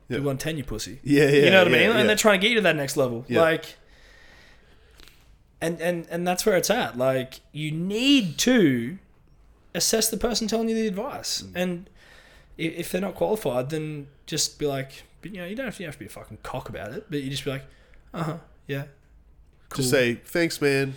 Yeah. 0.10 0.18
Do 0.20 0.34
ten, 0.38 0.58
you 0.58 0.64
pussy. 0.64 1.00
Yeah, 1.04 1.26
yeah. 1.26 1.30
you 1.46 1.50
know 1.52 1.60
what 1.60 1.68
I 1.68 1.72
mean? 1.72 1.82
yeah. 1.90 1.98
And 1.98 2.10
they're 2.10 2.16
trying 2.16 2.40
to 2.40 2.42
get 2.42 2.50
you 2.50 2.56
to 2.56 2.62
that 2.62 2.76
next 2.76 2.98
level. 2.98 3.26
Yeah. 3.28 3.42
Like, 3.42 3.76
and 5.62 5.80
and 5.82 6.08
and 6.10 6.28
that's 6.28 6.46
where 6.46 6.56
it's 6.58 6.70
at. 6.70 6.98
Like, 6.98 7.42
you 7.52 7.72
need 7.72 8.38
to 8.40 8.98
assess 9.76 10.10
the 10.10 10.18
person 10.18 10.48
telling 10.48 10.70
you 10.70 10.76
the 10.76 10.88
advice, 10.88 11.42
Mm. 11.44 11.52
and 11.56 11.90
if 12.58 12.92
they're 12.92 13.00
not 13.02 13.16
qualified, 13.16 13.70
then 13.70 14.08
just 14.26 14.60
be 14.60 14.66
like, 14.68 15.04
but, 15.22 15.32
you 15.34 15.38
know, 15.42 15.46
you 15.46 15.56
don't 15.56 15.66
have 15.66 15.78
to, 15.78 15.84
you 15.84 15.88
have 15.88 15.96
to 15.96 16.00
be 16.00 16.06
a 16.06 16.10
fucking 16.10 16.40
cock 16.44 16.68
about 16.70 16.92
it, 16.92 17.06
but 17.10 17.22
you 17.22 17.30
just 17.30 17.46
be 17.46 17.52
like, 17.52 17.64
uh 18.14 18.24
huh, 18.24 18.38
yeah. 18.68 18.84
Cool. 19.70 19.78
Just 19.84 19.92
say 19.92 20.16
thanks, 20.16 20.60
man. 20.62 20.96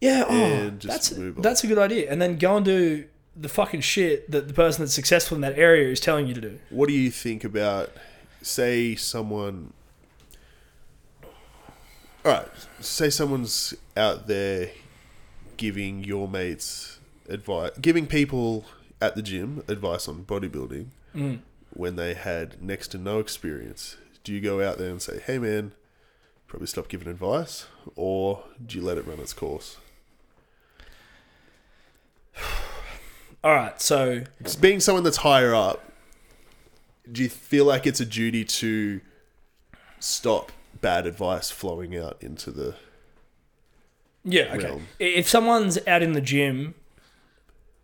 yeah, 0.00 0.24
oh, 0.28 0.34
and 0.34 0.80
just 0.80 0.92
that's 1.10 1.16
move 1.18 1.36
on. 1.36 1.42
that's 1.42 1.62
a 1.62 1.66
good 1.66 1.78
idea, 1.78 2.10
and 2.10 2.20
then 2.20 2.36
go 2.38 2.56
and 2.56 2.64
do 2.64 3.04
the 3.36 3.48
fucking 3.48 3.80
shit 3.82 4.28
that 4.30 4.48
the 4.48 4.54
person 4.54 4.82
that's 4.82 4.92
successful 4.94 5.34
in 5.36 5.40
that 5.42 5.56
area 5.58 5.88
is 5.88 6.00
telling 6.00 6.26
you 6.26 6.34
to 6.34 6.40
do. 6.40 6.58
What 6.70 6.88
do 6.88 6.94
you 6.94 7.10
think 7.10 7.44
about, 7.44 7.90
say, 8.42 8.94
someone? 8.96 9.72
All 12.24 12.32
right, 12.32 12.48
say 12.80 13.08
someone's 13.10 13.74
out 13.96 14.26
there 14.26 14.70
giving 15.56 16.04
your 16.04 16.28
mates 16.28 16.98
advice, 17.28 17.70
giving 17.80 18.06
people 18.06 18.66
at 19.00 19.14
the 19.16 19.22
gym 19.22 19.62
advice 19.68 20.06
on 20.08 20.24
bodybuilding 20.24 20.86
Mm. 21.14 21.40
when 21.70 21.96
they 21.96 22.14
had 22.14 22.62
next 22.62 22.88
to 22.88 22.98
no 22.98 23.18
experience. 23.20 23.96
Do 24.22 24.32
you 24.32 24.40
go 24.40 24.62
out 24.62 24.78
there 24.78 24.90
and 24.90 25.00
say, 25.00 25.18
"Hey, 25.20 25.38
man"? 25.38 25.72
Probably 26.46 26.66
stop 26.66 26.88
giving 26.88 27.08
advice, 27.08 27.66
or 27.96 28.44
do 28.64 28.76
you 28.78 28.84
let 28.84 28.98
it 28.98 29.06
run 29.06 29.18
its 29.20 29.32
course? 29.32 29.76
All 33.42 33.54
right, 33.54 33.80
so 33.80 34.24
being 34.60 34.80
someone 34.80 35.02
that's 35.04 35.18
higher 35.18 35.54
up, 35.54 35.90
do 37.10 37.22
you 37.22 37.28
feel 37.30 37.64
like 37.64 37.86
it's 37.86 38.00
a 38.00 38.04
duty 38.06 38.44
to 38.44 39.00
stop 39.98 40.52
bad 40.80 41.06
advice 41.06 41.50
flowing 41.50 41.96
out 41.96 42.16
into 42.20 42.50
the 42.50 42.74
Yeah, 44.24 44.54
okay. 44.54 44.64
realm. 44.66 44.86
If 44.98 45.28
someone's 45.28 45.78
out 45.86 46.02
in 46.02 46.12
the 46.12 46.20
gym, 46.20 46.74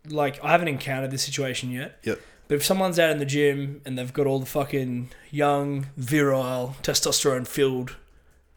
like 0.07 0.43
I 0.43 0.51
haven't 0.51 0.67
encountered 0.67 1.11
this 1.11 1.23
situation 1.23 1.71
yet, 1.71 1.99
Yep. 2.03 2.19
but 2.47 2.55
if 2.55 2.65
someone's 2.65 2.99
out 2.99 3.09
in 3.11 3.17
the 3.17 3.25
gym 3.25 3.81
and 3.85 3.97
they've 3.97 4.13
got 4.13 4.27
all 4.27 4.39
the 4.39 4.45
fucking 4.45 5.09
young, 5.31 5.87
virile, 5.97 6.75
testosterone 6.83 7.47
filled 7.47 7.95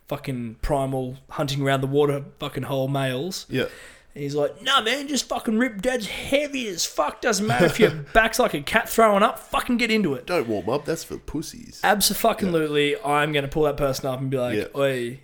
fucking 0.09 0.57
primal 0.61 1.19
hunting 1.31 1.63
around 1.63 1.81
the 1.81 1.87
water 1.87 2.25
fucking 2.39 2.65
hole 2.65 2.89
males. 2.89 3.47
Yeah. 3.49 3.67
And 4.15 4.23
he's 4.25 4.35
like, 4.35 4.61
nah, 4.63 4.81
man, 4.81 5.07
just 5.07 5.29
fucking 5.29 5.57
rip 5.59 5.81
dad's 5.83 6.07
heavy 6.09 6.67
as 6.69 6.85
fuck. 6.85 7.21
Doesn't 7.21 7.47
matter 7.47 7.67
if 7.67 7.79
your 7.79 7.91
back's 8.13 8.39
like 8.41 8.55
a 8.55 8.61
cat 8.61 8.89
throwing 8.89 9.23
up. 9.23 9.39
Fucking 9.39 9.77
get 9.77 9.91
into 9.91 10.15
it. 10.15 10.27
Don't 10.27 10.49
warm 10.49 10.69
up. 10.69 10.85
That's 10.85 11.05
for 11.05 11.17
pussies. 11.19 11.81
Absolutely, 11.85 12.97
I'm 13.05 13.33
going 13.33 13.45
to 13.45 13.49
pull 13.49 13.63
that 13.65 13.77
person 13.77 14.07
up 14.07 14.21
and 14.21 14.29
be 14.31 14.37
like, 14.39 14.57
Yeah. 14.57 14.65
oi, 14.81 15.21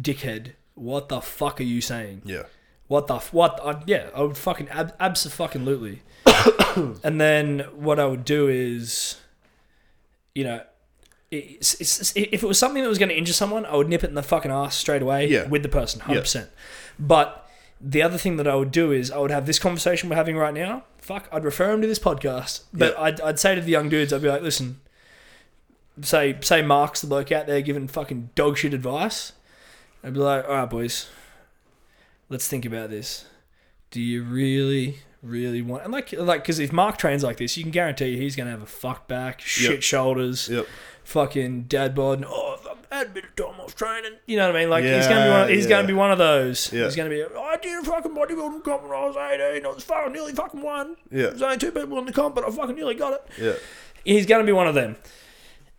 dickhead, 0.00 0.52
what 0.74 1.08
the 1.08 1.20
fuck 1.20 1.60
are 1.60 1.64
you 1.64 1.80
saying? 1.80 2.22
Yeah. 2.24 2.44
What 2.86 3.06
the 3.08 3.16
f- 3.16 3.32
what? 3.32 3.60
I, 3.64 3.82
yeah, 3.86 4.08
I 4.14 4.22
would 4.22 4.36
fucking 4.38 4.68
ab- 4.68 4.94
absolutely. 5.00 6.02
and 7.02 7.20
then 7.20 7.60
what 7.74 7.98
I 7.98 8.06
would 8.06 8.24
do 8.24 8.48
is, 8.48 9.16
you 10.34 10.44
know, 10.44 10.62
it's, 11.30 11.74
it's, 11.80 12.12
if 12.16 12.42
it 12.42 12.46
was 12.46 12.58
something 12.58 12.82
that 12.82 12.88
was 12.88 12.98
going 12.98 13.10
to 13.10 13.16
injure 13.18 13.32
someone, 13.34 13.66
I 13.66 13.74
would 13.76 13.88
nip 13.88 14.04
it 14.04 14.08
in 14.08 14.14
the 14.14 14.22
fucking 14.22 14.50
ass 14.50 14.76
straight 14.76 15.02
away 15.02 15.28
Yeah. 15.28 15.46
with 15.46 15.62
the 15.62 15.68
person, 15.68 16.00
hundred 16.00 16.20
percent. 16.22 16.50
But 16.98 17.46
the 17.80 18.02
other 18.02 18.18
thing 18.18 18.36
that 18.38 18.48
I 18.48 18.54
would 18.54 18.70
do 18.72 18.90
is 18.92 19.10
I 19.10 19.18
would 19.18 19.30
have 19.30 19.46
this 19.46 19.58
conversation 19.58 20.08
we're 20.08 20.16
having 20.16 20.36
right 20.36 20.54
now. 20.54 20.84
Fuck, 20.98 21.28
I'd 21.32 21.44
refer 21.44 21.72
him 21.72 21.80
to 21.82 21.86
this 21.86 21.98
podcast, 21.98 22.62
but 22.72 22.92
Yeah. 22.94 23.00
I'd, 23.02 23.20
I'd 23.20 23.38
say 23.38 23.54
to 23.54 23.60
the 23.60 23.70
young 23.70 23.88
dudes, 23.88 24.12
I'd 24.12 24.22
be 24.22 24.28
like, 24.28 24.42
listen, 24.42 24.80
say 26.02 26.36
say 26.40 26.62
Mark's 26.62 27.00
the 27.00 27.06
bloke 27.06 27.32
out 27.32 27.46
there 27.46 27.60
giving 27.60 27.88
fucking 27.88 28.30
dog 28.34 28.56
shit 28.58 28.74
advice. 28.74 29.32
I'd 30.04 30.14
be 30.14 30.20
like, 30.20 30.44
all 30.46 30.54
right, 30.54 30.70
boys, 30.70 31.08
let's 32.28 32.46
think 32.48 32.64
about 32.64 32.90
this. 32.90 33.24
Do 33.90 34.00
you 34.00 34.22
really, 34.22 34.98
really 35.22 35.62
want? 35.62 35.84
And 35.84 35.92
like, 35.92 36.12
like, 36.12 36.42
because 36.42 36.58
if 36.58 36.72
Mark 36.72 36.98
trains 36.98 37.24
like 37.24 37.38
this, 37.38 37.56
you 37.56 37.62
can 37.64 37.72
guarantee 37.72 38.16
he's 38.16 38.36
gonna 38.36 38.50
have 38.50 38.62
a 38.62 38.66
fuck 38.66 39.08
back, 39.08 39.40
shit 39.40 39.70
Yep. 39.70 39.82
shoulders, 39.82 40.48
Yep. 40.48 40.66
fucking 41.04 41.62
dad 41.64 41.94
bod. 41.94 42.18
And, 42.18 42.26
oh, 42.28 42.57
A 42.90 43.04
bit 43.04 43.24
of 43.24 43.36
time 43.36 43.60
off 43.60 43.74
training. 43.74 44.12
You 44.26 44.36
know 44.38 44.46
what 44.46 44.56
I 44.56 44.60
mean? 44.60 44.70
Like 44.70 44.82
he's 44.84 45.06
gonna 45.06 45.24
be 45.26 45.30
one. 45.30 45.42
Of, 45.42 45.48
he's 45.50 45.66
gonna 45.66 45.86
be 45.86 45.92
one 45.92 46.10
of 46.10 46.18
those. 46.18 46.72
Yeah. 46.72 46.84
He's 46.84 46.96
gonna 46.96 47.10
be. 47.10 47.22
Oh, 47.22 47.42
I 47.42 47.56
did 47.58 47.78
a 47.78 47.84
fucking 47.84 48.12
bodybuilding 48.12 48.64
comp 48.64 48.82
when 48.84 48.92
I 48.92 49.04
was 49.06 49.16
eighteen. 49.16 49.66
I 49.66 49.68
was 49.74 49.84
fucking 49.84 50.12
nearly 50.12 50.32
fucking 50.32 50.62
won. 50.62 50.96
Yeah. 51.10 51.26
There's 51.28 51.42
only 51.42 51.58
two 51.58 51.70
people 51.72 51.98
in 51.98 52.06
the 52.06 52.12
comp, 52.12 52.34
but 52.34 52.44
I 52.46 52.50
fucking 52.50 52.74
nearly 52.76 52.94
got 52.94 53.12
it 53.12 53.24
Yeah. 53.38 53.52
he's 54.04 54.24
going 54.26 54.40
to 54.40 54.46
be 54.46 54.52
one 54.52 54.66
of 54.66 54.74
them. 54.74 54.96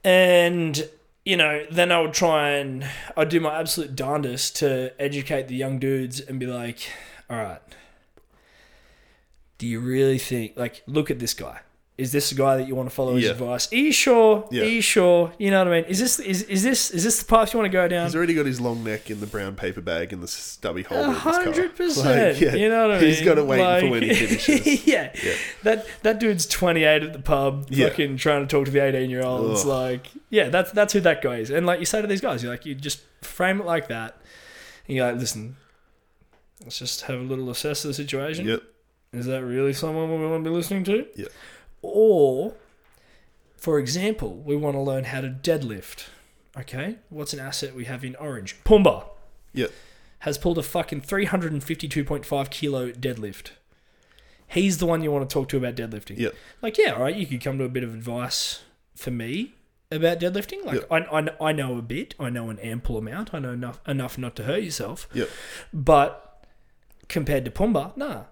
And, 0.03 0.88
you 1.26 1.36
know, 1.36 1.66
then 1.72 1.91
I 1.91 1.99
would 1.99 2.14
try 2.14 2.51
and 2.51 2.88
I'd 3.18 3.30
do 3.30 3.39
my 3.39 3.60
absolute 3.60 3.95
darndest 3.95 4.55
to 4.57 4.93
educate 5.01 5.47
the 5.47 5.55
young 5.55 5.80
dudes 5.80 6.20
and 6.20 6.39
be 6.39 6.45
like, 6.45 6.89
all 7.30 7.38
right, 7.38 7.62
do 9.57 9.68
you 9.68 9.80
really 9.80 10.18
think, 10.20 10.53
like, 10.55 10.84
look 10.88 11.12
at 11.12 11.20
this 11.20 11.34
guy. 11.34 11.60
Is 12.00 12.12
this 12.12 12.30
the 12.30 12.36
guy 12.36 12.58
that 12.58 12.68
you 12.68 12.76
want 12.76 12.89
to 12.89 12.95
follow 12.95 13.16
his 13.16 13.26
Yeah. 13.26 13.32
advice? 13.32 13.72
Are 13.72 13.76
you 13.76 13.91
sure? 13.91 14.47
Yeah. 14.52 14.64
Are 14.64 14.66
you 14.66 14.82
sure? 14.82 15.34
You 15.38 15.52
know 15.52 15.60
what 15.60 15.68
I 15.74 15.82
mean? 15.82 15.84
Is 15.89 16.00
this 16.00 16.20
is, 16.20 16.43
is 16.43 16.64
this 16.64 16.91
is 16.91 17.04
this 17.04 17.20
the 17.20 17.26
path 17.26 17.54
you 17.54 17.60
want 17.60 17.72
to 17.72 17.76
go 17.78 17.88
down? 17.88 18.06
He's 18.06 18.16
already 18.16 18.34
got 18.34 18.45
his 18.45 18.62
long 18.62 18.84
neck 18.84 19.12
in 19.12 19.20
the 19.20 19.28
brown 19.28 19.56
paper 19.56 19.82
bag 19.82 20.14
and 20.14 20.24
the 20.24 20.28
stubby 20.28 20.84
holder 20.84 21.04
A 21.04 21.08
in 21.08 21.14
his 21.14 21.22
car. 21.24 21.34
hundred 21.43 21.76
percent. 21.76 22.39
You 22.60 22.70
know 22.70 22.88
what 22.88 22.97
I 22.97 23.00
mean? 23.02 23.10
He's 23.10 23.22
got 23.22 23.36
to 23.36 23.43
wait 23.45 23.60
Like- 23.62 23.82
for 23.84 23.89
when 23.89 24.04
he 24.04 24.14
finishes. 24.14 24.88
yeah. 24.88 25.12
Yeah. 25.24 25.34
That 25.64 25.86
that 26.04 26.20
dude's 26.20 26.45
twenty 26.45 26.84
eight 26.86 27.04
at 27.04 27.14
the 27.14 27.20
pub, 27.20 27.68
Yeah. 27.70 27.89
fucking 27.89 28.18
trying 28.18 28.41
to 28.41 28.47
talk 28.47 28.66
to 28.66 28.72
the 28.72 28.80
eighteen 28.84 29.10
year 29.10 29.24
olds. 29.24 29.62
Ugh. 29.62 29.68
Like, 29.68 30.08
yeah, 30.30 30.50
that's 30.50 30.72
that's 30.72 30.93
who 30.93 31.02
that 31.02 31.22
guy 31.22 31.36
is. 31.38 31.50
And 31.52 31.66
like 31.66 31.80
you 31.80 31.86
say 31.86 32.02
to 32.02 32.08
these 32.08 32.22
guys, 32.22 32.41
you're 32.43 32.52
like, 32.52 32.66
you 32.66 32.76
just 32.76 33.02
frame 33.22 33.60
it 33.60 33.66
like 33.66 33.88
that. 33.89 34.16
And 34.88 34.95
you're 34.95 35.06
like, 35.12 35.20
listen, 35.20 35.58
let's 36.64 36.80
just 36.80 37.02
have 37.04 37.20
a 37.20 37.24
little 37.24 37.50
assess 37.50 37.84
of 37.84 37.89
the 37.89 37.93
situation. 37.93 38.47
Yep. 38.47 38.64
Is 39.12 39.26
that 39.26 39.43
really 39.43 39.74
someone 39.74 40.10
we 40.22 40.28
want 40.28 40.43
to 40.43 40.50
be 40.50 40.56
listening 40.56 40.84
to? 40.84 41.06
Yeah. 41.16 41.26
Or, 41.82 42.56
for 43.58 43.80
example, 43.80 44.36
we 44.36 44.56
want 44.56 44.76
to 44.76 44.82
learn 44.82 45.06
how 45.06 45.22
to 45.22 45.30
deadlift. 45.30 46.08
Okay, 46.58 46.98
what's 47.10 47.34
an 47.34 47.40
asset 47.40 47.76
we 47.76 47.86
have 47.86 48.04
in 48.04 48.16
Orange? 48.16 48.56
Pumba 48.64 49.06
Yep. 49.54 49.72
has 50.20 50.38
pulled 50.38 50.58
a 50.58 50.64
fucking 50.64 51.02
352.5 51.02 52.50
kilo 52.50 52.92
deadlift. 52.92 53.52
He's 54.48 54.80
the 54.80 54.86
one 54.86 55.04
you 55.04 55.12
want 55.12 55.30
to 55.30 55.34
talk 55.34 55.48
to 55.50 55.58
about 55.58 55.76
deadlifting. 55.76 56.18
Yep. 56.18 56.36
Like, 56.62 56.78
yeah, 56.78 56.94
all 56.94 57.04
right, 57.04 57.16
you 57.16 57.28
could 57.28 57.42
come 57.42 57.58
to 57.60 57.64
a 57.66 57.70
bit 57.70 57.84
of 57.84 57.94
advice 57.94 58.62
for 58.96 59.12
me 59.12 59.54
about 59.92 60.20
deadlifting. 60.20 60.66
Like, 60.66 60.82
Yep. 60.82 60.88
I, 60.92 60.98
I, 61.20 61.50
I 61.50 61.52
know 61.52 61.78
a 61.78 61.82
bit. 61.84 62.16
I 62.20 62.30
know 62.30 62.50
an 62.50 62.60
ample 62.60 62.98
amount. 62.98 63.34
I 63.34 63.40
know 63.40 63.52
enough, 63.54 63.80
enough 63.88 64.18
not 64.18 64.36
to 64.38 64.44
hurt 64.44 64.64
yourself. 64.64 65.08
Yep. 65.14 65.30
But 65.74 66.46
compared 67.08 67.46
to 67.46 67.52
Pumba, 67.52 67.96
nah. 67.96 68.24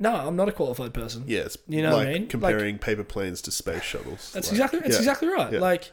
No, 0.00 0.14
I'm 0.14 0.34
not 0.34 0.48
a 0.48 0.52
qualified 0.52 0.92
person. 0.94 1.24
Yeah, 1.26 1.40
it's 1.40 1.58
You 1.68 1.82
know 1.82 1.96
what 1.96 2.08
I 2.08 2.12
mean? 2.14 2.26
comparing 2.26 2.78
paper 2.78 3.04
planes 3.04 3.40
to 3.42 3.50
space 3.52 3.82
shuttles. 3.82 4.32
That's 4.32 4.48
Like, 4.48 4.52
exactly 4.52 4.80
that's 4.80 4.92
yeah. 4.94 4.98
exactly 4.98 5.28
right. 5.28 5.52
Yeah. 5.52 5.60
Like, 5.60 5.92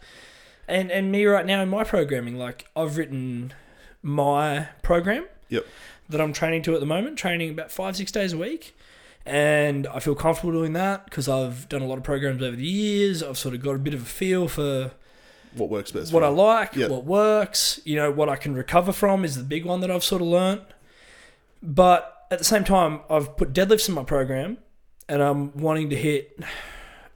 and 0.68 0.89
and 0.91 1.12
me 1.12 1.26
right 1.26 1.45
now 1.45 1.62
in 1.62 1.70
my 1.70 1.84
programming, 1.84 2.38
like 2.38 2.68
I've 2.76 2.97
written 2.97 3.53
my 4.01 4.70
program 4.82 5.26
Yep. 5.49 5.66
that 6.10 6.22
I'm 6.22 6.32
training 6.34 6.62
to 6.64 6.74
at 6.74 6.80
the 6.80 6.86
moment, 6.86 7.18
training 7.18 7.51
about 7.51 7.70
five 7.72 7.95
six 7.97 8.12
days 8.12 8.32
a 8.34 8.38
week, 8.38 8.78
and 9.26 9.86
I 9.88 9.99
feel 9.99 10.16
comfortable 10.16 10.53
doing 10.53 10.74
that 10.74 11.05
because 11.05 11.28
I've 11.28 11.68
done 11.68 11.82
a 11.82 11.86
lot 11.88 11.97
of 11.97 12.03
programs 12.05 12.41
over 12.41 12.55
the 12.55 12.66
years. 12.66 13.22
I've 13.22 13.38
sort 13.38 13.55
of 13.55 13.62
got 13.62 13.76
a 13.76 13.80
bit 13.80 13.93
of 13.93 14.01
a 14.03 14.05
feel 14.05 14.47
for 14.47 14.91
What 15.55 15.70
works 15.70 15.91
best? 15.91 16.14
what 16.14 16.24
I 16.24 16.30
like, 16.30 16.76
Yeah. 16.78 16.88
what 16.88 17.03
works. 17.05 17.82
You 17.84 17.97
know, 17.97 18.10
what 18.12 18.30
I 18.30 18.38
can 18.38 18.55
recover 18.55 18.93
from 18.93 19.26
is 19.26 19.36
the 19.36 19.43
big 19.43 19.66
one 19.66 19.82
that 19.82 19.91
I've 19.91 20.03
sort 20.03 20.22
of 20.22 20.28
learnt. 20.30 20.62
But 21.62 22.14
at 22.30 22.39
the 22.39 22.45
same 22.45 22.63
time, 22.63 23.01
I've 23.09 23.38
put 23.38 23.53
deadlifts 23.53 23.88
in 23.88 23.95
my 23.95 24.03
program, 24.03 24.57
and 25.07 25.21
I'm 25.21 25.57
wanting 25.57 25.89
to 25.89 25.95
hit 25.95 26.39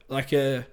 like 0.08 0.32
a. 0.32 0.66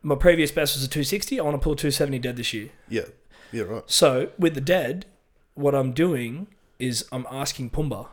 My 0.00 0.14
previous 0.14 0.52
best 0.52 0.76
was 0.76 0.84
a 0.84 0.88
260. 0.88 1.40
I 1.40 1.42
want 1.42 1.54
to 1.54 1.58
pull 1.58 1.74
270 1.74 2.20
dead 2.20 2.36
this 2.36 2.54
year. 2.54 2.70
Yeah. 2.88 3.02
Yeah. 3.50 3.62
Right. 3.62 3.82
So 3.86 4.30
with 4.38 4.54
the 4.54 4.60
dead, 4.60 5.06
what 5.54 5.74
I'm 5.74 5.92
doing 5.92 6.46
is 6.78 7.04
I'm 7.10 7.26
asking 7.30 7.70
Pumba. 7.70 8.06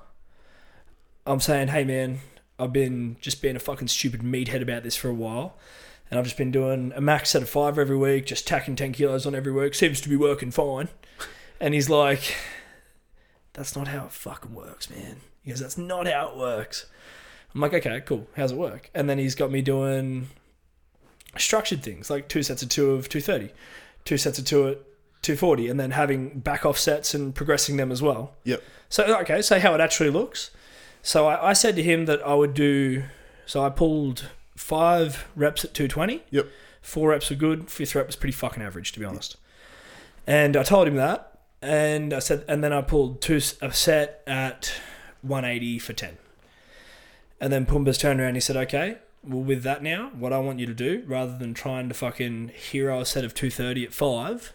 I'm 1.27 1.39
saying, 1.39 1.69
hey 1.69 1.83
man, 1.83 2.19
I've 2.57 2.73
been 2.73 3.17
just 3.21 3.41
being 3.41 3.55
a 3.55 3.59
fucking 3.59 3.87
stupid 3.87 4.21
meathead 4.21 4.61
about 4.61 4.83
this 4.83 4.95
for 4.95 5.09
a 5.09 5.13
while. 5.13 5.57
And 6.09 6.19
I've 6.19 6.25
just 6.25 6.37
been 6.37 6.51
doing 6.51 6.91
a 6.95 7.01
max 7.01 7.31
set 7.31 7.41
of 7.41 7.49
five 7.49 7.79
every 7.79 7.97
week, 7.97 8.27
just 8.27 8.47
tacking 8.47 8.75
10 8.75 8.93
kilos 8.93 9.25
on 9.25 9.33
every 9.33 9.51
week. 9.51 9.73
Seems 9.73 10.01
to 10.01 10.09
be 10.09 10.15
working 10.15 10.51
fine. 10.51 10.89
And 11.59 11.73
he's 11.73 11.89
like, 11.89 12.35
that's 13.53 13.75
not 13.75 13.87
how 13.87 14.05
it 14.05 14.11
fucking 14.11 14.53
works, 14.53 14.89
man. 14.89 15.17
He 15.45 15.51
goes, 15.51 15.59
that's 15.59 15.77
not 15.77 16.07
how 16.07 16.29
it 16.29 16.37
works. 16.37 16.87
I'm 17.53 17.61
like, 17.61 17.73
okay, 17.73 18.01
cool. 18.01 18.27
How's 18.35 18.51
it 18.51 18.57
work? 18.57 18.89
And 18.93 19.09
then 19.09 19.19
he's 19.19 19.35
got 19.35 19.51
me 19.51 19.61
doing 19.61 20.27
structured 21.37 21.83
things, 21.83 22.09
like 22.09 22.27
two 22.27 22.43
sets 22.43 22.63
of 22.63 22.69
two 22.69 22.91
of 22.91 23.07
230, 23.07 23.53
two 24.03 24.17
sets 24.17 24.39
of 24.39 24.45
two 24.45 24.67
at 24.67 24.77
240, 25.21 25.69
and 25.69 25.79
then 25.79 25.91
having 25.91 26.39
back 26.39 26.65
off 26.65 26.77
sets 26.79 27.13
and 27.13 27.33
progressing 27.33 27.77
them 27.77 27.91
as 27.91 28.01
well. 28.01 28.33
Yep. 28.43 28.63
So, 28.89 29.19
okay, 29.21 29.41
say 29.41 29.59
how 29.59 29.75
it 29.75 29.81
actually 29.81 30.09
looks. 30.09 30.51
So 31.03 31.27
I, 31.27 31.51
I 31.51 31.53
said 31.53 31.75
to 31.75 31.83
him 31.83 32.05
that 32.05 32.25
I 32.25 32.33
would 32.33 32.55
do, 32.55 33.03
so 33.45 33.63
I 33.63 33.69
pulled 33.69 34.29
five 34.55 35.27
reps 35.35 35.63
at 35.63 35.75
220. 35.75 36.23
Yep. 36.31 36.47
Four 36.81 37.09
reps 37.09 37.29
were 37.29 37.35
good. 37.35 37.69
Fifth 37.69 37.93
rep 37.93 38.07
was 38.07 38.15
pretty 38.15 38.33
fucking 38.33 38.63
average, 38.63 38.91
to 38.93 38.99
be 38.99 39.05
honest. 39.05 39.37
And 40.25 40.57
I 40.57 40.63
told 40.63 40.87
him 40.87 40.95
that. 40.95 41.39
And 41.61 42.13
I 42.13 42.19
said, 42.19 42.43
and 42.47 42.63
then 42.63 42.73
I 42.73 42.81
pulled 42.81 43.21
two 43.21 43.39
a 43.61 43.73
set 43.73 44.23
at 44.27 44.73
180 45.26 45.80
for 45.80 45.93
10. 45.93 46.17
And 47.39 47.51
then 47.51 47.65
Pumba's 47.65 47.97
turned 47.97 48.19
around 48.19 48.30
and 48.30 48.38
he 48.38 48.41
said, 48.41 48.57
okay, 48.57 48.97
well, 49.23 49.43
with 49.43 49.63
that 49.63 49.84
now, 49.84 50.11
what 50.17 50.32
I 50.32 50.39
want 50.39 50.59
you 50.59 50.65
to 50.65 50.73
do, 50.73 51.03
rather 51.07 51.38
than 51.38 51.53
trying 51.53 51.89
to 51.89 51.95
fucking 51.95 52.49
hero 52.49 53.01
a 53.01 53.05
set 53.05 53.26
of 53.26 53.34
230 53.34 53.86
at 53.86 53.93
five, 53.93 54.53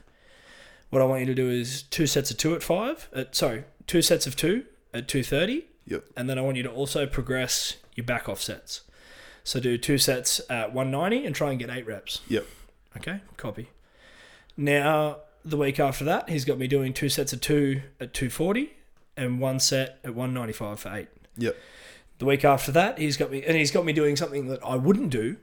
what 0.91 1.03
I 1.03 1.05
want 1.05 1.21
you 1.21 1.27
to 1.27 1.35
do 1.35 1.51
is 1.51 1.83
two 1.83 2.07
sets 2.07 2.31
of 2.31 2.37
two 2.37 2.55
at 2.55 2.63
five, 2.63 3.09
at, 3.15 3.35
sorry, 3.35 3.65
two 3.87 4.03
sets 4.03 4.27
of 4.27 4.37
two 4.37 4.65
at 4.95 5.09
230. 5.09 5.67
Yep. 5.87 6.05
And 6.17 6.31
then 6.31 6.39
I 6.39 6.43
want 6.43 6.57
you 6.57 6.63
to 6.63 6.71
also 6.71 7.07
progress 7.07 7.77
your 7.95 8.05
back 8.05 8.29
off 8.29 8.41
sets. 8.41 8.83
So 9.45 9.61
do 9.61 9.77
two 9.79 9.99
sets 9.99 10.41
at 10.49 10.73
190 10.73 11.27
and 11.27 11.35
try 11.35 11.51
and 11.51 11.59
get 11.59 11.71
eight 11.71 11.87
reps. 11.87 12.21
Yep. 12.29 12.47
Okay, 12.97 13.21
copy. 13.37 13.71
Now, 14.57 15.19
the 15.45 15.57
week 15.57 15.81
after 15.81 16.05
that, 16.05 16.29
he's 16.29 16.45
got 16.45 16.59
me 16.59 16.67
doing 16.67 16.93
two 16.93 17.09
sets 17.09 17.33
of 17.33 17.41
two 17.41 17.83
at 18.01 18.13
240 18.13 18.73
and 19.17 19.41
one 19.41 19.61
set 19.61 19.99
at 20.05 20.15
195 20.15 20.81
for 20.81 20.95
eight. 20.95 21.09
Yep. 21.37 21.57
The 22.19 22.25
week 22.27 22.45
after 22.45 22.71
that, 22.73 22.99
he's 22.99 23.17
got 23.17 23.31
me, 23.31 23.43
and 23.45 23.57
he's 23.57 23.71
got 23.71 23.85
me 23.85 23.93
doing 23.93 24.17
something 24.17 24.47
that 24.49 24.61
I 24.65 24.77
wouldn't 24.77 25.11
do, 25.11 25.37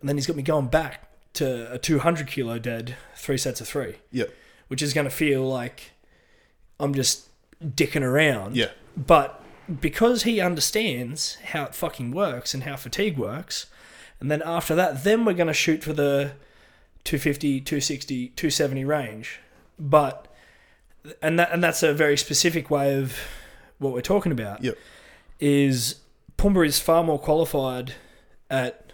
and 0.00 0.08
then 0.08 0.16
he's 0.16 0.26
got 0.26 0.36
me 0.36 0.42
going 0.42 0.68
back 0.68 1.08
to 1.34 1.72
a 1.72 1.78
200 1.78 2.26
kilo 2.26 2.58
dead, 2.58 2.96
three 3.16 3.38
sets 3.38 3.60
of 3.60 3.68
three, 3.68 3.96
Yep. 4.12 4.30
which 4.68 4.82
is 4.82 4.92
going 4.92 5.04
to 5.06 5.10
feel 5.14 5.46
like 5.46 5.92
I'm 6.80 6.94
just 6.94 7.28
dicking 7.62 8.02
around. 8.02 8.56
Yeah. 8.56 8.70
But 8.96 9.42
because 9.80 10.22
he 10.24 10.40
understands 10.40 11.36
how 11.52 11.64
it 11.64 11.74
fucking 11.74 12.10
works 12.12 12.54
and 12.54 12.62
how 12.64 12.76
fatigue 12.76 13.16
works, 13.18 13.66
and 14.20 14.30
then 14.30 14.42
after 14.44 14.74
that, 14.74 15.04
then 15.04 15.24
we're 15.24 15.32
going 15.34 15.46
to 15.48 15.52
shoot 15.54 15.82
for 15.82 15.92
the 15.92 16.32
250, 17.04 17.60
260, 17.60 18.28
270 18.28 18.84
range. 18.84 19.40
But 19.78 20.27
and 21.22 21.38
that 21.38 21.50
and 21.52 21.62
that's 21.62 21.82
a 21.82 21.92
very 21.92 22.16
specific 22.16 22.70
way 22.70 22.98
of 22.98 23.18
what 23.78 23.92
we're 23.92 24.00
talking 24.00 24.32
about. 24.32 24.62
Yep. 24.62 24.76
Is 25.40 25.96
Pumba 26.36 26.66
is 26.66 26.78
far 26.78 27.04
more 27.04 27.18
qualified 27.18 27.94
at 28.50 28.92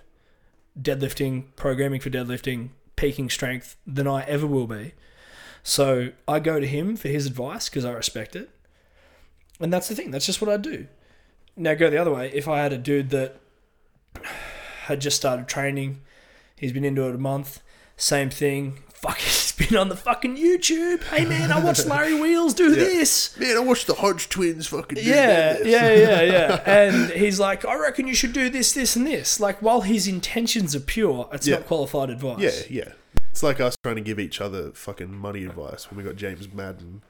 deadlifting, 0.81 1.45
programming 1.57 2.01
for 2.01 2.11
deadlifting, 2.11 2.71
peaking 2.97 3.31
strength 3.31 3.77
than 3.87 4.07
I 4.07 4.23
ever 4.25 4.47
will 4.47 4.67
be. 4.67 4.95
So 5.63 6.11
I 6.29 6.41
go 6.41 6.61
to 6.61 6.67
him 6.67 6.97
for 6.97 7.09
his 7.09 7.27
advice 7.27 7.69
because 7.69 7.85
I 7.85 7.93
respect 7.93 8.37
it. 8.37 8.51
And 9.61 9.73
that's 9.73 9.89
the 9.89 9.95
thing. 9.95 10.11
That's 10.11 10.27
just 10.27 10.41
what 10.41 10.51
I 10.51 10.57
do. 10.57 10.89
Now 11.57 11.75
go 11.75 11.89
the 11.89 11.97
other 11.97 12.13
way. 12.13 12.31
If 12.33 12.49
I 12.49 12.59
had 12.59 12.73
a 12.73 12.79
dude 12.79 13.11
that 13.11 13.41
had 14.85 15.01
just 15.01 15.17
started 15.17 15.49
training, 15.49 16.03
he's 16.57 16.73
been 16.73 16.85
into 16.85 17.09
it 17.09 17.15
a 17.15 17.19
month, 17.19 17.63
same 17.97 18.31
thing. 18.31 18.79
Fuck, 18.95 19.19
been 19.57 19.77
on 19.77 19.89
the 19.89 19.97
fucking 19.97 20.37
YouTube. 20.37 21.03
Hey 21.05 21.25
man, 21.25 21.51
I 21.53 21.59
watched 21.63 21.87
Larry 21.87 22.15
Wheels 22.21 22.55
do 22.55 22.75
this. 22.75 23.39
Man, 23.39 23.57
I 23.57 23.61
watched 23.61 23.87
the 23.87 23.95
Hodge 23.95 24.29
twins 24.29 24.67
fucking. 24.67 24.97
do 24.97 25.03
Yeah, 25.03 25.55
this. 25.55 25.67
yeah, 25.67 25.93
yeah, 25.93 26.23
yeah. 26.23 26.63
And 26.71 27.11
he's 27.13 27.39
like, 27.41 27.65
I 27.65 27.75
reckon 27.77 28.07
you 28.07 28.15
should 28.15 28.33
do 28.33 28.49
this, 28.51 28.73
this, 28.73 28.97
and 28.97 29.07
this. 29.07 29.39
Like, 29.41 29.61
while 29.63 29.83
his 29.83 30.07
intentions 30.09 30.75
are 30.75 30.81
pure, 30.81 31.29
it's 31.33 31.47
Yeah. 31.47 31.57
not 31.57 31.67
qualified 31.67 32.11
advice. 32.11 32.69
Yeah, 32.71 32.85
yeah. 32.85 32.93
It's 33.31 33.43
like 33.43 33.61
us 33.61 33.77
trying 33.83 33.97
to 33.97 34.01
give 34.03 34.21
each 34.21 34.41
other 34.41 34.71
fucking 34.73 35.13
money 35.13 35.45
advice 35.45 35.91
when 35.91 35.99
we 35.99 36.05
got 36.05 36.15
James 36.17 36.53
Madden 36.53 37.03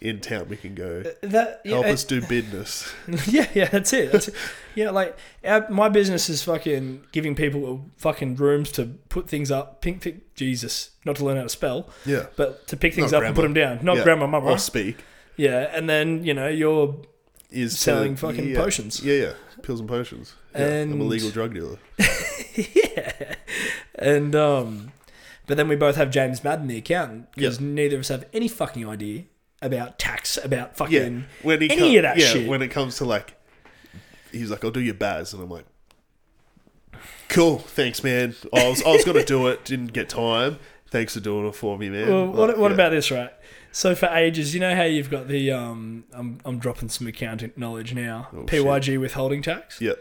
in 0.00 0.20
town. 0.20 0.48
We 0.48 0.56
can 0.56 0.74
go 0.74 1.02
That 1.22 1.60
yeah, 1.64 1.72
help 1.74 1.86
it- 1.86 1.92
us 1.92 2.04
do 2.04 2.20
business. 2.22 2.90
Yeah, 3.26 3.46
yeah, 3.54 3.66
that's 3.68 3.92
it. 3.92 4.12
That's 4.12 4.28
it. 4.28 4.34
Yeah, 4.74 4.90
like 4.90 5.16
our, 5.44 5.68
my 5.70 5.88
business 5.88 6.28
is 6.30 6.42
fucking 6.42 7.04
giving 7.12 7.34
people 7.34 7.84
fucking 7.98 8.36
rooms 8.36 8.72
to 8.72 8.86
put 9.08 9.28
things 9.28 9.50
up. 9.50 9.80
Pink, 9.82 10.00
pick, 10.02 10.34
Jesus, 10.34 10.90
not 11.04 11.16
to 11.16 11.24
learn 11.24 11.36
how 11.36 11.42
to 11.42 11.48
spell, 11.48 11.88
Yeah, 12.06 12.26
but 12.36 12.66
to 12.68 12.76
pick 12.76 12.94
things 12.94 13.12
Not 13.12 13.22
up 13.22 13.26
and 13.28 13.34
put 13.36 13.42
them 13.42 13.54
down. 13.54 13.80
Not 13.82 13.98
Yeah. 13.98 14.04
grandma, 14.04 14.26
mama. 14.26 14.50
or 14.50 14.58
speak 14.58 14.96
Yeah, 15.36 15.70
and 15.74 15.88
then 15.88 16.24
you 16.24 16.32
know 16.34 16.48
you're 16.48 16.96
is 17.50 17.72
to- 17.74 17.78
Selling 17.80 18.16
fucking 18.16 18.50
yeah, 18.50 18.56
potions. 18.56 19.02
Yeah, 19.04 19.14
yeah, 19.14 19.32
pills 19.62 19.80
and 19.80 19.88
potions. 19.88 20.34
Yeah, 20.54 20.82
I'm 20.82 21.00
a 21.00 21.04
legal 21.04 21.30
drug 21.30 21.52
dealer. 21.54 21.78
yeah, 22.54 23.34
and 23.96 24.34
um, 24.34 24.92
but 25.46 25.56
then 25.56 25.68
we 25.68 25.76
both 25.76 25.96
have 25.96 26.10
James 26.10 26.42
Madden, 26.44 26.68
the 26.68 26.78
accountant, 26.78 27.32
because 27.34 27.60
neither 27.60 27.96
of 27.96 28.00
us 28.00 28.08
have 28.08 28.24
any 28.32 28.48
fucking 28.48 28.88
idea 28.88 29.24
about 29.62 29.98
tax, 29.98 30.36
about 30.42 30.76
fucking 30.76 30.92
Yeah, 31.18 31.22
when 31.42 31.60
he 31.60 31.70
any 31.70 31.92
co- 31.92 31.96
of 31.98 32.02
that 32.02 32.16
yeah, 32.18 32.26
shit. 32.26 32.48
when 32.48 32.62
it 32.62 32.68
comes 32.68 32.96
to 32.96 33.04
like, 33.04 33.34
he's 34.32 34.50
like, 34.50 34.64
"I'll 34.64 34.70
do 34.70 34.80
your 34.80 34.94
BAS," 34.94 35.32
and 35.32 35.42
I'm 35.42 35.50
like, 35.50 35.64
"Cool, 37.28 37.58
thanks, 37.58 38.02
man. 38.02 38.34
I 38.52 38.68
was 38.68 38.82
I 38.82 38.90
was 38.92 39.04
gonna 39.04 39.24
do 39.24 39.46
it, 39.48 39.64
didn't 39.64 39.92
get 39.92 40.08
time. 40.08 40.58
Thanks 40.88 41.14
for 41.14 41.20
doing 41.20 41.46
it 41.46 41.54
for 41.54 41.78
me, 41.78 41.88
man." 41.88 42.08
Well, 42.08 42.26
what, 42.28 42.48
Like, 42.50 42.56
what 42.58 42.68
yeah. 42.70 42.74
about 42.74 42.90
this, 42.90 43.10
right? 43.10 43.32
So 43.72 43.94
for 43.94 44.06
ages, 44.06 44.52
you 44.52 44.58
know 44.60 44.74
how 44.74 44.82
you've 44.82 45.10
got 45.10 45.28
the 45.28 45.52
um, 45.52 46.04
I'm 46.12 46.40
I'm 46.44 46.58
dropping 46.58 46.88
some 46.88 47.06
accounting 47.06 47.52
knowledge 47.56 47.94
now. 47.94 48.28
Oh, 48.32 48.42
PAYG 48.44 48.98
withholding 48.98 49.42
tax 49.42 49.80
Yeah, 49.80 49.92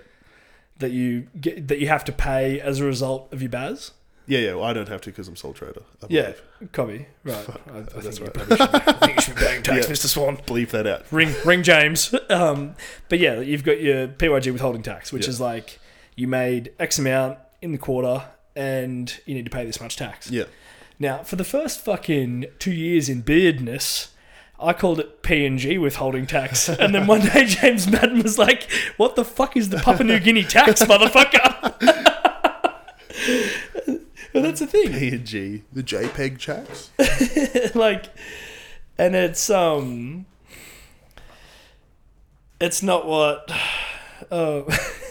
that 0.80 0.92
you 0.92 1.28
get 1.40 1.68
that 1.68 1.78
you 1.80 1.88
have 1.88 2.04
to 2.06 2.12
pay 2.12 2.60
as 2.60 2.80
a 2.80 2.86
result 2.86 3.32
of 3.32 3.42
your 3.44 3.50
BAS. 3.52 3.92
Yeah, 4.30 4.40
yeah. 4.40 4.54
Well, 4.54 4.64
I 4.64 4.74
don't 4.74 4.88
have 4.88 5.02
to 5.02 5.10
because 5.10 5.28
I'm 5.28 5.36
sole 5.36 5.54
trader. 5.54 5.82
I 6.02 6.06
Yeah, 6.10 6.22
believe. 6.60 6.72
copy. 6.72 7.08
Right. 7.24 7.50
I, 7.74 7.78
I 7.78 7.82
That's 7.82 8.20
think, 8.20 8.36
right. 8.38 8.50
You 8.50 8.56
probably 8.56 8.58
should, 8.58 8.76
I 8.76 8.94
think 8.94 9.16
you 9.16 9.22
should 9.22 9.36
be 9.36 9.42
paying 9.42 9.64
tax, 9.64 9.88
Yeah. 9.88 9.94
Mr. 9.94 10.06
Swan. 10.08 10.38
Bleep 10.38 10.70
that 10.70 10.88
out. 10.88 11.06
Ring 11.12 11.34
ring 11.46 11.64
James. 11.64 12.14
Um, 12.30 12.76
but 13.10 13.20
yeah, 13.20 13.40
you've 13.40 13.64
got 13.64 13.82
your 13.82 14.08
PAYG 14.08 14.54
withholding 14.54 14.84
tax, 14.84 15.12
which 15.12 15.24
Yeah. 15.24 15.30
is 15.30 15.42
like 15.42 15.80
you 16.16 16.28
made 16.28 16.72
X 16.80 17.00
amount 17.00 17.40
in 17.62 17.72
the 17.72 17.78
quarter 17.78 18.26
and 18.56 19.20
you 19.26 19.34
need 19.34 19.46
to 19.46 19.52
pay 19.52 19.66
this 19.66 19.82
much 19.82 19.96
tax. 19.98 20.30
Yeah, 20.30 20.44
Now, 21.00 21.24
for 21.24 21.36
the 21.38 21.44
first 21.44 21.84
fucking 21.84 22.46
two 22.60 22.72
years 22.74 23.10
in 23.10 23.22
beardness, 23.22 24.10
I 24.60 24.74
called 24.74 25.00
it 25.00 25.24
PNG 25.24 25.80
withholding 25.82 26.28
tax. 26.28 26.68
And 26.70 26.94
then 26.94 27.08
one 27.08 27.22
day 27.22 27.46
James 27.46 27.88
Madden 27.90 28.22
was 28.22 28.38
like, 28.38 28.70
What 28.98 29.16
the 29.16 29.24
fuck 29.26 29.56
is 29.58 29.70
the 29.70 29.78
Papua 29.78 30.04
New 30.04 30.20
Guinea 30.20 30.44
tax, 30.44 30.84
motherfucker? 30.84 32.09
Well, 34.34 34.44
that's 34.44 34.60
the 34.60 34.68
thing. 34.68 34.94
P 34.94 35.10
and 35.10 35.26
G, 35.26 35.64
the 35.72 35.84
JPEG 35.84 36.38
chats. 36.38 36.92
like, 37.76 38.06
and 38.98 39.16
it's, 39.16 39.50
um, 39.50 40.26
it's 42.60 42.84
not 42.84 43.06
what, 43.06 43.52
oh, 44.32 44.68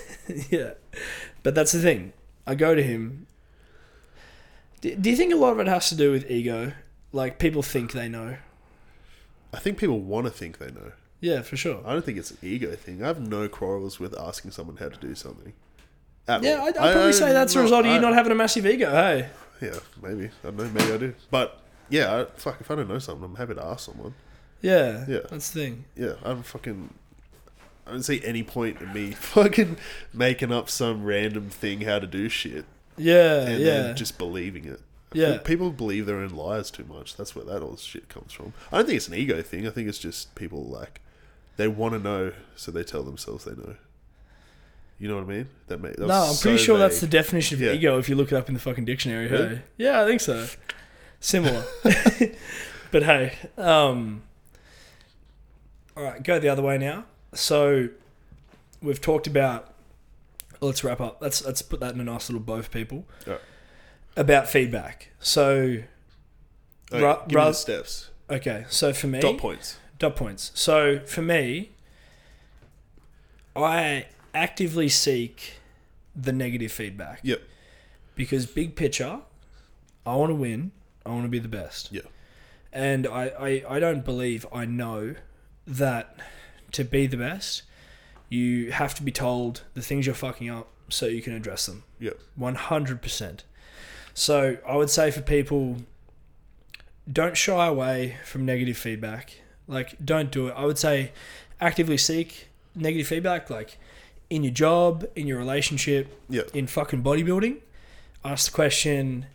yeah. 0.50 0.72
But 1.42 1.54
that's 1.54 1.72
the 1.72 1.80
thing. 1.80 2.12
I 2.46 2.54
go 2.54 2.74
to 2.74 2.82
him. 2.82 3.26
Do, 4.80 4.94
do 4.94 5.10
you 5.10 5.16
think 5.16 5.32
a 5.32 5.36
lot 5.36 5.52
of 5.52 5.60
it 5.60 5.66
has 5.66 5.88
to 5.88 5.94
do 5.94 6.12
with 6.12 6.30
ego? 6.30 6.72
Like, 7.12 7.38
people 7.38 7.62
think 7.62 7.92
they 7.92 8.08
know. 8.08 8.36
I 9.52 9.58
think 9.58 9.78
people 9.78 10.00
want 10.00 10.26
to 10.26 10.30
think 10.30 10.58
they 10.58 10.70
know. 10.70 10.92
Yeah, 11.20 11.42
for 11.42 11.56
sure. 11.56 11.82
I 11.84 11.92
don't 11.92 12.04
think 12.04 12.18
it's 12.18 12.30
an 12.30 12.38
ego 12.42 12.74
thing. 12.76 13.02
I 13.02 13.06
have 13.06 13.20
no 13.20 13.48
quarrels 13.48 13.98
with 13.98 14.18
asking 14.18 14.52
someone 14.52 14.76
how 14.76 14.88
to 14.88 14.96
do 14.98 15.14
something. 15.14 15.52
At 16.28 16.42
Yeah, 16.42 16.56
all. 16.56 16.66
I'd, 16.68 16.76
I'd 16.76 16.92
probably 16.92 17.12
say 17.12 17.32
that's 17.32 17.54
a 17.56 17.60
result 17.62 17.86
of 17.86 17.92
you 17.92 18.00
not 18.00 18.14
having 18.14 18.32
a 18.32 18.34
massive 18.34 18.66
ego. 18.66 18.90
Hey, 18.90 19.28
Yeah, 19.60 19.78
maybe. 20.02 20.26
I 20.44 20.50
don't 20.50 20.56
know. 20.58 20.64
Maybe 20.64 20.92
I 20.92 20.96
do. 20.98 21.14
But 21.30 21.60
yeah, 21.88 22.14
I, 22.20 22.24
fuck. 22.38 22.60
If 22.60 22.70
I 22.70 22.74
don't 22.76 22.88
know 22.88 22.98
something, 22.98 23.24
I'm 23.24 23.34
happy 23.36 23.54
to 23.54 23.64
ask 23.64 23.86
someone. 23.86 24.14
yeah, 24.60 25.04
Yeah. 25.08 25.20
that's 25.30 25.50
the 25.50 25.60
thing. 25.60 25.84
Yeah, 25.96 26.12
I'm 26.24 26.42
fucking. 26.42 26.92
I 27.86 27.92
don't 27.92 28.02
see 28.02 28.22
any 28.22 28.42
point 28.42 28.82
in 28.82 28.92
me 28.92 29.10
fucking 29.18 29.78
making 30.12 30.52
up 30.52 30.68
some 30.68 31.04
random 31.04 31.48
thing 31.48 31.80
how 31.80 31.98
to 31.98 32.06
do 32.06 32.28
shit 32.28 32.66
Yeah, 32.98 33.46
and 33.46 33.60
yeah, 33.62 33.70
then 33.82 33.96
just 33.96 34.18
believing 34.18 34.66
it. 34.66 34.80
yeah, 35.14 35.38
People 35.38 35.70
believe 35.70 36.04
their 36.04 36.18
own 36.18 36.28
lies 36.28 36.70
too 36.70 36.84
much. 36.84 37.16
That's 37.16 37.34
where 37.34 37.46
that 37.46 37.62
all 37.62 37.76
shit 37.78 38.10
comes 38.10 38.34
from. 38.34 38.52
I 38.70 38.76
don't 38.76 38.86
think 38.86 38.98
it's 38.98 39.08
an 39.08 39.14
ego 39.14 39.40
thing. 39.40 39.66
I 39.66 39.70
think 39.70 39.88
it's 39.88 39.96
just 39.98 40.34
people 40.34 40.62
like 40.64 41.00
they 41.56 41.66
want 41.66 41.94
to 41.94 41.98
know, 41.98 42.32
so 42.56 42.70
they 42.70 42.84
tell 42.84 43.02
themselves 43.02 43.46
they 43.46 43.52
know. 43.54 43.76
You 44.98 45.06
know 45.08 45.14
what 45.16 45.24
I 45.24 45.26
mean? 45.28 45.48
That 45.68 45.80
that 45.82 45.98
No, 46.00 46.06
I'm 46.14 46.36
pretty 46.36 46.58
so 46.58 46.64
sure 46.64 46.78
that's 46.78 47.00
the 47.00 47.06
definition 47.06 47.56
of 47.56 47.60
Yeah. 47.60 47.72
ego 47.72 47.98
if 47.98 48.08
you 48.08 48.16
look 48.16 48.32
it 48.32 48.36
up 48.36 48.48
in 48.48 48.54
the 48.54 48.60
fucking 48.60 48.84
dictionary. 48.84 49.28
Really? 49.28 49.48
Hey, 49.56 49.62
yeah, 49.76 50.02
I 50.02 50.06
think 50.06 50.20
so. 50.20 50.46
Similar, 51.20 51.64
but 52.90 53.02
hey, 53.04 53.34
um, 53.56 54.22
all 55.96 56.02
right, 56.04 56.22
go 56.22 56.38
the 56.38 56.48
other 56.48 56.62
way 56.62 56.78
now. 56.78 57.04
So 57.34 57.88
we've 58.82 59.00
talked 59.00 59.26
about. 59.26 59.74
Let's 60.60 60.82
wrap 60.82 61.00
up. 61.00 61.18
Let's 61.20 61.44
let's 61.44 61.62
put 61.62 61.78
that 61.80 61.94
in 61.94 62.00
a 62.00 62.04
nice 62.04 62.28
little 62.28 62.40
bow 62.40 62.62
for 62.62 62.70
people. 62.70 63.04
About 64.16 64.48
feedback. 64.48 65.10
So 65.20 65.78
Okay, 66.92 67.02
Ra- 67.04 67.24
give 67.28 67.36
me 67.38 67.44
the 67.44 67.52
steps. 67.52 68.10
okay, 68.30 68.64
so 68.68 68.92
for 68.92 69.06
me, 69.06 69.20
Dot 69.20 69.38
points. 69.38 69.76
dot 70.00 70.16
points. 70.16 70.50
So 70.54 70.98
for 71.00 71.22
me, 71.22 71.70
I 73.54 74.06
actively 74.38 74.88
seek 74.88 75.54
the 76.14 76.32
negative 76.32 76.70
feedback. 76.70 77.20
Yep. 77.22 77.42
Because 78.14 78.46
big 78.46 78.76
picture, 78.76 79.20
I 80.06 80.14
want 80.14 80.30
to 80.30 80.34
win. 80.34 80.70
I 81.04 81.10
want 81.10 81.24
to 81.24 81.28
be 81.28 81.40
the 81.40 81.48
best. 81.48 81.90
Yeah. 81.92 82.02
And 82.72 83.06
I, 83.06 83.24
I, 83.38 83.76
I 83.76 83.80
don't 83.80 84.04
believe 84.04 84.46
I 84.52 84.64
know 84.64 85.16
that 85.66 86.16
to 86.72 86.84
be 86.84 87.06
the 87.06 87.16
best, 87.16 87.62
you 88.28 88.70
have 88.72 88.94
to 88.94 89.02
be 89.02 89.10
told 89.10 89.62
the 89.74 89.82
things 89.82 90.06
you're 90.06 90.14
fucking 90.14 90.48
up 90.48 90.68
so 90.88 91.06
you 91.06 91.22
can 91.22 91.32
address 91.32 91.66
them. 91.66 91.82
Yep. 91.98 92.18
100%. 92.38 93.40
So 94.14 94.58
I 94.66 94.76
would 94.76 94.90
say 94.90 95.10
for 95.10 95.20
people, 95.20 95.76
don't 97.10 97.36
shy 97.36 97.66
away 97.66 98.16
from 98.24 98.44
negative 98.44 98.76
feedback. 98.76 99.40
Like, 99.66 99.96
don't 100.04 100.30
do 100.30 100.48
it. 100.48 100.54
I 100.56 100.64
would 100.64 100.78
say 100.78 101.12
actively 101.60 101.96
seek 101.96 102.48
negative 102.74 103.06
feedback, 103.06 103.50
like 103.50 103.78
in 104.30 104.44
your 104.44 104.52
job, 104.52 105.06
in 105.16 105.26
your 105.26 105.38
relationship, 105.38 106.08
Yep. 106.28 106.54
in 106.54 106.66
fucking 106.66 107.02
bodybuilding. 107.02 107.58
Ask 108.24 108.50
the 108.50 108.54
question, 108.54 109.26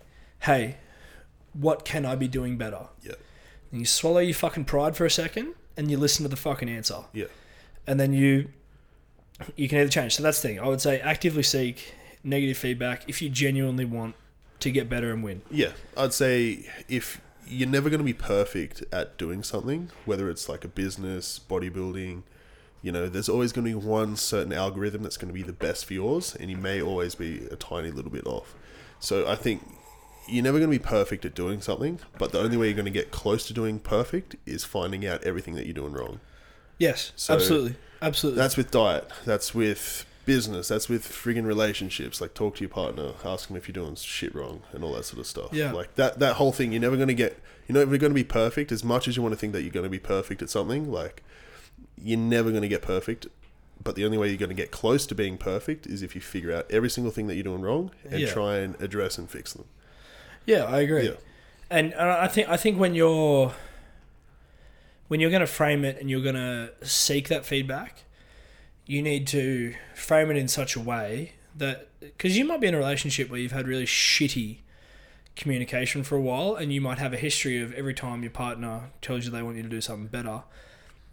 hey, 0.41 0.77
what 1.53 1.85
can 1.85 2.05
I 2.05 2.15
be 2.15 2.27
doing 2.27 2.57
better? 2.57 2.87
And 3.71 3.79
you 3.81 3.85
swallow 3.87 4.19
your 4.19 4.35
fucking 4.35 4.65
pride 4.65 4.95
for 4.95 5.03
a 5.05 5.09
second 5.09 5.55
and 5.75 5.89
you 5.89 5.97
listen 5.97 6.21
to 6.23 6.29
the 6.29 6.35
fucking 6.35 6.69
answer. 6.69 7.05
Yeah. 7.11 7.25
And 7.87 7.99
then 7.99 8.13
you 8.13 8.49
you 9.55 9.67
can 9.67 9.79
either 9.79 9.89
change. 9.89 10.15
So 10.15 10.21
that's 10.21 10.39
the 10.43 10.47
thing. 10.49 10.59
I 10.59 10.67
would 10.67 10.79
say 10.79 10.99
actively 10.99 11.41
seek 11.41 11.95
negative 12.23 12.55
feedback 12.55 13.09
if 13.09 13.19
you 13.19 13.29
genuinely 13.29 13.83
want 13.83 14.13
to 14.59 14.69
get 14.69 14.87
better 14.89 15.11
and 15.11 15.23
win. 15.23 15.41
Yeah, 15.49 15.71
I'd 15.97 16.13
say 16.13 16.69
if 16.87 17.19
you're 17.47 17.67
never 17.67 17.89
going 17.89 17.99
to 17.99 18.05
be 18.05 18.13
perfect 18.13 18.83
at 18.93 19.17
doing 19.17 19.41
something, 19.41 19.89
whether 20.05 20.29
it's 20.29 20.47
like 20.47 20.63
a 20.63 20.67
business, 20.67 21.39
bodybuilding, 21.49 22.21
you 22.83 22.91
know, 22.91 23.07
there's 23.07 23.29
always 23.29 23.51
going 23.51 23.65
to 23.65 23.79
be 23.79 23.87
one 23.87 24.15
certain 24.17 24.53
algorithm 24.53 25.01
that's 25.01 25.17
going 25.17 25.29
to 25.29 25.33
be 25.33 25.41
the 25.41 25.53
best 25.53 25.85
for 25.85 25.93
yours, 25.93 26.35
and 26.39 26.51
you 26.51 26.57
may 26.57 26.81
always 26.81 27.15
be 27.15 27.47
a 27.49 27.55
tiny 27.55 27.89
little 27.89 28.11
bit 28.11 28.27
off. 28.27 28.53
So 28.99 29.27
I 29.27 29.35
think 29.35 29.65
you're 30.27 30.43
never 30.43 30.59
going 30.59 30.69
to 30.69 30.77
be 30.77 30.83
perfect 30.83 31.25
at 31.25 31.33
doing 31.33 31.61
something, 31.61 31.99
but 32.19 32.31
the 32.33 32.39
only 32.39 32.57
way 32.57 32.67
you're 32.67 32.75
going 32.75 32.85
to 32.85 32.91
get 32.91 33.09
close 33.09 33.47
to 33.47 33.53
doing 33.53 33.79
perfect 33.79 34.35
is 34.45 34.63
finding 34.65 35.07
out 35.07 35.23
everything 35.23 35.55
that 35.55 35.65
you're 35.65 35.73
doing 35.73 35.93
wrong. 35.93 36.19
Yes, 36.77 37.13
So 37.15 37.33
absolutely. 37.33 37.75
Absolutely. 38.01 38.41
That's 38.41 38.57
with 38.57 38.69
diet. 38.69 39.09
That's 39.25 39.55
with 39.55 40.05
business. 40.25 40.67
That's 40.67 40.89
with 40.89 41.07
friggin' 41.07 41.45
relationships. 41.45 42.19
Like 42.19 42.33
talk 42.33 42.55
to 42.55 42.61
your 42.61 42.69
partner, 42.69 43.13
ask 43.23 43.47
them 43.47 43.55
if 43.55 43.67
you're 43.67 43.73
doing 43.73 43.95
shit 43.95 44.35
wrong, 44.35 44.61
and 44.73 44.83
all 44.83 44.93
that 44.93 45.05
sort 45.05 45.19
of 45.19 45.27
stuff. 45.27 45.53
Yeah. 45.53 45.71
Like 45.71 45.95
that. 45.95 46.19
That 46.19 46.35
whole 46.35 46.51
thing. 46.51 46.73
You're 46.73 46.81
never 46.81 46.97
gonna 46.97 47.13
get. 47.13 47.39
You're 47.67 47.77
never 47.77 47.97
gonna 47.97 48.13
be 48.13 48.25
perfect. 48.25 48.73
As 48.73 48.83
much 48.83 49.07
as 49.07 49.15
you 49.15 49.21
want 49.21 49.33
to 49.33 49.39
think 49.39 49.53
that 49.53 49.61
you're 49.61 49.71
gonna 49.71 49.87
be 49.87 49.99
perfect 49.99 50.41
at 50.41 50.49
something, 50.49 50.91
like 50.91 51.23
you're 52.01 52.17
never 52.19 52.51
gonna 52.51 52.67
get 52.67 52.81
perfect. 52.81 53.27
But 53.83 53.95
the 53.95 54.05
only 54.05 54.17
way 54.17 54.29
you're 54.29 54.37
gonna 54.37 54.53
get 54.53 54.71
close 54.71 55.05
to 55.07 55.15
being 55.15 55.37
perfect 55.37 55.85
is 55.87 56.01
if 56.03 56.15
you 56.15 56.21
figure 56.21 56.53
out 56.53 56.65
every 56.69 56.89
single 56.89 57.11
thing 57.11 57.27
that 57.27 57.35
you're 57.35 57.43
doing 57.43 57.61
wrong 57.61 57.91
and 58.09 58.19
Yeah. 58.21 58.31
try 58.31 58.57
and 58.57 58.79
address 58.81 59.17
and 59.17 59.29
fix 59.29 59.53
them. 59.53 59.65
yeah, 60.45 60.63
I 60.65 60.79
agree. 60.81 61.05
Yeah. 61.05 61.15
and 61.69 61.91
and 61.93 62.09
I 62.09 62.27
think 62.27 62.47
I 62.49 62.57
think 62.57 62.79
when 62.79 62.93
you're 62.95 63.53
when 65.07 65.19
you're 65.19 65.29
going 65.29 65.41
to 65.41 65.47
frame 65.47 65.83
it 65.85 65.99
and 65.99 66.09
you're 66.09 66.21
going 66.21 66.35
to 66.35 66.71
seek 66.81 67.27
that 67.27 67.45
feedback, 67.45 68.03
you 68.85 69.01
need 69.01 69.27
to 69.27 69.75
frame 69.93 70.31
it 70.31 70.37
in 70.37 70.47
such 70.47 70.75
a 70.75 70.79
way 70.79 71.33
that 71.55 71.89
because 71.99 72.37
you 72.37 72.45
might 72.45 72.59
be 72.61 72.67
in 72.67 72.73
a 72.73 72.77
relationship 72.77 73.29
where 73.29 73.39
you've 73.39 73.51
had 73.51 73.67
really 73.67 73.85
shitty 73.85 74.59
communication 75.35 76.03
for 76.03 76.15
a 76.15 76.21
while, 76.21 76.55
and 76.55 76.71
you 76.73 76.79
might 76.81 76.97
have 76.99 77.13
a 77.13 77.17
history 77.17 77.61
of 77.61 77.73
every 77.73 77.93
time 77.93 78.21
your 78.23 78.31
partner 78.31 78.91
tells 79.01 79.25
you 79.25 79.31
they 79.31 79.41
want 79.43 79.57
you 79.57 79.63
to 79.63 79.69
do 79.69 79.81
something 79.81 80.07
better, 80.07 80.43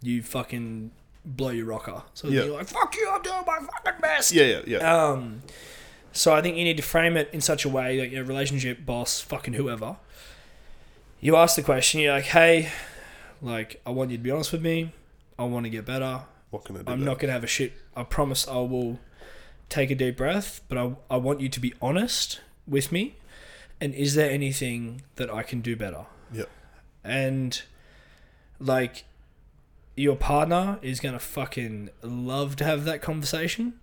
you 0.01 0.21
fucking 0.23 0.91
blow 1.25 1.49
your 1.49 1.65
rocker. 1.67 2.03
So 2.13 2.27
Yeah. 2.27 2.43
you're 2.45 2.53
like, 2.57 2.67
"Fuck 2.67 2.95
you! 2.95 3.09
I'm 3.11 3.21
doing 3.21 3.43
my 3.45 3.59
fucking 3.59 4.01
best." 4.01 4.31
Yeah, 4.31 4.43
yeah, 4.45 4.61
yeah. 4.67 5.03
Um, 5.05 5.41
so 6.11 6.33
I 6.33 6.41
think 6.41 6.57
you 6.57 6.63
need 6.63 6.77
to 6.77 6.83
frame 6.83 7.15
it 7.17 7.29
in 7.31 7.41
such 7.41 7.63
a 7.65 7.69
way, 7.69 7.99
like 8.01 8.11
your 8.11 8.23
relationship, 8.23 8.85
boss, 8.85 9.21
fucking 9.21 9.53
whoever. 9.53 9.97
You 11.19 11.35
ask 11.35 11.55
the 11.55 11.61
question. 11.63 12.01
You're 12.01 12.13
like, 12.13 12.25
"Hey, 12.25 12.71
like, 13.41 13.79
I 13.85 13.91
want 13.91 14.11
you 14.11 14.17
to 14.17 14.23
be 14.23 14.31
honest 14.31 14.51
with 14.51 14.61
me. 14.61 14.93
I 15.37 15.43
want 15.45 15.65
to 15.65 15.69
get 15.69 15.85
better. 15.85 16.21
what 16.49 16.65
can 16.65 16.75
I 16.77 16.81
do? 16.83 16.91
I'm 16.91 17.05
not 17.05 17.17
gonna 17.19 17.31
have 17.33 17.43
a 17.45 17.47
shit. 17.47 17.71
I 17.95 18.03
promise 18.03 18.45
I 18.47 18.57
will 18.57 18.99
take 19.69 19.89
a 19.89 19.95
deep 19.95 20.17
breath, 20.17 20.61
but 20.67 20.77
I 20.77 20.95
I 21.09 21.17
want 21.17 21.39
you 21.39 21.47
to 21.49 21.59
be 21.59 21.73
honest 21.81 22.41
with 22.67 22.91
me. 22.91 23.15
And 23.79 23.93
is 23.95 24.15
there 24.15 24.29
anything 24.29 25.01
that 25.15 25.33
I 25.33 25.43
can 25.43 25.61
do 25.61 25.75
better? 25.75 26.05
Yeah. 26.31 26.45
And 27.03 27.61
like, 28.59 29.05
your 29.95 30.15
partner 30.15 30.79
is 30.81 30.99
gonna 30.99 31.19
fucking 31.19 31.89
love 32.01 32.55
to 32.57 32.63
have 32.63 32.85
that 32.85 33.01
conversation. 33.01 33.73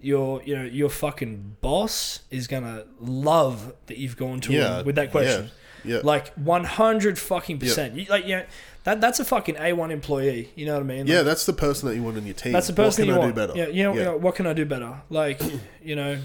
Your 0.00 0.42
you 0.44 0.54
know 0.56 0.64
your 0.64 0.88
fucking 0.90 1.56
boss 1.60 2.20
is 2.30 2.46
gonna 2.46 2.84
love 3.00 3.72
that 3.86 3.98
you've 3.98 4.16
gone 4.16 4.40
to 4.42 4.52
Yeah, 4.52 4.80
him 4.80 4.86
with 4.86 4.94
that 4.96 5.10
question. 5.10 5.50
Yeah. 5.84 6.00
Like 6.04 6.32
one 6.34 6.64
hundred 6.64 7.18
fucking 7.18 7.58
percent. 7.58 7.94
You, 7.94 8.06
like 8.08 8.26
yeah, 8.26 8.44
that 8.84 9.00
that's 9.00 9.18
a 9.20 9.24
fucking 9.24 9.56
A 9.58 9.72
one 9.72 9.90
employee. 9.90 10.50
You 10.54 10.66
know 10.66 10.74
what 10.74 10.82
I 10.82 10.86
mean? 10.86 10.98
Like, 11.00 11.08
yeah, 11.08 11.22
that's 11.22 11.46
the 11.46 11.52
person 11.52 11.88
that 11.88 11.94
you 11.96 12.02
want 12.02 12.16
in 12.16 12.26
your 12.26 12.34
team. 12.34 12.52
that's 12.52 12.66
the 12.68 12.72
person 12.72 13.06
what 13.06 13.12
can 13.12 13.14
you 13.14 13.14
I 13.14 13.24
want. 13.24 13.34
do 13.34 13.40
better? 13.40 13.58
Yeah, 13.58 13.68
you 13.68 13.82
know, 13.84 13.92
Yeah. 13.92 13.98
you 13.98 14.04
know, 14.06 14.16
what 14.16 14.34
can 14.34 14.46
I 14.46 14.52
do 14.52 14.64
better? 14.64 15.00
Like, 15.10 15.40
you 15.82 15.96
know, 15.96 16.18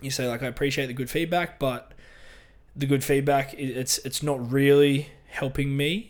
you 0.00 0.10
say 0.10 0.26
like 0.28 0.42
I 0.42 0.46
appreciate 0.46 0.86
the 0.86 0.92
good 0.94 1.10
feedback, 1.10 1.58
but 1.58 1.92
the 2.76 2.86
good 2.86 3.04
feedback 3.04 3.54
it's 3.54 3.98
it's 3.98 4.22
not 4.22 4.50
really 4.52 5.10
helping 5.28 5.76
me. 5.76 6.09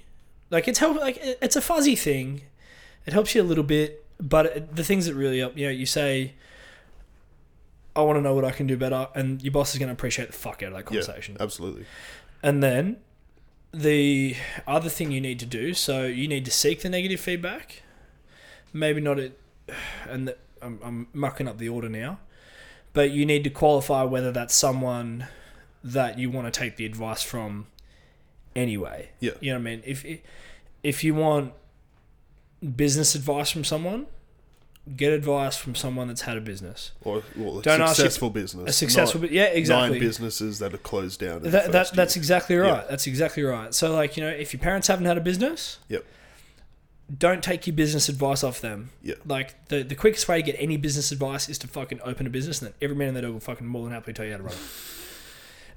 Like 0.50 0.66
it's 0.68 0.78
help 0.78 0.98
like 0.98 1.18
it's 1.22 1.56
a 1.56 1.60
fuzzy 1.60 1.96
thing. 1.96 2.42
It 3.06 3.12
helps 3.12 3.34
you 3.34 3.42
a 3.42 3.44
little 3.44 3.64
bit, 3.64 4.04
but 4.20 4.46
it, 4.46 4.76
the 4.76 4.84
things 4.84 5.06
that 5.06 5.14
really 5.14 5.38
help, 5.38 5.56
you 5.56 5.66
know, 5.66 5.72
you 5.72 5.86
say. 5.86 6.34
I 7.96 8.02
want 8.02 8.18
to 8.18 8.22
know 8.22 8.34
what 8.34 8.44
I 8.44 8.52
can 8.52 8.68
do 8.68 8.76
better, 8.76 9.08
and 9.16 9.42
your 9.42 9.50
boss 9.52 9.72
is 9.72 9.78
going 9.78 9.88
to 9.88 9.92
appreciate 9.92 10.28
the 10.28 10.32
fuck 10.32 10.62
out 10.62 10.68
of 10.68 10.72
that 10.74 10.78
Yeah, 10.92 11.00
conversation. 11.00 11.36
absolutely. 11.40 11.86
And 12.40 12.62
then 12.62 12.98
the 13.74 14.36
other 14.66 14.88
thing 14.88 15.10
you 15.10 15.20
need 15.20 15.40
to 15.40 15.46
do, 15.46 15.74
so 15.74 16.06
you 16.06 16.28
need 16.28 16.44
to 16.44 16.52
seek 16.52 16.82
the 16.82 16.88
negative 16.88 17.18
feedback. 17.18 17.82
Maybe 18.72 19.00
not 19.00 19.18
it, 19.18 19.38
and 20.08 20.28
the, 20.28 20.36
I'm, 20.62 20.78
I'm 20.84 21.08
mucking 21.12 21.48
up 21.48 21.58
the 21.58 21.68
order 21.68 21.88
now, 21.88 22.20
but 22.92 23.10
you 23.10 23.26
need 23.26 23.42
to 23.44 23.50
qualify 23.50 24.04
whether 24.04 24.30
that's 24.30 24.54
someone 24.54 25.26
that 25.82 26.16
you 26.16 26.30
want 26.30 26.52
to 26.52 26.56
take 26.58 26.76
the 26.76 26.86
advice 26.86 27.22
from 27.24 27.66
anyway. 28.56 29.10
Yeah. 29.20 29.32
You 29.40 29.52
know 29.52 29.58
what 29.58 29.60
I 29.68 29.70
mean? 29.76 29.82
If 29.86 30.04
if 30.82 31.04
you 31.04 31.14
want 31.14 31.52
business 32.76 33.14
advice 33.14 33.50
from 33.50 33.64
someone, 33.64 34.06
get 34.96 35.12
advice 35.12 35.56
from 35.56 35.74
someone 35.74 36.08
that's 36.08 36.22
had 36.22 36.36
a 36.36 36.40
business. 36.40 36.92
Or 37.02 37.22
well, 37.36 37.58
a 37.60 37.62
Don't 37.62 37.80
ask 37.80 37.90
you- 37.98 38.04
successful 38.04 38.30
business. 38.30 38.68
A 38.70 38.72
successful, 38.72 39.24
yeah, 39.26 39.44
exactly. 39.44 39.98
Nine 39.98 40.00
businesses 40.00 40.58
that 40.58 40.74
are 40.74 40.78
closed 40.78 41.20
down. 41.20 41.42
That, 41.42 41.72
that 41.72 41.92
that's 41.92 42.16
exactly 42.16 42.56
right. 42.56 42.68
Yeah. 42.82 42.84
That's 42.88 43.06
exactly 43.06 43.42
right. 43.42 43.74
So 43.74 43.92
like 43.92 44.16
you 44.16 44.22
know, 44.22 44.30
if 44.30 44.52
your 44.52 44.60
parents 44.60 44.88
haven't 44.88 45.06
had 45.06 45.16
a 45.18 45.20
business, 45.22 45.78
Yep. 45.88 46.04
don't 47.16 47.42
take 47.42 47.66
your 47.66 47.74
business 47.76 48.08
advice 48.08 48.42
off 48.44 48.60
them. 48.60 48.90
Yeah. 49.02 49.14
Like 49.26 49.68
the 49.68 49.82
the 49.82 49.94
quickest 49.94 50.28
way 50.28 50.36
to 50.40 50.42
get 50.42 50.56
any 50.58 50.76
business 50.76 51.12
advice 51.12 51.48
is 51.48 51.58
to 51.58 51.68
fucking 51.68 52.00
open 52.04 52.26
a 52.26 52.30
business, 52.30 52.60
and 52.62 52.68
then 52.70 52.74
every 52.82 52.96
man 52.96 53.08
in 53.08 53.14
their 53.14 53.22
dog 53.22 53.32
will 53.32 53.40
fucking 53.40 53.66
more 53.66 53.84
than 53.84 53.92
happily 53.92 54.12
tell 54.14 54.24
you 54.24 54.32
how 54.32 54.38
to 54.38 54.42
run 54.44 54.52
it. 54.54 54.58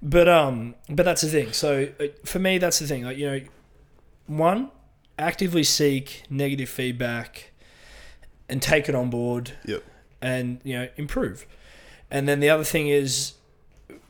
But 0.05 0.27
um, 0.27 0.75
but 0.89 1.03
that's 1.05 1.21
the 1.21 1.29
thing. 1.29 1.53
So 1.53 1.87
uh, 1.99 2.07
for 2.25 2.37
me, 2.39 2.57
that's 2.57 2.79
the 2.79 2.87
thing. 2.87 3.03
Like 3.05 3.17
you 3.17 3.25
know, 3.31 3.41
one, 4.27 4.69
actively 5.17 5.63
seek 5.63 6.23
negative 6.29 6.67
feedback, 6.67 7.51
and 8.49 8.61
take 8.61 8.89
it 8.89 8.95
on 8.95 9.09
board. 9.09 9.53
Yep. 9.65 9.83
And 10.21 10.59
you 10.65 10.73
know, 10.77 10.87
improve. 10.97 11.45
And 12.11 12.27
then 12.27 12.41
the 12.41 12.49
other 12.49 12.65
thing 12.65 12.89
is, 12.89 13.33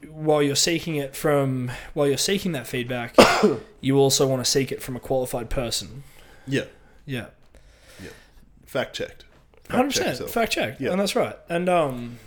while 0.10 0.42
you're 0.42 0.56
seeking 0.56 0.96
it 0.96 1.16
from, 1.16 1.72
while 1.94 2.08
you're 2.08 2.18
seeking 2.18 2.52
that 2.54 2.66
feedback, 2.68 3.16
you 3.82 3.98
also 3.98 4.28
want 4.28 4.44
to 4.44 4.50
seek 4.50 4.72
it 4.72 4.82
from 4.82 4.96
a 4.96 5.00
qualified 5.00 5.50
person. 5.52 6.04
Yeah. 6.48 6.66
Yeah. 7.06 7.28
Yeah. 8.02 8.10
Fact 8.66 8.96
checked. 8.96 9.26
Fact 9.64 9.72
Hundred 9.76 9.94
percent, 10.06 10.30
fact 10.30 10.52
checked, 10.54 10.82
Yeah. 10.82 10.92
and 10.92 11.00
that's 11.00 11.16
right. 11.16 11.38
And 11.50 11.70
um, 11.70 12.20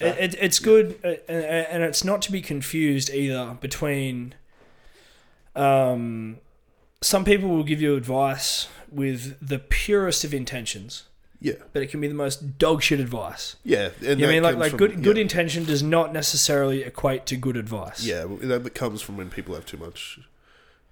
it, 0.00 0.34
it, 0.34 0.34
it's 0.40 0.58
good, 0.58 0.98
uh, 1.04 1.08
and, 1.28 1.44
and 1.44 1.82
it's 1.84 2.02
not 2.04 2.22
to 2.22 2.32
be 2.32 2.40
confused 2.40 3.10
either 3.10 3.56
between. 3.60 4.34
Um, 5.54 6.38
some 7.02 7.24
people 7.24 7.48
will 7.48 7.64
give 7.64 7.80
you 7.80 7.96
advice 7.96 8.68
with 8.90 9.36
the 9.46 9.58
purest 9.58 10.22
of 10.24 10.34
intentions, 10.34 11.04
Yeah. 11.40 11.54
but 11.72 11.82
it 11.82 11.86
can 11.90 12.00
be 12.00 12.08
the 12.08 12.14
most 12.14 12.58
dog 12.58 12.82
shit 12.82 13.00
advice. 13.00 13.56
Yeah. 13.64 13.90
And 14.06 14.20
You 14.20 14.26
know 14.26 14.28
I 14.30 14.34
mean 14.34 14.42
like 14.42 14.56
like 14.56 14.70
from- 14.70 14.78
good 14.78 15.02
good 15.02 15.18
intention 15.18 15.64
does 15.64 15.82
not 15.82 16.12
necessarily 16.12 16.82
equate 16.82 17.26
to 17.26 17.36
good 17.36 17.56
advice. 17.56 18.04
Yeah, 18.04 18.26
that 18.28 18.74
comes 18.74 19.00
from 19.02 19.16
when 19.16 19.30
people 19.30 19.54
have 19.54 19.66
too 19.66 19.78
much 19.78 20.18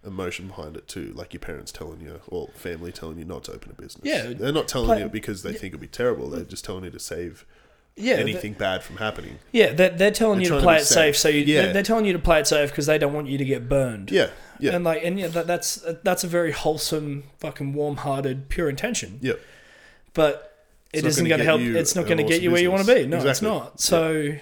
emotion 0.04 0.46
behind 0.48 0.76
it 0.76 0.88
too, 0.88 1.12
like 1.14 1.32
your 1.34 1.40
parents 1.40 1.72
telling 1.72 2.00
you 2.00 2.20
or 2.28 2.48
family 2.54 2.90
telling 2.92 3.18
you 3.18 3.24
not 3.24 3.44
to 3.44 3.52
open 3.52 3.70
a 3.76 3.80
business. 3.80 4.04
Yeah, 4.04 4.32
they're 4.32 4.52
not 4.52 4.66
telling 4.68 4.86
play- 4.88 5.02
you 5.02 5.08
because 5.08 5.42
they 5.42 5.52
think 5.52 5.74
it'll 5.74 5.80
be 5.80 5.86
terrible. 5.88 6.30
They're 6.30 6.44
just 6.44 6.64
telling 6.64 6.84
you 6.84 6.90
to 6.90 6.98
save 7.00 7.44
yeah, 7.98 8.16
th- 8.16 8.26
anything 8.28 8.52
bad 8.54 8.82
from 8.82 8.96
happening. 8.96 9.38
yeah. 9.52 9.72
They're, 9.72 9.90
they're 9.90 10.10
telling 10.10 10.38
They're 10.38 10.44
you 10.44 10.48
to 10.48 10.54
trying 10.54 10.60
to 10.60 10.66
play 10.66 10.76
it 10.76 10.84
safe, 10.86 11.16
safe. 11.16 11.16
so 11.18 11.28
you, 11.28 11.44
Yeah. 11.44 11.62
they're, 11.62 11.72
they're 11.74 11.82
telling 11.82 12.04
you 12.04 12.12
to 12.14 12.18
play 12.18 12.40
it 12.40 12.46
safe 12.46 12.70
because 12.70 12.86
they 12.86 12.98
don't 12.98 13.12
want 13.12 13.26
you 13.28 13.38
to 13.38 13.44
get 13.44 13.68
burned. 13.68 14.10
Yeah, 14.10 14.30
yeah, 14.58 14.74
And 14.74 14.84
like, 14.84 15.02
and 15.04 15.18
yeah, 15.18 15.28
that, 15.28 15.46
that's 15.46 15.84
that's 16.04 16.24
a 16.24 16.28
very 16.28 16.52
wholesome, 16.52 17.24
fucking 17.38 17.72
warm-hearted, 17.74 18.48
pure 18.48 18.68
intention. 18.68 19.18
yeah. 19.22 19.34
But 20.14 20.66
it 20.92 20.98
It's 21.04 21.08
isn't 21.08 21.28
going 21.28 21.38
to 21.38 21.44
help. 21.44 21.60
It's 21.60 21.94
not 21.94 22.06
going 22.06 22.18
to 22.18 22.24
get 22.24 22.40
you 22.42 22.50
where 22.50 22.62
you 22.62 22.70
want 22.70 22.84
to 22.86 22.94
be. 22.94 23.06
No, 23.06 23.18
business. 23.18 23.38
it's 23.38 23.42
not. 23.42 23.80
So, 23.80 24.32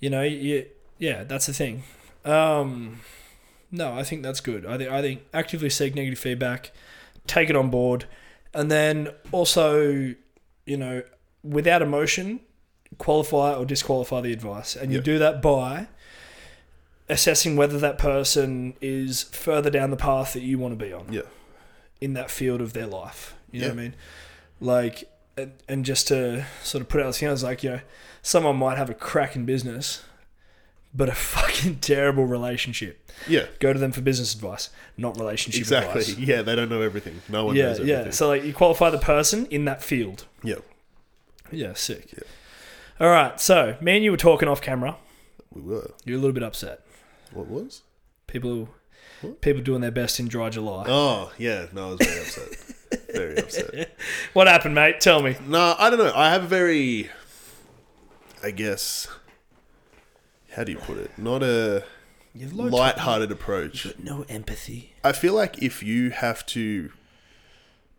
you 0.00 0.10
know, 0.10 0.22
you, 0.22 0.66
yeah, 0.98 1.24
that's 1.24 1.46
the 1.46 1.52
thing. 1.52 1.82
Um, 2.24 3.00
no, 3.70 3.92
I 3.94 4.02
think 4.02 4.22
that's 4.22 4.40
good. 4.40 4.66
I 4.66 4.76
think 4.76 4.90
I 4.90 5.00
think 5.00 5.22
actively 5.32 5.70
seek 5.70 5.94
negative 5.94 6.18
feedback, 6.18 6.72
take 7.26 7.48
it 7.48 7.56
on 7.56 7.70
board, 7.70 8.06
and 8.52 8.70
then 8.70 9.10
also, 9.32 10.14
you 10.66 10.76
know, 10.76 11.02
without 11.42 11.82
emotion, 11.82 12.40
qualify 12.98 13.54
or 13.54 13.64
disqualify 13.64 14.20
the 14.20 14.32
advice, 14.32 14.74
and 14.76 14.90
you 14.92 14.98
Yeah. 14.98 15.04
do 15.04 15.18
that 15.18 15.40
by 15.42 15.88
assessing 17.08 17.56
whether 17.56 17.78
that 17.78 17.98
person 17.98 18.74
is 18.80 19.24
further 19.24 19.70
down 19.70 19.90
the 19.90 19.96
path 19.96 20.32
that 20.32 20.42
you 20.42 20.58
want 20.58 20.78
to 20.78 20.84
be 20.84 20.92
on 20.92 21.06
Yeah. 21.12 21.22
in 22.00 22.14
that 22.14 22.30
field 22.30 22.60
of 22.60 22.72
their 22.72 22.86
life. 22.86 23.34
You 23.50 23.60
know 23.60 23.66
Yeah. 23.66 23.72
what 23.72 23.78
I 23.78 23.82
mean? 23.82 23.94
Like, 24.60 25.04
and, 25.36 25.52
and 25.68 25.84
just 25.84 26.08
to 26.08 26.46
sort 26.62 26.82
of 26.82 26.88
put 26.88 27.02
out 27.02 27.14
there, 27.16 27.34
like, 27.36 27.62
you 27.64 27.70
know, 27.70 27.80
someone 28.22 28.56
might 28.56 28.76
have 28.78 28.90
a 28.90 28.94
crack 28.94 29.34
in 29.34 29.44
business, 29.44 30.02
but 30.94 31.08
a 31.08 31.14
fucking 31.14 31.76
terrible 31.76 32.26
relationship. 32.26 33.10
Yeah, 33.28 33.46
Go 33.58 33.72
to 33.72 33.78
them 33.78 33.92
for 33.92 34.00
business 34.02 34.34
advice, 34.34 34.70
not 34.96 35.18
relationship 35.18 35.60
exactly. 35.62 36.00
advice. 36.02 36.16
Yeah, 36.18 36.42
they 36.42 36.54
don't 36.54 36.68
know 36.68 36.82
everything. 36.82 37.22
No 37.28 37.46
one 37.46 37.56
Yeah, 37.56 37.64
knows 37.66 37.80
everything. 37.80 38.04
yeah. 38.06 38.10
So 38.12 38.28
like, 38.28 38.44
you 38.44 38.52
qualify 38.52 38.90
the 38.90 38.98
person 38.98 39.46
in 39.46 39.64
that 39.64 39.82
field. 39.82 40.26
yeah, 40.44 40.56
Yeah, 41.52 41.74
sick. 41.74 42.12
Yeah. 42.12 42.24
All 43.00 43.08
right, 43.10 43.40
so 43.40 43.76
me 43.80 43.96
and 43.96 44.04
you 44.04 44.10
were 44.10 44.16
talking 44.16 44.48
off 44.48 44.60
camera. 44.60 44.96
we 45.52 45.62
were. 45.62 45.92
You're 46.04 46.18
a 46.18 46.20
little 46.20 46.34
bit 46.34 46.42
upset. 46.42 46.80
What 47.32 47.46
was? 47.46 47.82
People, 48.26 48.68
What? 49.22 49.40
people 49.40 49.62
doing 49.62 49.80
their 49.80 49.90
best 49.90 50.20
in 50.20 50.28
dry 50.28 50.50
July. 50.50 50.84
Oh, 50.86 51.32
yeah. 51.38 51.66
No, 51.72 51.88
I 51.88 51.90
was 51.92 52.00
very 52.06 52.20
upset. 52.20 53.12
very 53.14 53.36
upset. 53.38 53.96
What 54.32 54.46
happened, 54.48 54.74
mate? 54.74 55.00
Tell 55.00 55.22
me. 55.22 55.36
No, 55.46 55.74
I 55.78 55.90
don't 55.90 55.98
know. 55.98 56.12
I 56.14 56.30
have 56.30 56.44
a 56.44 56.46
very, 56.46 57.10
I 58.42 58.50
guess, 58.50 59.08
how 60.52 60.64
do 60.64 60.72
you 60.72 60.78
put 60.78 60.98
it? 60.98 61.10
Not 61.18 61.42
a 61.42 61.84
You've 62.34 62.52
light-hearted 62.54 63.32
approach. 63.32 63.84
But 63.86 64.04
no 64.04 64.24
empathy. 64.28 64.92
I 65.02 65.12
feel 65.12 65.34
like 65.34 65.60
if 65.62 65.82
you 65.82 66.10
have 66.10 66.44
to, 66.46 66.92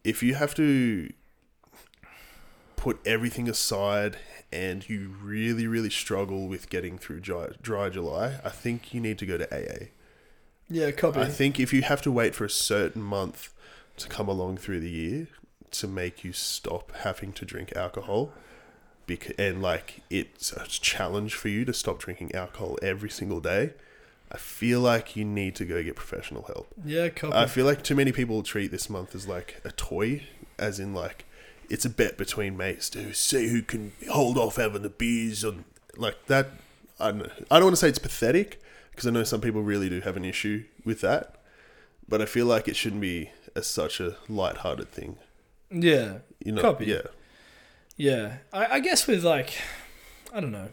if 0.06 0.24
you 0.24 0.36
have 0.36 0.56
to 0.56 1.12
put 2.82 3.00
everything 3.06 3.48
aside 3.48 4.18
and 4.52 4.90
you 4.90 5.14
really, 5.22 5.68
really 5.68 5.92
struggle 5.92 6.48
with 6.48 6.68
getting 6.68 6.98
through 6.98 7.20
dry, 7.20 7.50
dry 7.62 7.90
July, 7.90 8.40
I 8.44 8.50
think 8.50 8.92
you 8.92 9.00
need 9.00 9.20
to 9.20 9.26
go 9.28 9.38
to 9.38 9.48
AA. 9.56 9.90
Yeah, 10.68 10.90
copy. 10.90 11.20
I 11.20 11.26
think 11.26 11.60
if 11.60 11.72
you 11.72 11.84
have 11.84 12.02
to 12.02 12.12
wait 12.12 12.34
for 12.34 12.44
a 12.44 12.50
certain 12.50 13.04
month 13.04 13.54
to 13.98 14.10
come 14.10 14.28
along 14.28 14.58
through 14.58 14.80
the 14.80 14.90
year 14.90 15.28
to 15.70 15.88
make 15.88 16.24
you 16.24 16.34
stop 16.34 16.92
having 17.04 17.34
to 17.34 17.46
drink 17.46 17.72
alcohol 17.76 18.32
because, 19.06 19.36
and 19.38 19.62
like 19.62 20.02
it's 20.10 20.52
a 20.52 20.66
challenge 20.66 21.36
for 21.36 21.50
you 21.50 21.66
to 21.66 21.76
stop 21.76 22.00
drinking 22.00 22.34
alcohol 22.34 22.80
every 22.82 23.12
single 23.12 23.42
day, 23.42 23.74
I 24.32 24.38
feel 24.38 24.80
like 24.80 25.16
you 25.16 25.24
need 25.24 25.54
to 25.58 25.66
go 25.66 25.84
get 25.84 25.96
professional 25.96 26.46
help. 26.48 26.74
Yeah, 26.84 27.10
copy. 27.10 27.36
I 27.36 27.46
feel 27.46 27.68
like 27.68 27.84
too 27.84 27.96
many 27.96 28.12
people 28.12 28.42
treat 28.42 28.72
this 28.72 28.90
month 28.90 29.14
as 29.14 29.28
like 29.28 29.62
a 29.64 29.72
toy, 29.72 30.24
as 30.58 30.80
in 30.80 30.96
like 30.96 31.26
it's 31.72 31.86
a 31.86 31.90
bet 31.90 32.18
between 32.18 32.58
mates 32.58 32.90
to 32.90 33.14
see 33.14 33.48
who 33.48 33.62
can 33.62 33.94
hold 34.10 34.38
off 34.38 34.58
having 34.58 34.82
the 34.82 34.90
beers 34.90 35.44
and 35.44 35.64
like 35.96 36.26
that. 36.28 36.48
I 37.00 37.12
don't. 37.12 37.32
I 37.50 37.56
don't 37.56 37.66
want 37.68 37.74
to 37.78 37.78
say 37.78 37.88
it's 37.90 37.98
pathetic 38.00 38.62
because 38.92 39.08
I 39.08 39.12
know 39.12 39.24
some 39.24 39.42
people 39.42 39.62
really 39.62 39.90
do 39.90 40.02
have 40.02 40.18
an 40.18 40.26
issue 40.26 40.66
with 40.84 41.02
that, 41.02 41.36
but 42.08 42.22
I 42.22 42.26
feel 42.26 42.46
like 42.46 42.68
it 42.68 42.76
shouldn't 42.76 43.02
be 43.02 43.32
as 43.56 43.68
such 43.68 44.00
a 44.00 44.18
light-hearted 44.28 44.92
thing. 44.92 45.18
yeah, 45.72 46.20
You 46.46 46.52
know, 46.52 46.62
Copy. 46.62 46.86
yeah, 46.86 47.02
yeah. 47.98 48.38
I, 48.54 48.66
I 48.76 48.80
guess 48.80 49.08
with 49.08 49.24
like, 49.24 49.58
I 50.34 50.40
don't 50.42 50.52
know. 50.52 50.70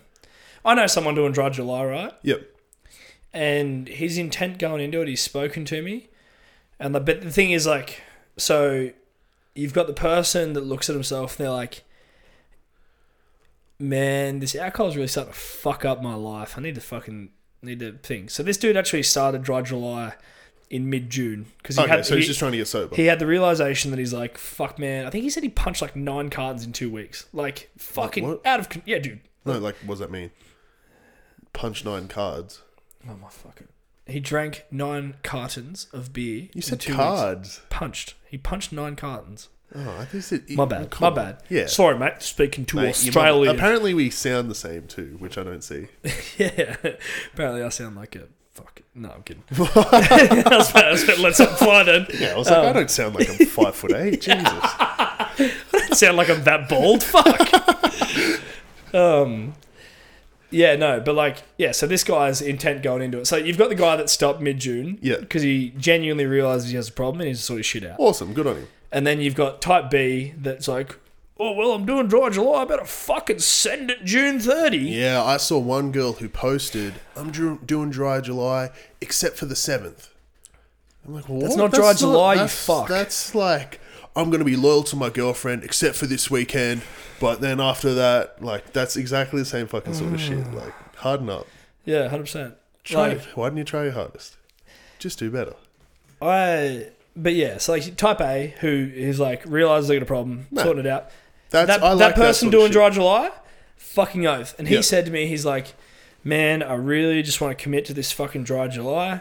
I 0.65 0.75
know 0.75 0.87
someone 0.89 1.15
doing 1.15 1.33
dry 1.33 1.49
July, 1.49 1.85
right? 1.85 2.13
yep, 2.23 2.43
and 3.33 3.89
his 3.89 4.19
intent 4.19 4.59
going 4.59 4.81
into 4.81 5.01
it, 5.01 5.09
he's 5.09 5.23
spoken 5.23 5.65
to 5.67 5.81
me, 5.81 6.09
and 6.81 6.93
the 6.95 7.01
but 7.01 7.21
the 7.23 7.31
thing 7.31 7.53
is 7.53 7.67
like, 7.67 8.03
so 8.37 8.91
you've 9.55 9.73
got 9.73 9.87
the 9.87 9.93
person 9.93 10.53
that 10.53 10.63
looks 10.63 10.89
at 10.89 10.95
himself 10.95 11.39
and 11.39 11.47
they're 11.47 11.55
like, 11.55 11.85
man, 13.79 14.41
this 14.41 14.55
alcohol's 14.55 14.97
really 14.97 15.09
starting 15.09 15.33
to 15.33 15.39
fuck 15.39 15.85
up 15.85 16.03
my 16.03 16.15
life. 16.15 16.57
I 16.57 16.63
need 16.63 16.75
to 16.75 16.81
fucking 16.81 17.31
need 17.63 17.81
to 17.81 17.93
think. 17.93 18.31
So 18.31 18.43
this 18.43 18.57
dude 18.57 18.77
actually 18.77 19.03
started 19.03 19.43
dry 19.43 19.63
July 19.63 20.15
in 20.71 20.91
mid 20.91 21.11
June 21.11 21.47
because 21.59 21.77
he 21.77 21.83
okay. 21.83 21.91
had 21.91 22.07
so 22.07 22.15
he, 22.15 22.21
he's 22.21 22.29
just 22.29 22.39
trying 22.39 22.53
to 22.53 22.59
get 22.59 22.69
sober. 22.69 22.95
he 22.95 23.07
had 23.07 23.19
the 23.19 23.27
realization 23.27 23.91
that 23.91 23.99
he's 23.99 24.13
like, 24.13 24.37
fuck, 24.39 24.79
man. 24.79 25.07
I 25.07 25.11
think 25.11 25.25
he 25.25 25.31
said 25.31 25.43
he 25.43 25.49
punched 25.49 25.83
like 25.83 25.97
nine 25.97 26.31
cartons 26.31 26.65
in 26.65 26.73
two 26.73 26.91
weeks, 26.91 27.27
like 27.33 27.71
fucking 27.79 28.27
what? 28.27 28.47
out 28.47 28.61
of 28.61 28.83
yeah, 28.85 28.99
dude. 28.99 29.21
no, 29.45 29.59
like 29.59 29.77
what 29.85 29.95
does 29.95 30.01
that 30.01 30.11
mean? 30.11 30.31
Punch 31.53 31.85
nine 31.85 32.09
cards. 32.09 32.63
Oh 33.09 33.17
my 33.17 33.29
fucking. 33.29 33.69
He 34.09 34.21
drank 34.21 34.65
nine 34.71 35.17
cartons 35.23 35.87
of 35.93 36.13
beer. 36.13 36.49
You 36.55 36.63
said 36.63 36.81
two 36.81 36.93
weeks. 36.93 36.97
cards. 36.97 37.61
punched. 37.69 38.15
He 38.29 38.39
punched 38.39 38.73
nine 38.73 38.97
cartons. 38.97 39.49
Oh, 39.75 39.97
I 40.01 40.07
think 40.07 40.25
said 40.25 40.49
My 40.51 40.65
bad. 40.65 40.95
My 40.99 41.11
bad. 41.11 41.43
Yeah. 41.51 41.67
Sorry, 41.67 41.99
mate. 41.99 42.23
Speaking 42.23 42.65
to 42.67 42.77
Mate, 42.77 42.89
Australia. 42.89 43.51
apparently, 43.51 43.93
we 43.93 44.09
sound 44.09 44.51
the 44.51 44.55
same 44.55 44.87
too, 44.87 45.17
which 45.19 45.37
I 45.37 45.43
don't 45.45 45.63
see. 45.63 45.89
yeah. 46.39 46.77
Apparently, 47.35 47.63
I 47.63 47.69
sound 47.69 47.97
like 47.97 48.17
a 48.17 48.29
fuck. 48.55 48.81
No, 48.95 49.11
I'm 49.11 49.23
kidding. 49.25 49.45
I 49.53 50.57
was 50.57 50.71
about, 50.71 50.85
I 50.85 50.91
was 50.91 51.05
about 51.05 51.17
to 51.17 51.23
let 51.23 51.37
something 51.37 51.57
fly 51.57 51.83
then. 51.83 52.07
Yeah, 52.19 52.29
I 52.33 52.39
was 52.39 52.49
like, 52.49 52.59
Um, 52.61 52.67
I 52.67 52.73
don't 52.73 52.91
sound 52.91 53.15
like 53.15 53.29
I'm 53.29 53.47
five 53.47 53.75
foot 53.75 53.93
eight. 53.93 54.23
Jesus. 54.23 54.39
I 54.43 55.51
don't 55.71 55.95
sound 55.95 56.17
like 56.17 56.31
I'm 56.31 56.43
that 56.45 56.67
bald. 56.71 57.03
Fuck. 57.05 58.95
um. 58.95 59.53
Yeah, 60.51 60.77
no, 60.77 61.01
but 61.01 61.15
like, 61.15 61.43
yeah. 61.57 61.73
So 61.73 61.87
this 61.87 62.05
guy's 62.05 62.41
intent 62.41 62.83
going 62.83 63.03
into 63.03 63.19
it. 63.19 63.27
So 63.27 63.37
you've 63.37 63.59
got 63.59 63.69
the 63.69 63.75
guy 63.75 63.97
that 63.97 64.09
stopped 64.09 64.41
mid 64.41 64.59
June. 64.59 64.99
Yeah. 65.03 65.17
Because 65.17 65.43
he 65.43 65.71
genuinely 65.77 66.27
realizes 66.27 66.71
he 66.71 66.77
has 66.77 66.89
a 66.89 66.93
problem 66.93 67.21
and 67.21 67.29
he's 67.29 67.41
sort 67.45 67.61
of 67.61 67.67
shit 67.67 67.85
out. 67.85 67.97
Awesome. 67.99 68.33
Good 68.33 68.47
on 68.47 68.57
him. 68.57 68.69
And 68.91 69.07
then 69.07 69.21
you've 69.21 69.35
got 69.35 69.61
Type 69.61 69.91
B 69.91 70.33
that's 70.37 70.67
like, 70.67 70.97
oh 71.39 71.53
well, 71.53 71.73
I'm 71.73 71.85
doing 71.85 72.09
dry 72.09 72.31
July. 72.31 72.63
I 72.63 72.65
better 72.65 72.85
fucking 72.87 73.41
send 73.41 73.91
it 73.91 74.05
June 74.05 74.41
30. 74.41 74.79
Yeah, 74.79 75.23
I 75.23 75.37
saw 75.37 75.59
one 75.59 75.93
girl 75.93 76.15
who 76.15 76.29
posted, 76.29 76.95
"I'm 77.15 77.31
dr- 77.31 77.67
doing 77.67 77.91
dry 77.91 78.21
July 78.23 78.71
except 79.03 79.37
for 79.37 79.45
the 79.45 79.55
7th. 79.55 80.09
I'm 81.07 81.15
like, 81.15 81.29
what? 81.29 81.43
That's 81.43 81.57
not 81.57 81.73
dry 81.73 81.93
July, 81.93 82.35
you 82.35 82.49
fuck. 82.49 82.89
That's 82.89 83.35
like 83.35 83.81
I'm 84.19 84.31
gonna 84.31 84.45
be 84.45 84.57
loyal 84.57 84.83
to 84.85 84.97
my 84.97 85.11
girlfriend 85.11 85.63
except 85.63 85.95
for 85.97 86.07
this 86.07 86.29
weekend, 86.31 86.83
but 87.21 87.41
then 87.41 87.61
after 87.61 87.95
that, 87.95 88.43
like 88.43 88.73
that's 88.73 88.97
exactly 88.97 89.39
the 89.41 89.45
same 89.47 89.67
fucking 89.69 89.95
sort 89.95 90.13
of 90.13 90.21
shit. 90.21 90.39
Mm. 90.39 90.55
Like, 90.55 90.97
harden 90.97 91.31
up. 91.31 91.47
Yeah, 91.85 92.09
hundred 92.09 92.25
percent. 92.25 92.55
Try. 92.85 93.09
Like, 93.11 93.23
why 93.37 93.47
didn't 93.47 93.59
you 93.59 93.65
try 93.65 93.85
your 93.85 93.93
hardest? 93.93 94.37
Just 94.99 95.19
do 95.21 95.31
better. 95.31 95.55
I, 96.21 96.89
but 97.15 97.35
yeah, 97.35 97.59
so 97.59 97.73
like 97.73 97.97
Type 97.97 98.21
A, 98.21 98.55
who 98.61 98.91
is 98.93 99.21
like 99.21 99.43
realizes 99.47 99.89
they 99.89 99.95
got 99.95 100.03
a 100.03 100.07
problem, 100.07 100.47
No. 100.51 100.65
sorting 100.65 100.85
it 100.85 100.89
out. 100.91 101.11
That's 101.51 101.69
that 101.69 101.81
like 101.81 101.99
that 101.99 102.15
person 102.17 102.49
of 102.49 102.53
doing 102.53 102.73
dry 102.73 102.91
July, 102.91 103.31
fucking 103.77 104.27
oath. 104.27 104.55
And 104.59 104.67
he 104.69 104.75
Yeah. 104.77 104.81
said 104.81 105.05
to 105.07 105.13
me, 105.13 105.27
he's 105.27 105.47
like, 105.47 105.75
"Man, 106.25 106.63
I 106.63 106.75
really 106.75 107.23
just 107.23 107.41
want 107.41 107.57
to 107.57 107.63
commit 107.63 107.85
to 107.87 107.95
this 107.95 108.11
fucking 108.13 108.43
dry 108.45 108.67
July." 108.69 109.21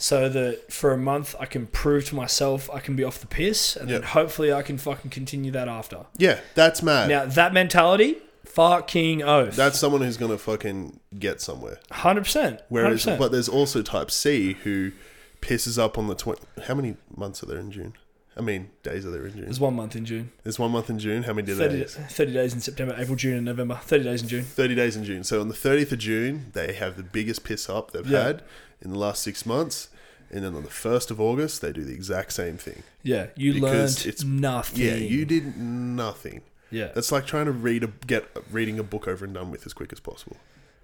So 0.00 0.28
that 0.28 0.72
for 0.72 0.92
a 0.92 0.96
month 0.96 1.34
I 1.40 1.44
can 1.44 1.66
prove 1.66 2.06
to 2.06 2.14
myself 2.14 2.70
I 2.72 2.78
can 2.78 2.94
be 2.94 3.02
off 3.02 3.18
the 3.18 3.26
piss, 3.26 3.74
and 3.76 3.90
then 3.90 4.02
hopefully 4.02 4.52
I 4.52 4.62
can 4.62 4.78
fucking 4.78 5.10
continue 5.10 5.50
that 5.50 5.66
after. 5.66 6.06
Yeah, 6.16 6.38
that's 6.54 6.82
mad. 6.84 7.08
Now 7.08 7.26
that 7.26 7.52
mentality, 7.52 8.18
fucking 8.44 9.22
oath. 9.22 9.56
That's 9.56 9.78
someone 9.78 10.02
who's 10.02 10.16
gonna 10.16 10.38
fucking 10.38 11.00
get 11.18 11.40
somewhere. 11.40 11.80
hundred 11.90 12.22
percent. 12.22 12.60
Whereas, 12.68 13.04
but 13.04 13.32
there's 13.32 13.48
also 13.48 13.82
Type 13.82 14.10
C 14.12 14.54
who 14.62 14.92
pisses 15.40 15.78
up 15.78 15.98
on 15.98 16.06
the 16.06 16.14
twenty. 16.14 16.42
How 16.66 16.74
many 16.74 16.96
months 17.14 17.42
are 17.42 17.46
there 17.46 17.58
in 17.58 17.72
June? 17.72 17.94
I 18.38 18.40
mean, 18.40 18.70
days 18.84 19.04
are 19.04 19.10
there 19.10 19.26
in 19.26 19.32
June? 19.32 19.44
there's 19.44 19.58
one 19.60 19.74
month 19.74 19.96
in 19.96 20.04
June. 20.04 20.30
There's 20.44 20.58
one 20.58 20.70
month 20.70 20.88
in 20.90 20.98
June. 20.98 21.24
How 21.24 21.32
many 21.32 21.52
30, 21.52 21.78
days? 21.80 21.94
30 21.96 22.32
days 22.32 22.54
in 22.54 22.60
September, 22.60 22.94
April, 22.96 23.16
June, 23.16 23.36
and 23.36 23.44
November. 23.44 23.74
Thirty 23.82 24.04
days 24.04 24.22
in 24.22 24.28
June. 24.28 24.44
Thirty 24.44 24.74
days 24.74 24.96
in 24.96 25.04
June. 25.04 25.24
So 25.24 25.40
on 25.40 25.48
the 25.48 25.54
thirtieth 25.54 25.90
of 25.92 25.98
June, 25.98 26.50
they 26.52 26.72
have 26.74 26.96
the 26.96 27.02
biggest 27.02 27.42
piss 27.44 27.68
up 27.68 27.90
they've 27.90 28.06
Yeah. 28.06 28.22
had 28.24 28.42
in 28.80 28.90
the 28.90 28.98
last 28.98 29.22
six 29.22 29.44
months, 29.44 29.88
and 30.30 30.44
then 30.44 30.54
on 30.54 30.62
the 30.62 30.70
first 30.70 31.10
of 31.10 31.20
August, 31.20 31.60
they 31.62 31.72
do 31.72 31.82
the 31.84 31.94
exact 31.94 32.32
same 32.32 32.56
thing. 32.58 32.84
Yeah, 33.02 33.26
you 33.34 33.54
Because 33.54 33.96
learned 34.04 34.06
it's- 34.14 34.24
nothing. 34.24 34.84
Yeah, 34.84 34.94
you 34.94 35.24
did 35.24 35.56
nothing. 35.56 36.42
Yeah, 36.70 36.88
That's 36.94 37.10
like 37.10 37.26
trying 37.26 37.46
to 37.46 37.52
read 37.52 37.82
a 37.82 37.88
get 38.06 38.28
reading 38.52 38.78
a 38.78 38.82
book 38.82 39.08
over 39.08 39.24
and 39.24 39.32
done 39.34 39.50
with 39.50 39.64
as 39.66 39.72
quick 39.72 39.90
as 39.92 40.00
possible. 40.00 40.36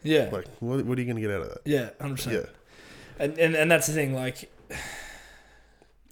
yeah, 0.03 0.31
Like, 0.33 0.47
what, 0.61 0.85
what 0.87 0.97
are 0.99 1.01
you 1.03 1.07
going 1.07 1.17
to 1.17 1.21
get 1.23 1.31
out 1.31 1.43
of 1.43 1.49
that? 1.51 1.61
yeah, 1.67 1.91
hundred 2.01 2.17
percent. 2.17 2.35
Yeah. 2.37 2.51
And, 3.25 3.39
and 3.39 3.55
and 3.55 3.71
that's 3.71 3.87
the 3.87 3.93
thing. 3.93 4.13
Like, 4.15 4.51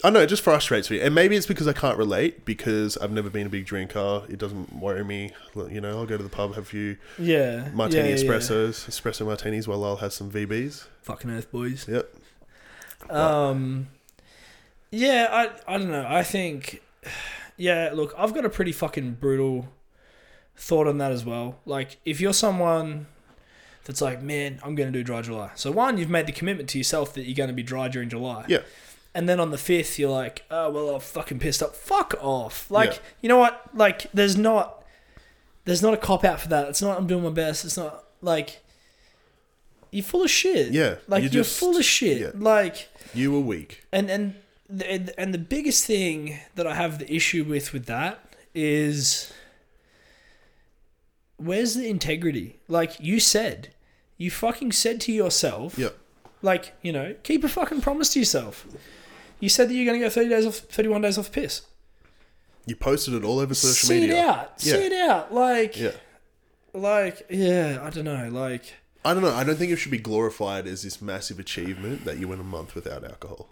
I 0.05 0.11
know 0.11 0.21
it 0.21 0.27
just 0.27 0.43
frustrates 0.43 0.91
me, 0.91 1.01
and 1.01 1.15
maybe 1.15 1.37
it's 1.37 1.47
because 1.47 1.69
I 1.69 1.73
can't 1.73 1.97
relate 1.97 2.45
because 2.45 2.97
I've 2.99 3.13
never 3.13 3.31
been 3.31 3.47
a 3.47 3.51
big 3.51 3.67
drinker. 3.67 4.23
It 4.29 4.39
doesn't 4.39 4.73
worry 4.73 5.05
me. 5.05 5.33
You 5.55 5.81
know, 5.81 5.99
I'll 5.99 6.07
go 6.07 6.17
to 6.17 6.23
the 6.23 6.29
pub, 6.29 6.55
have 6.55 6.65
a 6.65 6.67
few 6.67 6.97
yeah, 7.19 7.69
martini 7.73 8.09
yeah, 8.11 8.17
yeah, 8.17 8.23
yeah. 8.23 8.31
espressos, 8.31 8.89
espresso 8.89 9.27
martinis, 9.27 9.69
while 9.69 9.85
I'll 9.85 9.97
have 9.97 10.13
some 10.13 10.31
VBs. 10.31 10.87
Fucking 11.03 11.31
earth 11.31 11.53
boys. 11.53 11.87
Yep. 11.89 12.13
Um, 13.11 13.89
yeah, 14.91 15.29
I 15.31 15.75
I 15.75 15.79
don't 15.79 15.91
know. 15.91 16.07
I 16.09 16.25
think, 16.25 16.83
yeah. 17.57 17.91
Look, 17.95 18.13
I've 18.19 18.35
got 18.35 18.45
a 18.45 18.51
pretty 18.51 18.73
fucking 18.73 19.15
brutal 19.15 19.69
thought 20.57 20.89
on 20.89 20.99
that 20.99 21.13
as 21.13 21.25
well. 21.25 21.61
Like, 21.65 21.99
if 22.05 22.21
you're 22.21 22.33
someone 22.33 23.07
that's 23.85 24.01
like, 24.01 24.23
man, 24.23 24.61
I'm 24.63 24.75
going 24.75 24.93
to 24.93 24.99
do 24.99 25.03
dry 25.05 25.23
July. 25.23 25.51
So 25.55 25.71
one, 25.71 25.99
you've 25.99 26.11
made 26.11 26.27
the 26.27 26.33
commitment 26.33 26.69
to 26.71 26.79
yourself 26.79 27.15
that 27.15 27.25
you're 27.25 27.35
going 27.35 27.49
to 27.49 27.55
be 27.55 27.63
dry 27.63 27.89
during 27.89 28.09
July. 28.09 28.45
Yeah. 28.49 28.63
And 29.15 29.29
then 29.29 29.41
on 29.41 29.51
the 29.51 29.59
fifth, 29.59 29.99
you're 29.99 30.11
like, 30.11 30.45
oh 30.51 30.71
well, 30.71 30.95
I'm 30.95 31.01
fucking 31.01 31.39
pissed 31.39 31.63
up. 31.63 31.75
Fuck 31.77 32.15
off. 32.21 32.71
Like, 32.71 32.91
Yeah. 32.93 32.99
you 33.21 33.29
know 33.29 33.37
what? 33.39 33.63
Like, 33.75 34.11
there's 34.15 34.37
not, 34.39 34.85
there's 35.67 35.83
not 35.83 35.93
a 35.93 35.99
cop 35.99 36.25
out 36.25 36.41
for 36.41 36.49
that. 36.49 36.69
It's 36.69 36.81
not. 36.83 36.97
I'm 36.99 37.07
doing 37.07 37.23
my 37.23 37.31
best. 37.31 37.65
It's 37.65 37.77
not 37.77 38.05
like. 38.23 38.61
You're 39.91 40.03
full 40.03 40.23
of 40.23 40.31
shit. 40.31 40.73
Yeah, 40.73 40.95
Like 41.07 41.23
you 41.23 41.29
you're 41.29 41.43
just- 41.45 41.59
full 41.59 41.77
of 41.77 41.85
shit. 41.85 42.19
yeah. 42.21 42.31
Like 42.35 42.89
You 43.13 43.31
were 43.33 43.41
weak. 43.41 43.85
and 43.93 44.11
and 44.11 44.35
the, 44.71 45.13
and 45.21 45.35
the 45.35 45.39
biggest 45.39 45.85
thing 45.85 46.39
that 46.55 46.67
I 46.67 46.75
have 46.75 46.99
the 46.99 47.15
issue 47.15 47.45
with 47.45 47.75
with 47.75 47.85
that 47.87 48.35
is 48.55 49.31
where's 51.37 51.75
the 51.75 51.89
integrity? 51.89 52.61
Like 52.69 52.99
you 53.01 53.21
said, 53.21 53.75
you 54.17 54.31
fucking 54.31 54.73
said 54.73 55.01
to 55.03 55.13
yourself, 55.13 55.79
Yep. 55.79 55.97
like 56.41 56.75
you 56.83 56.93
know, 56.93 57.15
keep 57.23 57.45
a 57.45 57.49
fucking 57.49 57.83
promise 57.83 58.15
to 58.15 58.19
yourself. 58.21 58.67
You 59.43 59.49
said 59.49 59.69
that 59.69 59.75
you're 59.75 59.85
going 59.85 59.99
to 60.01 60.07
go 60.07 60.09
30 60.09 60.29
days 60.29 60.47
off, 60.47 60.55
31 60.55 61.01
days 61.03 61.19
off 61.19 61.33
piss. 61.33 61.63
You 62.65 62.77
posted 62.77 63.13
it 63.15 63.25
all 63.25 63.41
over 63.41 63.55
social 63.55 63.89
See 63.89 64.01
media. 64.03 64.15
it 64.15 64.19
out. 64.25 64.53
Yeah. 64.61 64.73
See 64.75 64.87
it 64.87 64.93
out. 64.93 65.35
Like, 65.35 65.77
Yeah. 65.77 65.91
like, 66.73 67.27
yeah, 67.29 67.81
I 67.83 67.91
don't 67.91 68.05
know. 68.05 68.29
Like, 68.31 68.73
I 69.05 69.13
don't 69.13 69.23
know. 69.25 69.35
I 69.35 69.43
don't 69.43 69.57
think 69.57 69.73
it 69.73 69.77
should 69.79 69.91
be 69.91 69.99
glorified 69.99 70.69
as 70.69 70.85
this 70.85 71.03
massive 71.03 71.41
achievement 71.41 72.05
that 72.05 72.19
you 72.19 72.29
went 72.29 72.41
a 72.41 72.45
month 72.45 72.77
without 72.77 73.03
alcohol. 73.03 73.51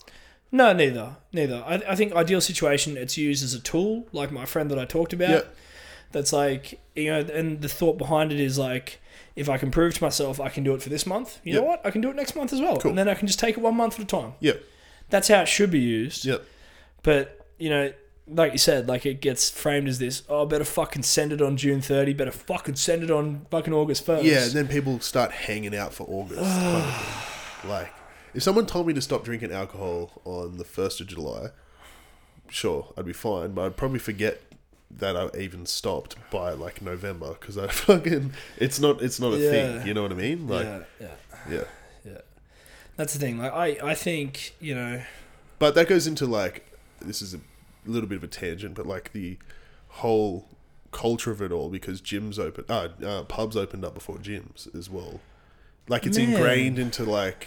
No, 0.53 0.73
neither. 0.73 1.17
Neither. 1.33 1.65
I, 1.67 1.83
I 1.89 1.97
think 1.97 2.13
ideal 2.13 2.41
situation, 2.41 2.97
it's 2.97 3.17
used 3.19 3.43
as 3.43 3.53
a 3.53 3.59
tool, 3.61 4.07
like 4.13 4.31
my 4.31 4.47
friend 4.47 4.71
that 4.71 4.79
I 4.79 4.85
talked 4.85 5.13
about. 5.13 5.31
Yeah. 5.31 5.41
That's 6.13 6.33
like, 6.33 6.81
you 6.95 7.11
know, 7.11 7.19
and 7.21 7.63
the 7.63 7.69
thought 7.69 7.99
behind 7.99 8.31
it 8.33 8.39
is 8.39 8.59
like, 8.59 9.01
if 9.35 9.49
I 9.49 9.59
can 9.59 9.73
prove 9.73 9.95
to 9.95 10.05
myself 10.05 10.39
I 10.41 10.51
can 10.51 10.63
do 10.63 10.73
it 10.75 10.83
for 10.83 10.89
this 10.89 11.05
month, 11.05 11.41
you 11.43 11.55
know 11.55 11.63
what? 11.63 11.85
I 11.85 11.91
can 11.91 12.01
do 12.01 12.11
it 12.11 12.17
next 12.17 12.37
month 12.37 12.53
as 12.53 12.61
well. 12.61 12.77
Cool. 12.79 12.91
And 12.91 12.99
then 12.99 13.09
I 13.09 13.15
can 13.15 13.27
just 13.27 13.41
take 13.41 13.57
it 13.57 13.61
one 13.61 13.75
month 13.77 13.95
at 13.99 14.03
a 14.03 14.07
time. 14.07 14.35
Yeah. 14.39 14.53
That's 15.11 15.29
how 15.29 15.43
it 15.43 15.49
should 15.49 15.71
be 15.71 15.79
used. 15.81 16.25
Yep. 16.25 16.45
But, 17.03 17.47
you 17.59 17.69
know, 17.71 17.93
like 18.29 18.53
you 18.53 18.59
said, 18.59 18.87
like 18.89 19.05
it 19.07 19.21
gets 19.21 19.51
framed 19.51 19.89
as 19.89 19.99
this, 19.99 20.23
oh, 20.29 20.47
better 20.47 20.65
fucking 20.65 21.03
send 21.03 21.33
it 21.33 21.43
on 21.43 21.57
June 21.57 21.81
30, 21.81 22.15
better 22.15 22.31
fucking 22.31 22.77
send 22.77 23.03
it 23.03 23.11
on 23.11 23.47
fucking 23.51 23.73
August 23.73 24.07
1st. 24.07 24.23
Yeah, 24.23 24.45
and 24.45 24.53
then 24.53 24.69
people 24.69 25.01
start 25.01 25.33
hanging 25.33 25.75
out 25.77 25.93
for 25.93 26.05
August. 26.09 26.41
kind 26.41 26.77
of 26.77 26.95
thing. 27.63 27.71
Like, 27.71 27.93
if 28.35 28.43
someone 28.43 28.67
told 28.67 28.87
me 28.87 28.93
to 28.95 29.01
stop 29.03 29.25
drinking 29.25 29.51
alcohol 29.53 30.13
on 30.25 30.59
the 30.59 30.65
1st 30.65 31.01
of 31.01 31.07
July, 31.09 31.49
sure, 32.49 32.93
I'd 32.97 33.05
be 33.07 33.13
fine, 33.13 33.53
but 33.53 33.65
I'd 33.67 33.77
probably 33.77 33.99
forget 33.99 34.41
that 34.93 35.17
I 35.17 35.29
even 35.39 35.67
stopped 35.67 36.17
by 36.31 36.51
like 36.53 36.83
November 36.83 37.37
because 37.41 37.57
I 37.57 37.67
fucking 37.69 38.33
it's 38.59 38.81
not 38.81 39.01
it's 39.01 39.21
not 39.21 39.35
a 39.35 39.39
Yeah. 39.39 39.51
thing. 39.51 39.87
You 39.87 39.95
know 39.95 40.03
what 40.03 40.11
I 40.11 40.17
mean? 40.17 40.49
Like 40.49 40.67
yeah, 40.67 40.83
yeah, 41.01 41.09
yeah. 41.49 41.65
That's 43.01 43.15
the 43.15 43.19
thing. 43.19 43.39
Like 43.39 43.55
I, 43.55 43.79
I 43.83 43.95
think 43.95 44.55
you 44.61 44.75
know. 44.75 45.01
But 45.59 45.75
that 45.75 45.89
goes 45.89 46.07
into 46.07 46.27
like 46.27 46.71
this 47.01 47.23
is 47.23 47.33
a 47.33 47.41
little 47.87 48.07
bit 48.07 48.17
of 48.17 48.25
a 48.25 48.27
tangent, 48.27 48.75
but 48.75 48.85
like 48.87 49.13
the 49.15 49.39
whole 49.89 50.47
culture 50.93 51.31
of 51.31 51.41
it 51.41 51.51
all 51.51 51.71
because 51.71 52.03
gyms 52.03 52.39
open, 52.39 52.67
uh, 52.69 52.89
uh, 53.03 53.23
pubs 53.23 53.57
opened 53.57 53.87
up 53.87 53.95
before 53.95 54.17
gyms 54.19 54.73
as 54.77 54.91
well. 54.91 55.21
Like 55.89 56.05
it's 56.05 56.19
Man. 56.19 56.35
ingrained 56.35 56.79
into 56.79 57.05
like 57.05 57.47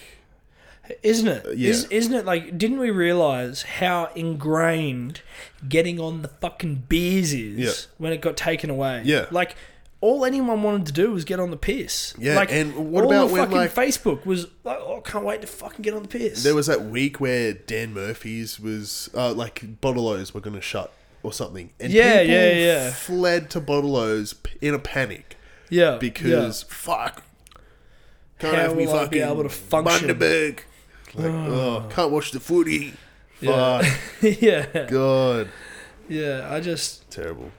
Isn't 1.03 1.27
it? 1.27 1.55
yeah. 1.55 1.69
Is, 1.69 1.85
isn't 1.91 2.15
it 2.15 2.25
like? 2.25 2.57
Didn't 2.57 2.79
we 2.79 2.89
realize 2.89 3.61
how 3.61 4.09
ingrained 4.15 5.21
getting 5.69 5.99
on 5.99 6.23
the 6.23 6.29
fucking 6.29 6.85
beers 6.89 7.31
is 7.31 7.59
Yeah. 7.59 7.93
when 7.99 8.11
it 8.11 8.21
got 8.21 8.37
taken 8.37 8.71
away? 8.71 9.03
Yeah. 9.05 9.27
Like 9.29 9.55
all 10.03 10.25
anyone 10.25 10.61
wanted 10.63 10.85
to 10.85 10.91
do 10.91 11.11
was 11.13 11.23
get 11.23 11.39
on 11.39 11.49
the 11.49 11.55
piss. 11.55 12.13
Yeah, 12.17 12.35
Like, 12.35 12.51
and 12.51 12.91
what 12.91 13.05
all 13.05 13.09
about 13.11 13.25
of 13.27 13.31
when, 13.31 13.41
fucking 13.43 13.57
like- 13.57 13.73
Facebook 13.73 14.25
was 14.25 14.47
like, 14.65 14.77
oh, 14.81 14.99
can't 14.99 15.23
wait 15.23 15.39
to 15.41 15.47
fucking 15.47 15.81
get 15.81 15.93
on 15.93 16.01
the 16.01 16.09
piss. 16.09 16.43
there 16.43 16.53
was 16.53 16.67
that 16.67 16.83
week 16.83 17.21
where 17.21 17.53
Dan 17.53 17.93
Murphy's 17.93 18.59
was 18.59 19.09
uh, 19.15 19.31
like 19.33 19.79
Bottle 19.79 20.09
O's 20.09 20.33
were 20.33 20.41
going 20.41 20.55
to 20.57 20.61
shut 20.61 20.91
or 21.23 21.31
something, 21.31 21.69
and 21.79 21.93
Yeah, 21.93 22.19
people 22.19 22.35
yeah, 22.35 22.51
yeah. 22.51 22.91
fled 22.91 23.49
to 23.51 23.61
Bottle 23.61 23.95
O's 23.95 24.35
in 24.59 24.73
a 24.73 24.79
panic 24.79 25.37
yeah, 25.69 25.95
because 25.97 26.63
fuck, 26.63 27.23
can't 28.39 28.55
How 28.55 28.61
have 28.63 28.75
me 28.75 28.85
fucking 28.85 29.09
be 29.09 29.19
able 29.21 29.43
to 29.43 29.49
function? 29.49 30.09
Bundaberg. 30.09 30.59
Like, 31.13 31.25
oh, 31.31 31.87
can't 31.89 32.11
watch 32.11 32.31
the 32.31 32.41
footy. 32.41 32.93
Yeah. 33.39 33.81
Fuck, 33.81 33.97
yeah, 34.41 34.65
yeah, 34.73 34.85
God, 34.89 35.47
yeah. 36.09 36.47
I 36.51 36.59
just, 36.59 37.09
terrible. 37.09 37.51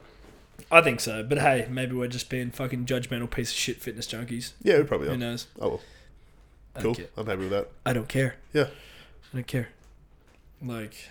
I 0.75 0.81
think 0.81 0.99
so. 0.99 1.23
But 1.23 1.39
hey, 1.39 1.69
maybe 1.71 1.95
we're 1.95 2.09
just 2.09 2.29
being 2.29 2.51
fucking 2.51 2.87
judgmental 2.87 3.31
piece 3.31 3.53
of 3.53 3.57
shit 3.57 3.81
fitness 3.81 4.09
junkies. 4.09 4.55
Yeah, 4.61 4.79
we 4.79 4.83
probably 4.83 5.07
are. 5.07 5.13
Who 5.13 5.19
knows? 5.19 5.47
Oh 5.61 5.69
well, 5.69 5.81
I 6.75 6.83
cool. 6.83 6.95
care. 6.97 7.07
I'm 7.17 7.27
happy 7.27 7.43
with 7.43 7.51
that. 7.51 7.71
I 7.87 7.93
don't 7.93 8.09
care. 8.09 8.35
Yeah. 8.53 8.71
I 9.33 9.37
don't 9.37 9.47
care. 9.47 9.69
Like, 10.61 11.11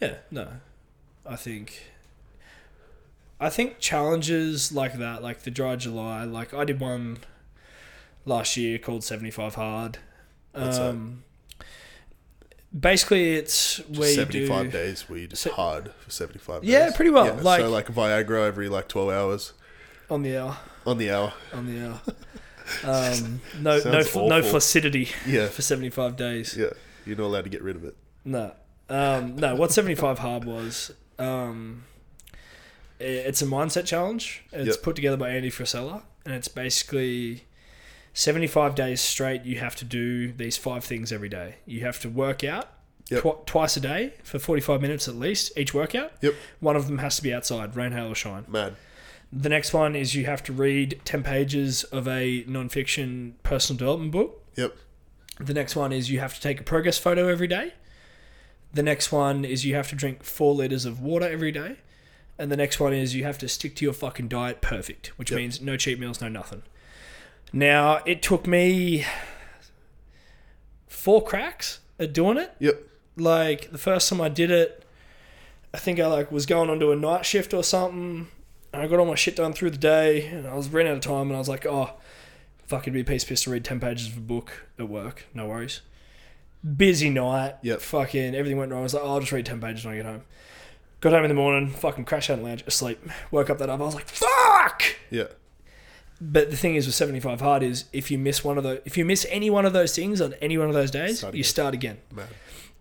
yeah, 0.00 0.14
no. 0.30 0.48
I 1.26 1.36
think. 1.36 1.90
I 3.38 3.50
think 3.50 3.78
challenges 3.78 4.72
like 4.72 4.94
that, 4.94 5.22
like 5.22 5.42
the 5.42 5.50
dry 5.50 5.76
July, 5.76 6.24
like 6.24 6.54
I 6.54 6.64
did 6.64 6.80
one 6.80 7.18
last 8.24 8.56
year 8.56 8.78
called 8.78 9.04
seventy 9.04 9.30
five 9.30 9.54
hard. 9.56 9.98
What's 10.52 10.78
that? 10.78 10.90
um, 10.90 11.24
basically, 12.78 13.34
it's 13.36 13.78
where 13.88 14.14
Just 14.14 14.34
you 14.34 14.46
75 14.46 14.64
do. 14.66 14.70
days 14.70 15.08
where 15.08 15.18
you 15.18 15.26
just 15.26 15.42
Se- 15.42 15.50
hard 15.50 15.92
for 16.00 16.10
75 16.10 16.62
days. 16.62 16.70
Yeah, 16.70 16.90
pretty 16.94 17.10
well, 17.10 17.34
like- 17.42 17.60
so 17.60 17.68
like 17.70 17.86
Viagra 17.88 18.46
every 18.46 18.68
like 18.68 18.88
12 18.88 19.10
hours 19.10 19.52
on 20.10 20.22
the 20.22 20.36
hour, 20.36 20.56
on 20.86 20.98
the 20.98 21.10
hour. 21.10 21.32
on 21.52 21.66
the 21.66 21.86
hour. 21.88 22.00
Um, 22.84 23.40
no, 23.60 23.80
no, 23.84 24.04
fl- 24.04 24.28
no 24.28 24.38
awful. 24.38 24.50
flaccidity 24.60 25.08
Yeah, 25.26 25.48
for 25.56 25.60
seventy 25.60 25.90
five 25.90 26.14
days. 26.16 26.56
yeah. 26.56 26.68
You're 27.04 27.16
not 27.16 27.24
allowed 27.24 27.42
to 27.42 27.50
get 27.50 27.62
rid 27.64 27.74
of 27.74 27.82
it. 27.82 27.96
No, 28.24 28.52
um, 28.88 29.34
no. 29.34 29.56
What 29.56 29.72
seventy 29.72 29.96
five 29.96 30.20
hard 30.20 30.44
was, 30.44 30.92
um, 31.18 31.82
it's 33.00 33.42
a 33.42 33.46
mindset 33.46 33.86
challenge. 33.86 34.44
It's 34.52 34.76
Yep. 34.76 34.82
put 34.84 34.94
together 34.94 35.16
by 35.16 35.30
Andy 35.30 35.50
Frisella, 35.50 36.02
and 36.24 36.32
it's 36.32 36.46
basically 36.46 37.42
seventy 38.12 38.46
five 38.46 38.74
days 38.74 39.00
straight. 39.00 39.44
You 39.44 39.58
have 39.58 39.76
to 39.76 39.84
do 39.84 40.32
these 40.32 40.56
five 40.56 40.84
things 40.84 41.12
every 41.12 41.28
day. 41.28 41.56
You 41.66 41.80
have 41.82 42.00
to 42.00 42.08
work 42.08 42.42
out 42.44 42.68
Yep. 43.10 43.22
twi- 43.22 43.36
twice 43.46 43.76
a 43.76 43.80
day 43.80 44.14
for 44.22 44.38
forty 44.38 44.60
five 44.62 44.80
minutes 44.80 45.08
at 45.08 45.14
least 45.16 45.56
each 45.56 45.74
workout. 45.74 46.12
Yep. 46.20 46.34
One 46.60 46.76
of 46.76 46.86
them 46.86 46.98
has 46.98 47.16
to 47.16 47.22
be 47.22 47.32
outside, 47.34 47.74
rain, 47.76 47.92
hail, 47.92 48.06
or 48.08 48.14
shine. 48.14 48.44
Mad. 48.48 48.76
The 49.32 49.48
next 49.48 49.72
one 49.72 49.94
is 49.96 50.14
you 50.14 50.26
have 50.26 50.42
to 50.44 50.52
read 50.52 51.00
ten 51.04 51.22
pages 51.22 51.84
of 51.84 52.06
a 52.08 52.44
non-fiction 52.48 53.36
personal 53.42 53.78
development 53.78 54.12
book. 54.12 54.44
Yep. 54.56 54.76
The 55.38 55.54
next 55.54 55.74
one 55.76 55.92
is 55.92 56.10
you 56.10 56.20
have 56.20 56.34
to 56.34 56.40
take 56.40 56.60
a 56.60 56.64
progress 56.64 56.98
photo 56.98 57.28
every 57.28 57.46
day. 57.46 57.74
The 58.72 58.82
next 58.82 59.10
one 59.10 59.44
is 59.44 59.64
you 59.64 59.74
have 59.74 59.88
to 59.88 59.96
drink 59.96 60.22
four 60.22 60.54
liters 60.54 60.84
of 60.84 61.00
water 61.00 61.28
every 61.28 61.50
day. 61.52 61.76
And 62.38 62.50
the 62.50 62.56
next 62.56 62.78
one 62.80 62.92
is 62.92 63.14
you 63.14 63.24
have 63.24 63.38
to 63.38 63.48
stick 63.48 63.74
to 63.76 63.84
your 63.84 63.92
fucking 63.94 64.28
diet 64.28 64.60
perfect, 64.60 65.08
which 65.18 65.30
Yep. 65.30 65.36
means 65.38 65.60
no 65.60 65.76
cheat 65.76 65.98
meals, 65.98 66.20
no 66.20 66.28
nothing. 66.28 66.62
Now, 67.52 68.00
it 68.06 68.22
took 68.22 68.46
me 68.46 69.04
four 70.86 71.22
cracks 71.24 71.80
at 71.98 72.12
doing 72.12 72.36
it. 72.36 72.52
Yep. 72.58 72.82
Like 73.16 73.70
the 73.72 73.78
first 73.78 74.08
time 74.08 74.20
I 74.20 74.28
did 74.28 74.50
it, 74.50 74.84
I 75.74 75.78
think 75.78 75.98
I 76.00 76.06
like 76.06 76.30
was 76.30 76.46
going 76.46 76.70
onto 76.70 76.92
a 76.92 76.96
night 76.96 77.26
shift 77.26 77.52
or 77.52 77.62
something. 77.64 78.28
And 78.72 78.82
I 78.82 78.86
got 78.86 79.00
all 79.00 79.06
my 79.06 79.16
shit 79.16 79.34
done 79.36 79.52
through 79.52 79.70
the 79.70 79.78
day, 79.78 80.26
and 80.26 80.46
I 80.46 80.54
was 80.54 80.68
running 80.68 80.92
out 80.92 80.98
of 80.98 81.02
time, 81.02 81.26
and 81.26 81.34
I 81.34 81.38
was 81.38 81.48
like, 81.48 81.66
"Oh, 81.66 81.90
fucking 82.68 82.92
be 82.92 83.00
a 83.00 83.04
piece 83.04 83.24
of 83.24 83.28
piss 83.28 83.42
to 83.42 83.50
read 83.50 83.64
ten 83.64 83.80
pages 83.80 84.06
of 84.06 84.16
a 84.16 84.20
book 84.20 84.68
at 84.78 84.88
work. 84.88 85.24
No 85.34 85.48
worries." 85.48 85.80
Busy 86.76 87.10
night. 87.10 87.56
Yep. 87.62 87.80
Fucking 87.80 88.34
everything 88.36 88.58
went 88.58 88.70
wrong. 88.70 88.80
I 88.80 88.84
was 88.84 88.94
like, 88.94 89.02
"Oh, 89.02 89.08
I'll 89.14 89.20
just 89.20 89.32
read 89.32 89.44
ten 89.46 89.60
pages 89.60 89.84
when 89.84 89.94
I 89.94 89.96
get 89.96 90.06
home." 90.06 90.22
Got 91.00 91.14
home 91.14 91.24
in 91.24 91.30
the 91.30 91.34
morning, 91.34 91.70
fucking 91.70 92.04
crashed 92.04 92.30
out 92.30 92.34
in 92.38 92.44
the 92.44 92.48
lounge, 92.48 92.62
asleep. 92.66 93.00
Woke 93.32 93.50
up 93.50 93.58
that 93.58 93.68
up. 93.68 93.80
I 93.80 93.84
was 93.84 93.94
like, 93.96 94.06
"Fuck!" 94.08 94.82
Yeah. 95.10 95.24
But 96.20 96.50
the 96.50 96.56
thing 96.56 96.74
is 96.74 96.86
with 96.86 96.94
75 96.94 97.40
hard 97.40 97.62
is 97.62 97.86
if 97.92 98.10
you 98.10 98.18
miss 98.18 98.44
one 98.44 98.58
of 98.58 98.64
the 98.64 98.82
if 98.84 98.98
you 98.98 99.04
miss 99.04 99.26
any 99.30 99.48
one 99.50 99.64
of 99.64 99.72
those 99.72 99.94
things 99.94 100.20
on 100.20 100.34
any 100.42 100.58
one 100.58 100.68
of 100.68 100.74
those 100.74 100.90
days, 100.90 101.18
Start 101.18 101.34
you 101.34 101.42
start 101.42 101.72
again. 101.74 101.98
Mad. 102.14 102.28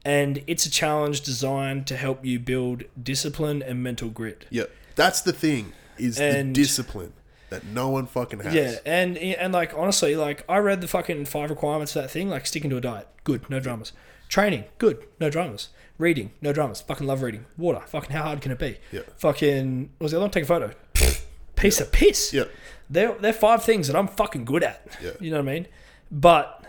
And 0.06 0.44
it's 0.48 0.66
a 0.66 0.70
challenge 0.72 1.22
designed 1.22 1.88
to 1.88 1.98
help 1.98 2.24
you 2.26 2.40
build 2.40 2.84
discipline 3.02 3.62
and 3.62 3.84
mental 3.84 4.10
grit. 4.10 4.46
Yep. 4.50 4.72
That's 4.96 5.22
the 5.22 5.34
thing 5.34 5.74
is 5.98 6.20
And- 6.20 6.56
the 6.56 6.62
discipline 6.62 7.14
that 7.50 7.66
no 7.66 7.90
one 7.90 8.06
fucking 8.08 8.42
has. 8.42 8.54
Yeah, 8.54 8.76
and 8.86 9.18
and 9.18 9.54
like 9.54 9.74
honestly, 9.76 10.16
like 10.16 10.44
I 10.50 10.58
read 10.58 10.82
the 10.82 10.88
fucking 10.88 11.26
five 11.26 11.50
requirements 11.50 11.94
for 11.94 12.02
that 12.02 12.12
thing, 12.12 12.30
like 12.30 12.46
sticking 12.46 12.70
to 12.72 12.78
a 12.78 12.82
diet, 12.82 13.08
good, 13.24 13.50
no 13.50 13.60
dramas. 13.60 13.92
Training, 14.28 14.66
good, 14.78 15.04
no 15.20 15.30
dramas. 15.30 15.70
Reading, 15.98 16.32
no 16.42 16.54
dramas. 16.54 16.82
Fucking 16.82 17.08
love 17.08 17.22
reading. 17.24 17.46
Water, 17.58 17.82
fucking 17.88 18.12
how 18.12 18.24
hard 18.24 18.42
can 18.42 18.52
it 18.52 18.60
be? 18.60 18.78
Yeah. 18.92 19.02
Fucking 19.18 19.90
what 19.98 20.04
was 20.06 20.12
the 20.12 20.18
other 20.18 20.26
one? 20.26 20.32
Take 20.32 20.44
a 20.44 20.48
photo. 20.48 20.72
Piece 21.56 21.82
of 21.82 21.92
piss. 21.92 22.32
Yep. 22.34 22.50
They're 22.90 23.14
they're 23.20 23.34
five 23.34 23.64
things 23.64 23.88
that 23.88 23.96
I'm 23.96 24.08
fucking 24.08 24.46
good 24.46 24.64
at. 24.64 24.86
Yeah. 25.04 25.12
You 25.20 25.32
know 25.32 25.38
what 25.42 25.50
I 25.50 25.54
mean? 25.54 25.68
But 26.12 26.66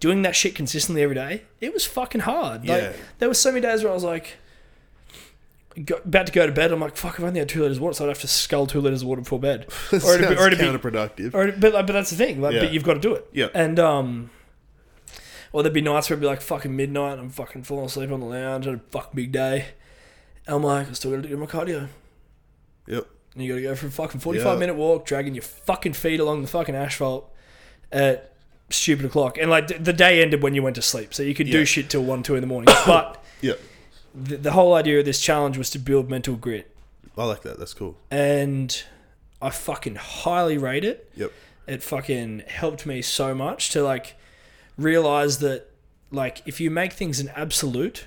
doing 0.00 0.22
that 0.22 0.36
shit 0.36 0.54
consistently 0.54 1.02
every 1.02 1.14
day, 1.14 1.42
it 1.60 1.72
was 1.72 1.86
fucking 1.86 2.22
hard. 2.22 2.68
Like 2.68 2.82
Yeah. 2.82 2.92
there 3.18 3.28
were 3.28 3.34
so 3.34 3.50
many 3.50 3.62
days 3.62 3.82
where 3.82 3.90
I 3.90 3.94
was 3.94 4.04
like 4.04 4.36
go, 5.84 5.96
about 6.04 6.26
to 6.26 6.32
go 6.32 6.46
to 6.46 6.52
bed. 6.52 6.72
I'm 6.72 6.80
like, 6.80 6.96
fuck, 6.96 7.18
I've 7.18 7.24
only 7.26 7.38
had 7.40 7.48
two 7.48 7.62
liters 7.62 7.78
of 7.78 7.82
water, 7.82 7.94
so 7.94 8.04
I'd 8.04 8.08
have 8.08 8.20
to 8.20 8.28
scull 8.28 8.66
two 8.66 8.80
liters 8.80 9.02
of 9.02 9.08
water 9.08 9.22
before 9.22 9.40
bed. 9.40 9.66
Or 9.92 10.14
it'd 10.14 10.28
be, 10.28 10.36
or 10.36 10.46
it'd 10.48 10.58
be, 10.58 10.64
counterproductive. 10.64 11.34
or, 11.34 11.52
but, 11.52 11.72
like, 11.72 11.86
but 11.86 11.92
that's 11.94 12.10
the 12.10 12.16
thing. 12.16 12.40
Like, 12.40 12.54
Yeah. 12.54 12.60
but 12.64 12.72
you've 12.72 12.84
got 12.84 12.94
to 12.94 13.00
do 13.00 13.14
it. 13.14 13.26
Yeah. 13.32 13.48
And 13.54 13.78
um, 13.78 14.30
or 15.52 15.62
there'd 15.62 15.72
be 15.72 15.80
nights 15.80 16.10
where 16.10 16.14
it'd 16.14 16.20
be 16.20 16.26
like 16.26 16.42
fucking 16.42 16.74
midnight. 16.76 17.12
and 17.12 17.20
I'm 17.22 17.30
fucking 17.30 17.62
falling 17.62 17.86
asleep 17.86 18.10
on 18.10 18.20
the 18.20 18.26
lounge. 18.26 18.66
Had 18.66 18.74
a 18.74 18.80
fucking 18.90 19.12
big 19.14 19.32
day. 19.32 19.68
And 20.46 20.56
I'm 20.56 20.62
like, 20.62 20.88
I 20.88 20.92
still 20.92 21.12
got 21.12 21.22
to 21.22 21.28
do 21.28 21.36
my 21.36 21.46
cardio. 21.46 21.88
Yep. 22.86 23.06
And 23.36 23.44
you 23.44 23.52
got 23.52 23.56
to 23.56 23.62
go 23.62 23.74
for 23.76 23.86
a 23.86 23.90
fucking 23.90 24.20
45 24.20 24.46
Yeah. 24.54 24.58
minute 24.58 24.74
walk, 24.76 25.04
dragging 25.04 25.34
your 25.34 25.42
fucking 25.42 25.92
feet 25.92 26.20
along 26.20 26.40
the 26.40 26.48
fucking 26.48 26.74
asphalt 26.74 27.30
at 27.92 28.32
stupid 28.70 29.04
o'clock. 29.04 29.36
And 29.36 29.50
like 29.50 29.84
the 29.84 29.92
day 29.92 30.22
ended 30.22 30.42
when 30.42 30.54
you 30.54 30.62
went 30.62 30.76
to 30.76 30.82
sleep, 30.82 31.12
so 31.12 31.22
you 31.22 31.34
could 31.34 31.46
do 31.50 31.64
shit 31.66 31.90
till 31.90 32.02
one, 32.02 32.22
two 32.22 32.34
in 32.34 32.40
the 32.40 32.46
morning. 32.46 32.74
but 32.86 33.22
Yep. 33.42 33.60
the, 34.14 34.36
the 34.38 34.52
whole 34.52 34.72
idea 34.74 34.98
of 34.98 35.04
this 35.04 35.20
challenge 35.20 35.58
was 35.58 35.68
to 35.70 35.78
build 35.78 36.08
mental 36.08 36.34
grit, 36.36 36.74
I 37.18 37.24
like 37.26 37.42
that. 37.42 37.58
That's 37.58 37.74
cool. 37.74 37.96
and 38.10 38.82
I 39.42 39.50
fucking 39.50 39.96
highly 39.96 40.56
rate 40.56 40.84
it. 40.84 41.10
Yep. 41.14 41.30
It 41.66 41.82
fucking 41.82 42.44
helped 42.48 42.86
me 42.86 43.02
so 43.02 43.34
much 43.34 43.68
to 43.70 43.82
like 43.82 44.16
realize 44.78 45.38
that 45.40 45.68
like 46.10 46.42
if 46.46 46.58
you 46.60 46.70
make 46.70 46.92
things 46.94 47.20
an 47.20 47.28
absolute 47.36 48.06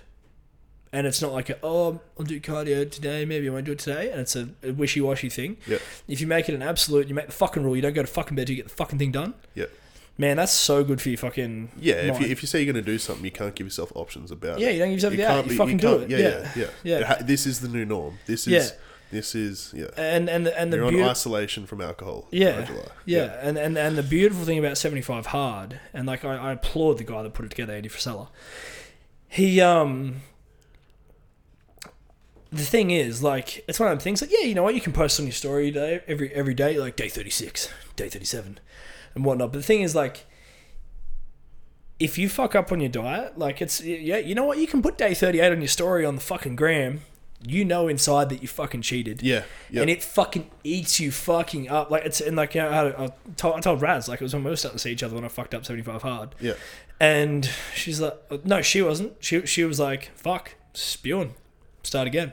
and 0.92 1.06
it's 1.08 1.22
not 1.22 1.32
like 1.32 1.50
a, 1.50 1.58
oh 1.64 2.00
I'll 2.18 2.26
do 2.26 2.40
cardio 2.40 2.90
today 2.90 3.26
maybe 3.26 3.48
I 3.48 3.52
won't 3.52 3.66
do 3.66 3.74
it 3.74 3.80
today 3.80 4.12
and 4.12 4.20
it's 4.22 4.36
a, 4.36 4.50
a 4.64 4.72
wishy-washy 4.72 5.30
thing 5.30 5.58
Yep. 5.68 5.82
if 6.08 6.20
you 6.22 6.28
make 6.28 6.50
it 6.50 6.56
an 6.56 6.62
absolute 6.62 7.08
you 7.08 7.16
make 7.16 7.28
the 7.28 7.32
fucking 7.32 7.64
rule 7.64 7.76
you 7.76 7.82
don't 7.82 7.94
go 7.94 8.02
to 8.02 8.08
fucking 8.08 8.36
bed 8.36 8.48
till 8.48 8.56
you 8.56 8.64
get 8.64 8.70
the 8.70 8.76
fucking 8.76 8.98
thing 9.00 9.12
done 9.12 9.34
Yep. 9.56 9.70
man 10.18 10.38
that's 10.38 10.52
so 10.52 10.84
good 10.84 11.00
for 11.02 11.10
your 11.10 11.18
fucking 11.18 11.70
Yeah. 11.80 11.96
If 11.96 12.20
you, 12.22 12.28
if 12.28 12.42
you 12.42 12.48
say 12.48 12.64
you're 12.64 12.74
going 12.74 12.84
to 12.84 12.92
do 12.92 12.98
something, 12.98 13.24
you 13.24 13.32
can't 13.32 13.54
give 13.56 13.68
yourself 13.68 13.92
options 13.96 14.32
about 14.32 14.60
yeah 14.60 14.70
it. 14.70 14.74
you 14.74 14.80
don't 14.80 14.90
give 14.90 14.98
yourself 14.98 15.14
You 15.14 15.18
the 15.18 15.30
out 15.30 15.44
you 15.46 15.52
be- 15.52 15.58
fucking 15.58 15.78
do 15.78 15.88
can't- 15.88 16.04
it 16.04 16.10
Yeah, 16.12 16.18
yeah 16.18 16.52
yeah, 16.56 16.66
Yeah. 16.84 17.00
yeah. 17.00 17.16
This 17.22 17.46
is 17.46 17.60
the 17.62 17.68
new 17.68 17.86
norm. 17.86 18.18
This 18.26 18.48
is. 18.48 18.54
Yeah. 18.54 18.70
This 19.12 19.34
is. 19.34 19.74
Yeah. 19.76 19.88
and 19.98 20.30
and 20.30 20.48
and 20.48 20.72
the 20.72 20.78
You're 20.78 20.88
on 21.04 21.10
isolation 21.10 21.66
from 21.66 21.82
alcohol. 21.82 22.28
Yeah. 22.30 22.62
July. 22.64 22.86
Yeah, 23.06 23.40
and, 23.42 23.58
and 23.58 23.76
and 23.76 23.98
the 23.98 24.04
beautiful 24.04 24.46
thing 24.46 24.60
about 24.60 24.78
75 24.78 25.26
Hard, 25.28 25.80
and 25.96 26.06
like 26.06 26.24
I, 26.24 26.36
I 26.36 26.52
applaud 26.52 27.00
the 27.00 27.04
guy 27.04 27.24
that 27.24 27.34
put 27.34 27.46
it 27.46 27.50
together, 27.50 27.74
Andy 27.74 27.90
Frisella. 27.90 28.28
He 29.28 29.62
um 29.62 30.22
the 32.52 32.64
thing 32.64 32.92
is, 32.92 33.22
like, 33.22 33.64
it's 33.68 33.80
one 33.80 33.90
of 33.92 33.98
them 33.98 34.04
things 34.04 34.22
like, 34.22 34.32
yeah, 34.32 34.42
you 34.46 34.56
know 34.56 34.64
what, 34.64 34.74
you 34.76 34.82
can 34.82 34.94
post 34.94 35.20
on 35.20 35.26
your 35.26 35.34
story 35.34 35.70
day 35.72 36.02
every 36.08 36.34
every 36.34 36.54
day, 36.54 36.80
like 36.80 36.96
day 36.96 37.10
thirty 37.10 37.30
six, 37.30 37.70
day 37.96 38.10
thirty 38.10 38.26
seven, 38.26 38.60
and 39.16 39.24
whatnot. 39.26 39.52
But 39.52 39.60
the 39.60 39.64
thing 39.68 39.82
is, 39.82 39.94
like, 39.96 40.26
if 42.00 42.18
you 42.18 42.30
fuck 42.30 42.56
up 42.56 42.72
on 42.72 42.80
your 42.80 42.90
diet, 42.90 43.38
like 43.38 43.62
it's 43.62 43.82
yeah, 43.84 44.18
you 44.18 44.34
know 44.36 44.46
what, 44.46 44.58
you 44.58 44.68
can 44.68 44.82
put 44.82 44.98
day 44.98 45.14
thirty 45.14 45.40
eight 45.40 45.52
on 45.52 45.60
your 45.62 45.68
story 45.68 46.06
on 46.06 46.16
the 46.16 46.22
fucking 46.22 46.56
gram, 46.56 47.02
you 47.46 47.66
know 47.66 47.88
inside 47.88 48.30
that 48.30 48.42
you 48.42 48.48
fucking 48.48 48.82
cheated. 48.82 49.22
Yeah. 49.22 49.44
Yeah. 49.70 49.82
And 49.82 49.90
it 49.90 50.02
fucking 50.04 50.50
eats 50.64 51.00
you 51.00 51.12
fucking 51.12 51.70
up. 51.70 51.92
Like 51.92 52.06
it's 52.06 52.22
and 52.22 52.38
like 52.38 52.56
you 52.56 52.62
know, 52.62 52.70
I, 52.70 52.74
had 52.74 52.88
a- 52.88 53.02
I 53.02 53.10
told 53.36 53.56
I 53.58 53.60
told 53.60 53.82
Raz 53.82 54.08
like 54.08 54.22
it 54.22 54.24
was 54.24 54.34
when 54.34 54.44
we 54.44 54.50
were 54.50 54.56
starting 54.56 54.78
to 54.78 54.82
see 54.82 54.92
each 54.92 55.04
other 55.04 55.16
when 55.16 55.26
I 55.26 55.28
fucked 55.28 55.54
up 55.54 55.66
seventy 55.66 55.84
five 55.84 56.02
hard. 56.02 56.36
yeah. 56.40 56.54
And 57.02 57.50
she's 57.74 58.02
like, 58.02 58.44
no, 58.46 58.62
she 58.62 58.82
wasn't. 58.82 59.14
She 59.20 59.46
she 59.46 59.64
was 59.64 59.80
like, 59.80 60.12
fuck, 60.16 60.56
spewing, 60.74 61.34
start 61.90 62.08
again. 62.08 62.32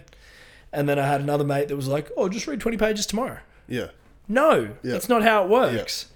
And 0.73 0.89
then 0.89 0.99
I 0.99 1.07
had 1.07 1.21
another 1.21 1.45
mate 1.45 1.69
that 1.69 1.77
was 1.77 1.89
like, 1.89 2.11
oh, 2.17 2.29
just 2.29 2.47
read 2.47 2.61
twenty 2.61 2.77
pages 2.77 3.07
tomorrow. 3.07 3.39
Yeah. 3.69 3.89
No, 4.29 4.75
Yeah. 4.83 4.93
that's 4.93 5.09
not 5.09 5.23
how 5.23 5.43
it 5.45 5.49
works. 5.51 6.07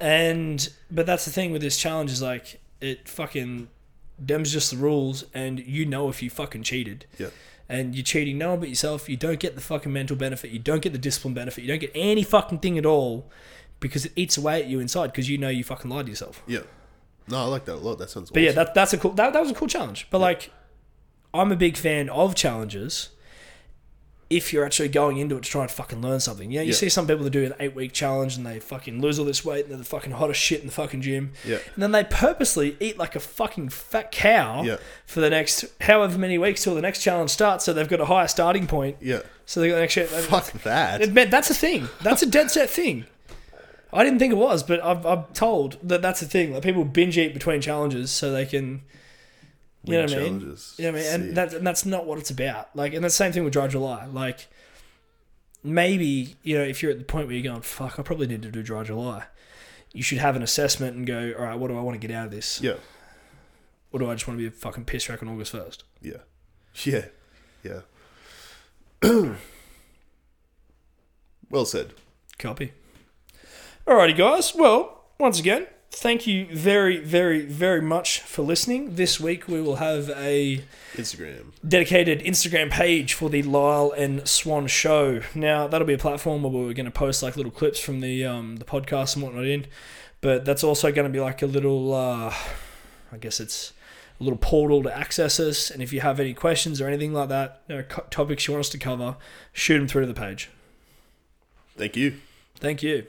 And 0.00 0.68
but 0.90 1.06
that's 1.06 1.24
the 1.24 1.30
thing 1.30 1.52
with 1.52 1.62
this 1.62 1.76
challenge 1.78 2.10
is 2.10 2.20
like 2.22 2.60
it 2.80 3.08
fucking 3.08 3.68
them's 4.18 4.52
just 4.52 4.70
the 4.70 4.76
rules, 4.76 5.24
and 5.34 5.58
you 5.60 5.86
know 5.86 6.08
if 6.08 6.22
you 6.22 6.30
fucking 6.30 6.62
cheated. 6.62 7.06
Yeah. 7.18 7.28
And 7.68 7.94
you're 7.96 8.04
cheating 8.04 8.38
no 8.38 8.50
one 8.50 8.60
but 8.60 8.68
yourself. 8.68 9.08
You 9.08 9.16
don't 9.16 9.40
get 9.40 9.56
the 9.56 9.60
fucking 9.60 9.92
mental 9.92 10.16
benefit. 10.16 10.50
You 10.50 10.58
don't 10.60 10.82
get 10.82 10.92
the 10.92 10.98
discipline 10.98 11.34
benefit. 11.34 11.62
You 11.62 11.68
don't 11.68 11.80
get 11.80 11.90
any 11.94 12.22
fucking 12.22 12.60
thing 12.60 12.78
at 12.78 12.86
all 12.86 13.28
because 13.80 14.04
it 14.06 14.12
eats 14.14 14.36
away 14.38 14.60
at 14.62 14.68
you 14.68 14.78
inside 14.78 15.08
because 15.08 15.28
you 15.28 15.36
know 15.36 15.48
you 15.48 15.64
fucking 15.64 15.90
lied 15.90 16.06
to 16.06 16.10
yourself. 16.12 16.42
Yeah. 16.46 16.60
No, 17.28 17.38
I 17.38 17.44
like 17.46 17.64
that 17.64 17.74
a 17.74 17.82
lot. 17.82 17.98
That 17.98 18.08
sounds 18.10 18.30
But 18.30 18.42
yeah, 18.42 18.52
that, 18.52 18.72
that's 18.74 18.92
a 18.92 18.98
cool. 18.98 19.10
That, 19.12 19.32
that 19.32 19.40
was 19.42 19.50
a 19.50 19.54
cool 19.54 19.66
challenge. 19.66 20.06
But 20.10 20.20
like, 20.20 20.52
I'm 21.34 21.52
a 21.52 21.56
big 21.56 21.76
fan 21.76 22.08
of 22.10 22.34
challenges. 22.34 23.10
If 24.28 24.52
you're 24.52 24.64
actually 24.64 24.88
going 24.88 25.18
into 25.18 25.36
it 25.36 25.44
to 25.44 25.48
try 25.50 25.62
and 25.62 25.70
fucking 25.70 26.02
learn 26.02 26.18
something, 26.18 26.50
you 26.50 26.58
know, 26.58 26.62
you 26.62 26.70
Yeah. 26.70 26.74
see 26.74 26.88
some 26.88 27.06
people 27.06 27.22
that 27.22 27.30
do 27.30 27.44
an 27.44 27.54
eight 27.60 27.76
week 27.76 27.92
challenge 27.92 28.36
and 28.36 28.44
they 28.44 28.58
fucking 28.58 29.00
lose 29.00 29.20
all 29.20 29.24
this 29.24 29.44
weight 29.44 29.66
and 29.66 29.70
they're 29.70 29.78
the 29.78 29.84
fucking 29.84 30.10
hottest 30.12 30.40
shit 30.40 30.60
in 30.62 30.66
the 30.66 30.72
fucking 30.72 31.00
gym. 31.02 31.30
Yeah. 31.44 31.58
And 31.74 31.80
then 31.82 31.92
they 31.92 32.02
purposely 32.02 32.76
eat 32.80 32.98
like 32.98 33.14
a 33.14 33.20
fucking 33.20 33.68
fat 33.68 34.10
cow 34.10 34.64
Yeah. 34.64 34.78
for 35.06 35.20
the 35.20 35.30
next 35.30 35.66
however 35.82 36.18
many 36.18 36.38
weeks 36.38 36.64
till 36.64 36.74
the 36.74 36.80
next 36.80 37.02
challenge 37.04 37.30
starts. 37.30 37.64
So 37.64 37.72
they've 37.72 37.88
got 37.88 38.00
a 38.00 38.06
higher 38.06 38.26
starting 38.26 38.66
point. 38.66 38.96
Yeah. 39.00 39.20
So 39.44 39.60
they 39.60 39.68
got 39.68 39.74
the 39.76 39.80
next 39.82 39.92
shit. 39.92 40.08
Fuck 40.08 40.50
that. 40.64 41.02
It 41.02 41.12
meant 41.12 41.30
that's 41.30 41.50
a 41.50 41.54
thing. 41.54 41.88
That's 42.02 42.22
a 42.22 42.26
dead 42.26 42.50
set 42.50 42.68
thing. 42.68 43.04
I 43.92 44.02
didn't 44.02 44.18
think 44.18 44.32
it 44.32 44.36
was, 44.36 44.64
but 44.64 44.82
I've, 44.82 45.06
I'm 45.06 45.22
told 45.34 45.76
that 45.84 46.02
that's 46.02 46.20
a 46.20 46.26
thing. 46.26 46.52
Like 46.52 46.64
people 46.64 46.84
binge 46.84 47.16
eat 47.16 47.32
between 47.32 47.60
challenges 47.60 48.10
so 48.10 48.32
they 48.32 48.44
can, 48.44 48.82
you 49.86 49.92
know 49.92 50.02
what 50.02 50.12
I 50.12 50.18
mean? 50.18 50.40
You 50.40 50.46
know 50.46 50.52
what 50.52 50.86
I 50.86 50.90
mean? 50.90 51.06
And, 51.06 51.36
that, 51.36 51.54
and 51.54 51.66
that's 51.66 51.86
not 51.86 52.06
what 52.06 52.18
it's 52.18 52.30
about. 52.30 52.74
Like, 52.74 52.92
and 52.92 53.04
the 53.04 53.10
same 53.10 53.32
thing 53.32 53.44
with 53.44 53.52
Dry 53.52 53.68
July. 53.68 54.06
Like, 54.06 54.48
maybe 55.62 56.36
you 56.42 56.56
know 56.58 56.64
if 56.64 56.82
you're 56.82 56.92
at 56.92 56.98
the 56.98 57.04
point 57.04 57.26
where 57.26 57.36
you're 57.36 57.50
going, 57.50 57.62
"Fuck, 57.62 57.98
I 57.98 58.02
probably 58.02 58.26
need 58.26 58.42
to 58.42 58.50
do 58.50 58.62
Dry 58.62 58.82
July," 58.82 59.24
you 59.92 60.02
should 60.02 60.18
have 60.18 60.36
an 60.36 60.42
assessment 60.42 60.96
and 60.96 61.06
go, 61.06 61.34
"All 61.38 61.44
right, 61.44 61.58
what 61.58 61.68
do 61.68 61.78
I 61.78 61.80
want 61.80 62.00
to 62.00 62.06
get 62.06 62.14
out 62.14 62.26
of 62.26 62.32
this? 62.32 62.60
Yeah. 62.60 62.74
Or 63.92 64.00
do 64.00 64.10
I 64.10 64.14
just 64.14 64.26
want 64.26 64.38
to 64.38 64.42
be 64.42 64.48
a 64.48 64.50
fucking 64.50 64.84
piss 64.84 65.08
rack 65.08 65.22
on 65.22 65.28
August 65.28 65.52
first? 65.52 65.84
Yeah. 66.02 66.18
Yeah. 66.84 67.06
Yeah. 67.62 67.80
well 71.50 71.64
said. 71.64 71.94
Copy. 72.38 72.72
Alrighty, 73.86 74.16
guys. 74.16 74.54
Well, 74.54 75.04
once 75.18 75.38
again, 75.38 75.66
thank 75.96 76.26
you 76.26 76.46
very, 76.52 76.98
very, 76.98 77.40
very 77.40 77.80
much 77.80 78.20
for 78.20 78.42
listening. 78.42 78.96
This 78.96 79.18
week 79.18 79.48
we 79.48 79.60
will 79.60 79.76
have 79.76 80.10
a 80.10 80.62
Instagram. 80.94 81.52
dedicated 81.66 82.20
Instagram 82.20 82.70
page 82.70 83.14
for 83.14 83.30
the 83.30 83.42
Lyle 83.42 83.92
and 83.96 84.28
Swan 84.28 84.66
show. 84.66 85.22
Now 85.34 85.66
that'll 85.66 85.86
be 85.86 85.94
a 85.94 85.98
platform 85.98 86.42
where 86.42 86.52
we're 86.52 86.74
going 86.74 86.84
to 86.84 86.90
post 86.90 87.22
like 87.22 87.36
little 87.36 87.52
clips 87.52 87.80
from 87.80 88.00
the 88.00 88.24
um, 88.24 88.56
the 88.56 88.64
podcast 88.64 89.14
and 89.14 89.24
whatnot 89.24 89.46
in, 89.46 89.66
but 90.20 90.44
that's 90.44 90.62
also 90.62 90.92
going 90.92 91.06
to 91.06 91.12
be 91.12 91.20
like 91.20 91.42
a 91.42 91.46
little, 91.46 91.94
uh, 91.94 92.34
I 93.12 93.16
guess 93.18 93.40
it's 93.40 93.72
a 94.20 94.24
little 94.24 94.38
portal 94.38 94.82
to 94.82 94.96
access 94.96 95.40
us. 95.40 95.70
And 95.70 95.82
if 95.82 95.92
you 95.92 96.00
have 96.00 96.20
any 96.20 96.34
questions 96.34 96.80
or 96.80 96.88
anything 96.88 97.12
like 97.12 97.28
that, 97.30 97.62
you 97.68 97.76
know, 97.76 97.82
topics 98.10 98.46
you 98.46 98.54
want 98.54 98.66
us 98.66 98.70
to 98.70 98.78
cover, 98.78 99.16
shoot 99.52 99.78
them 99.78 99.88
through 99.88 100.02
to 100.02 100.06
the 100.06 100.14
page. 100.14 100.50
Thank 101.76 101.96
you. 101.96 102.16
Thank 102.58 102.82
you. 102.82 103.06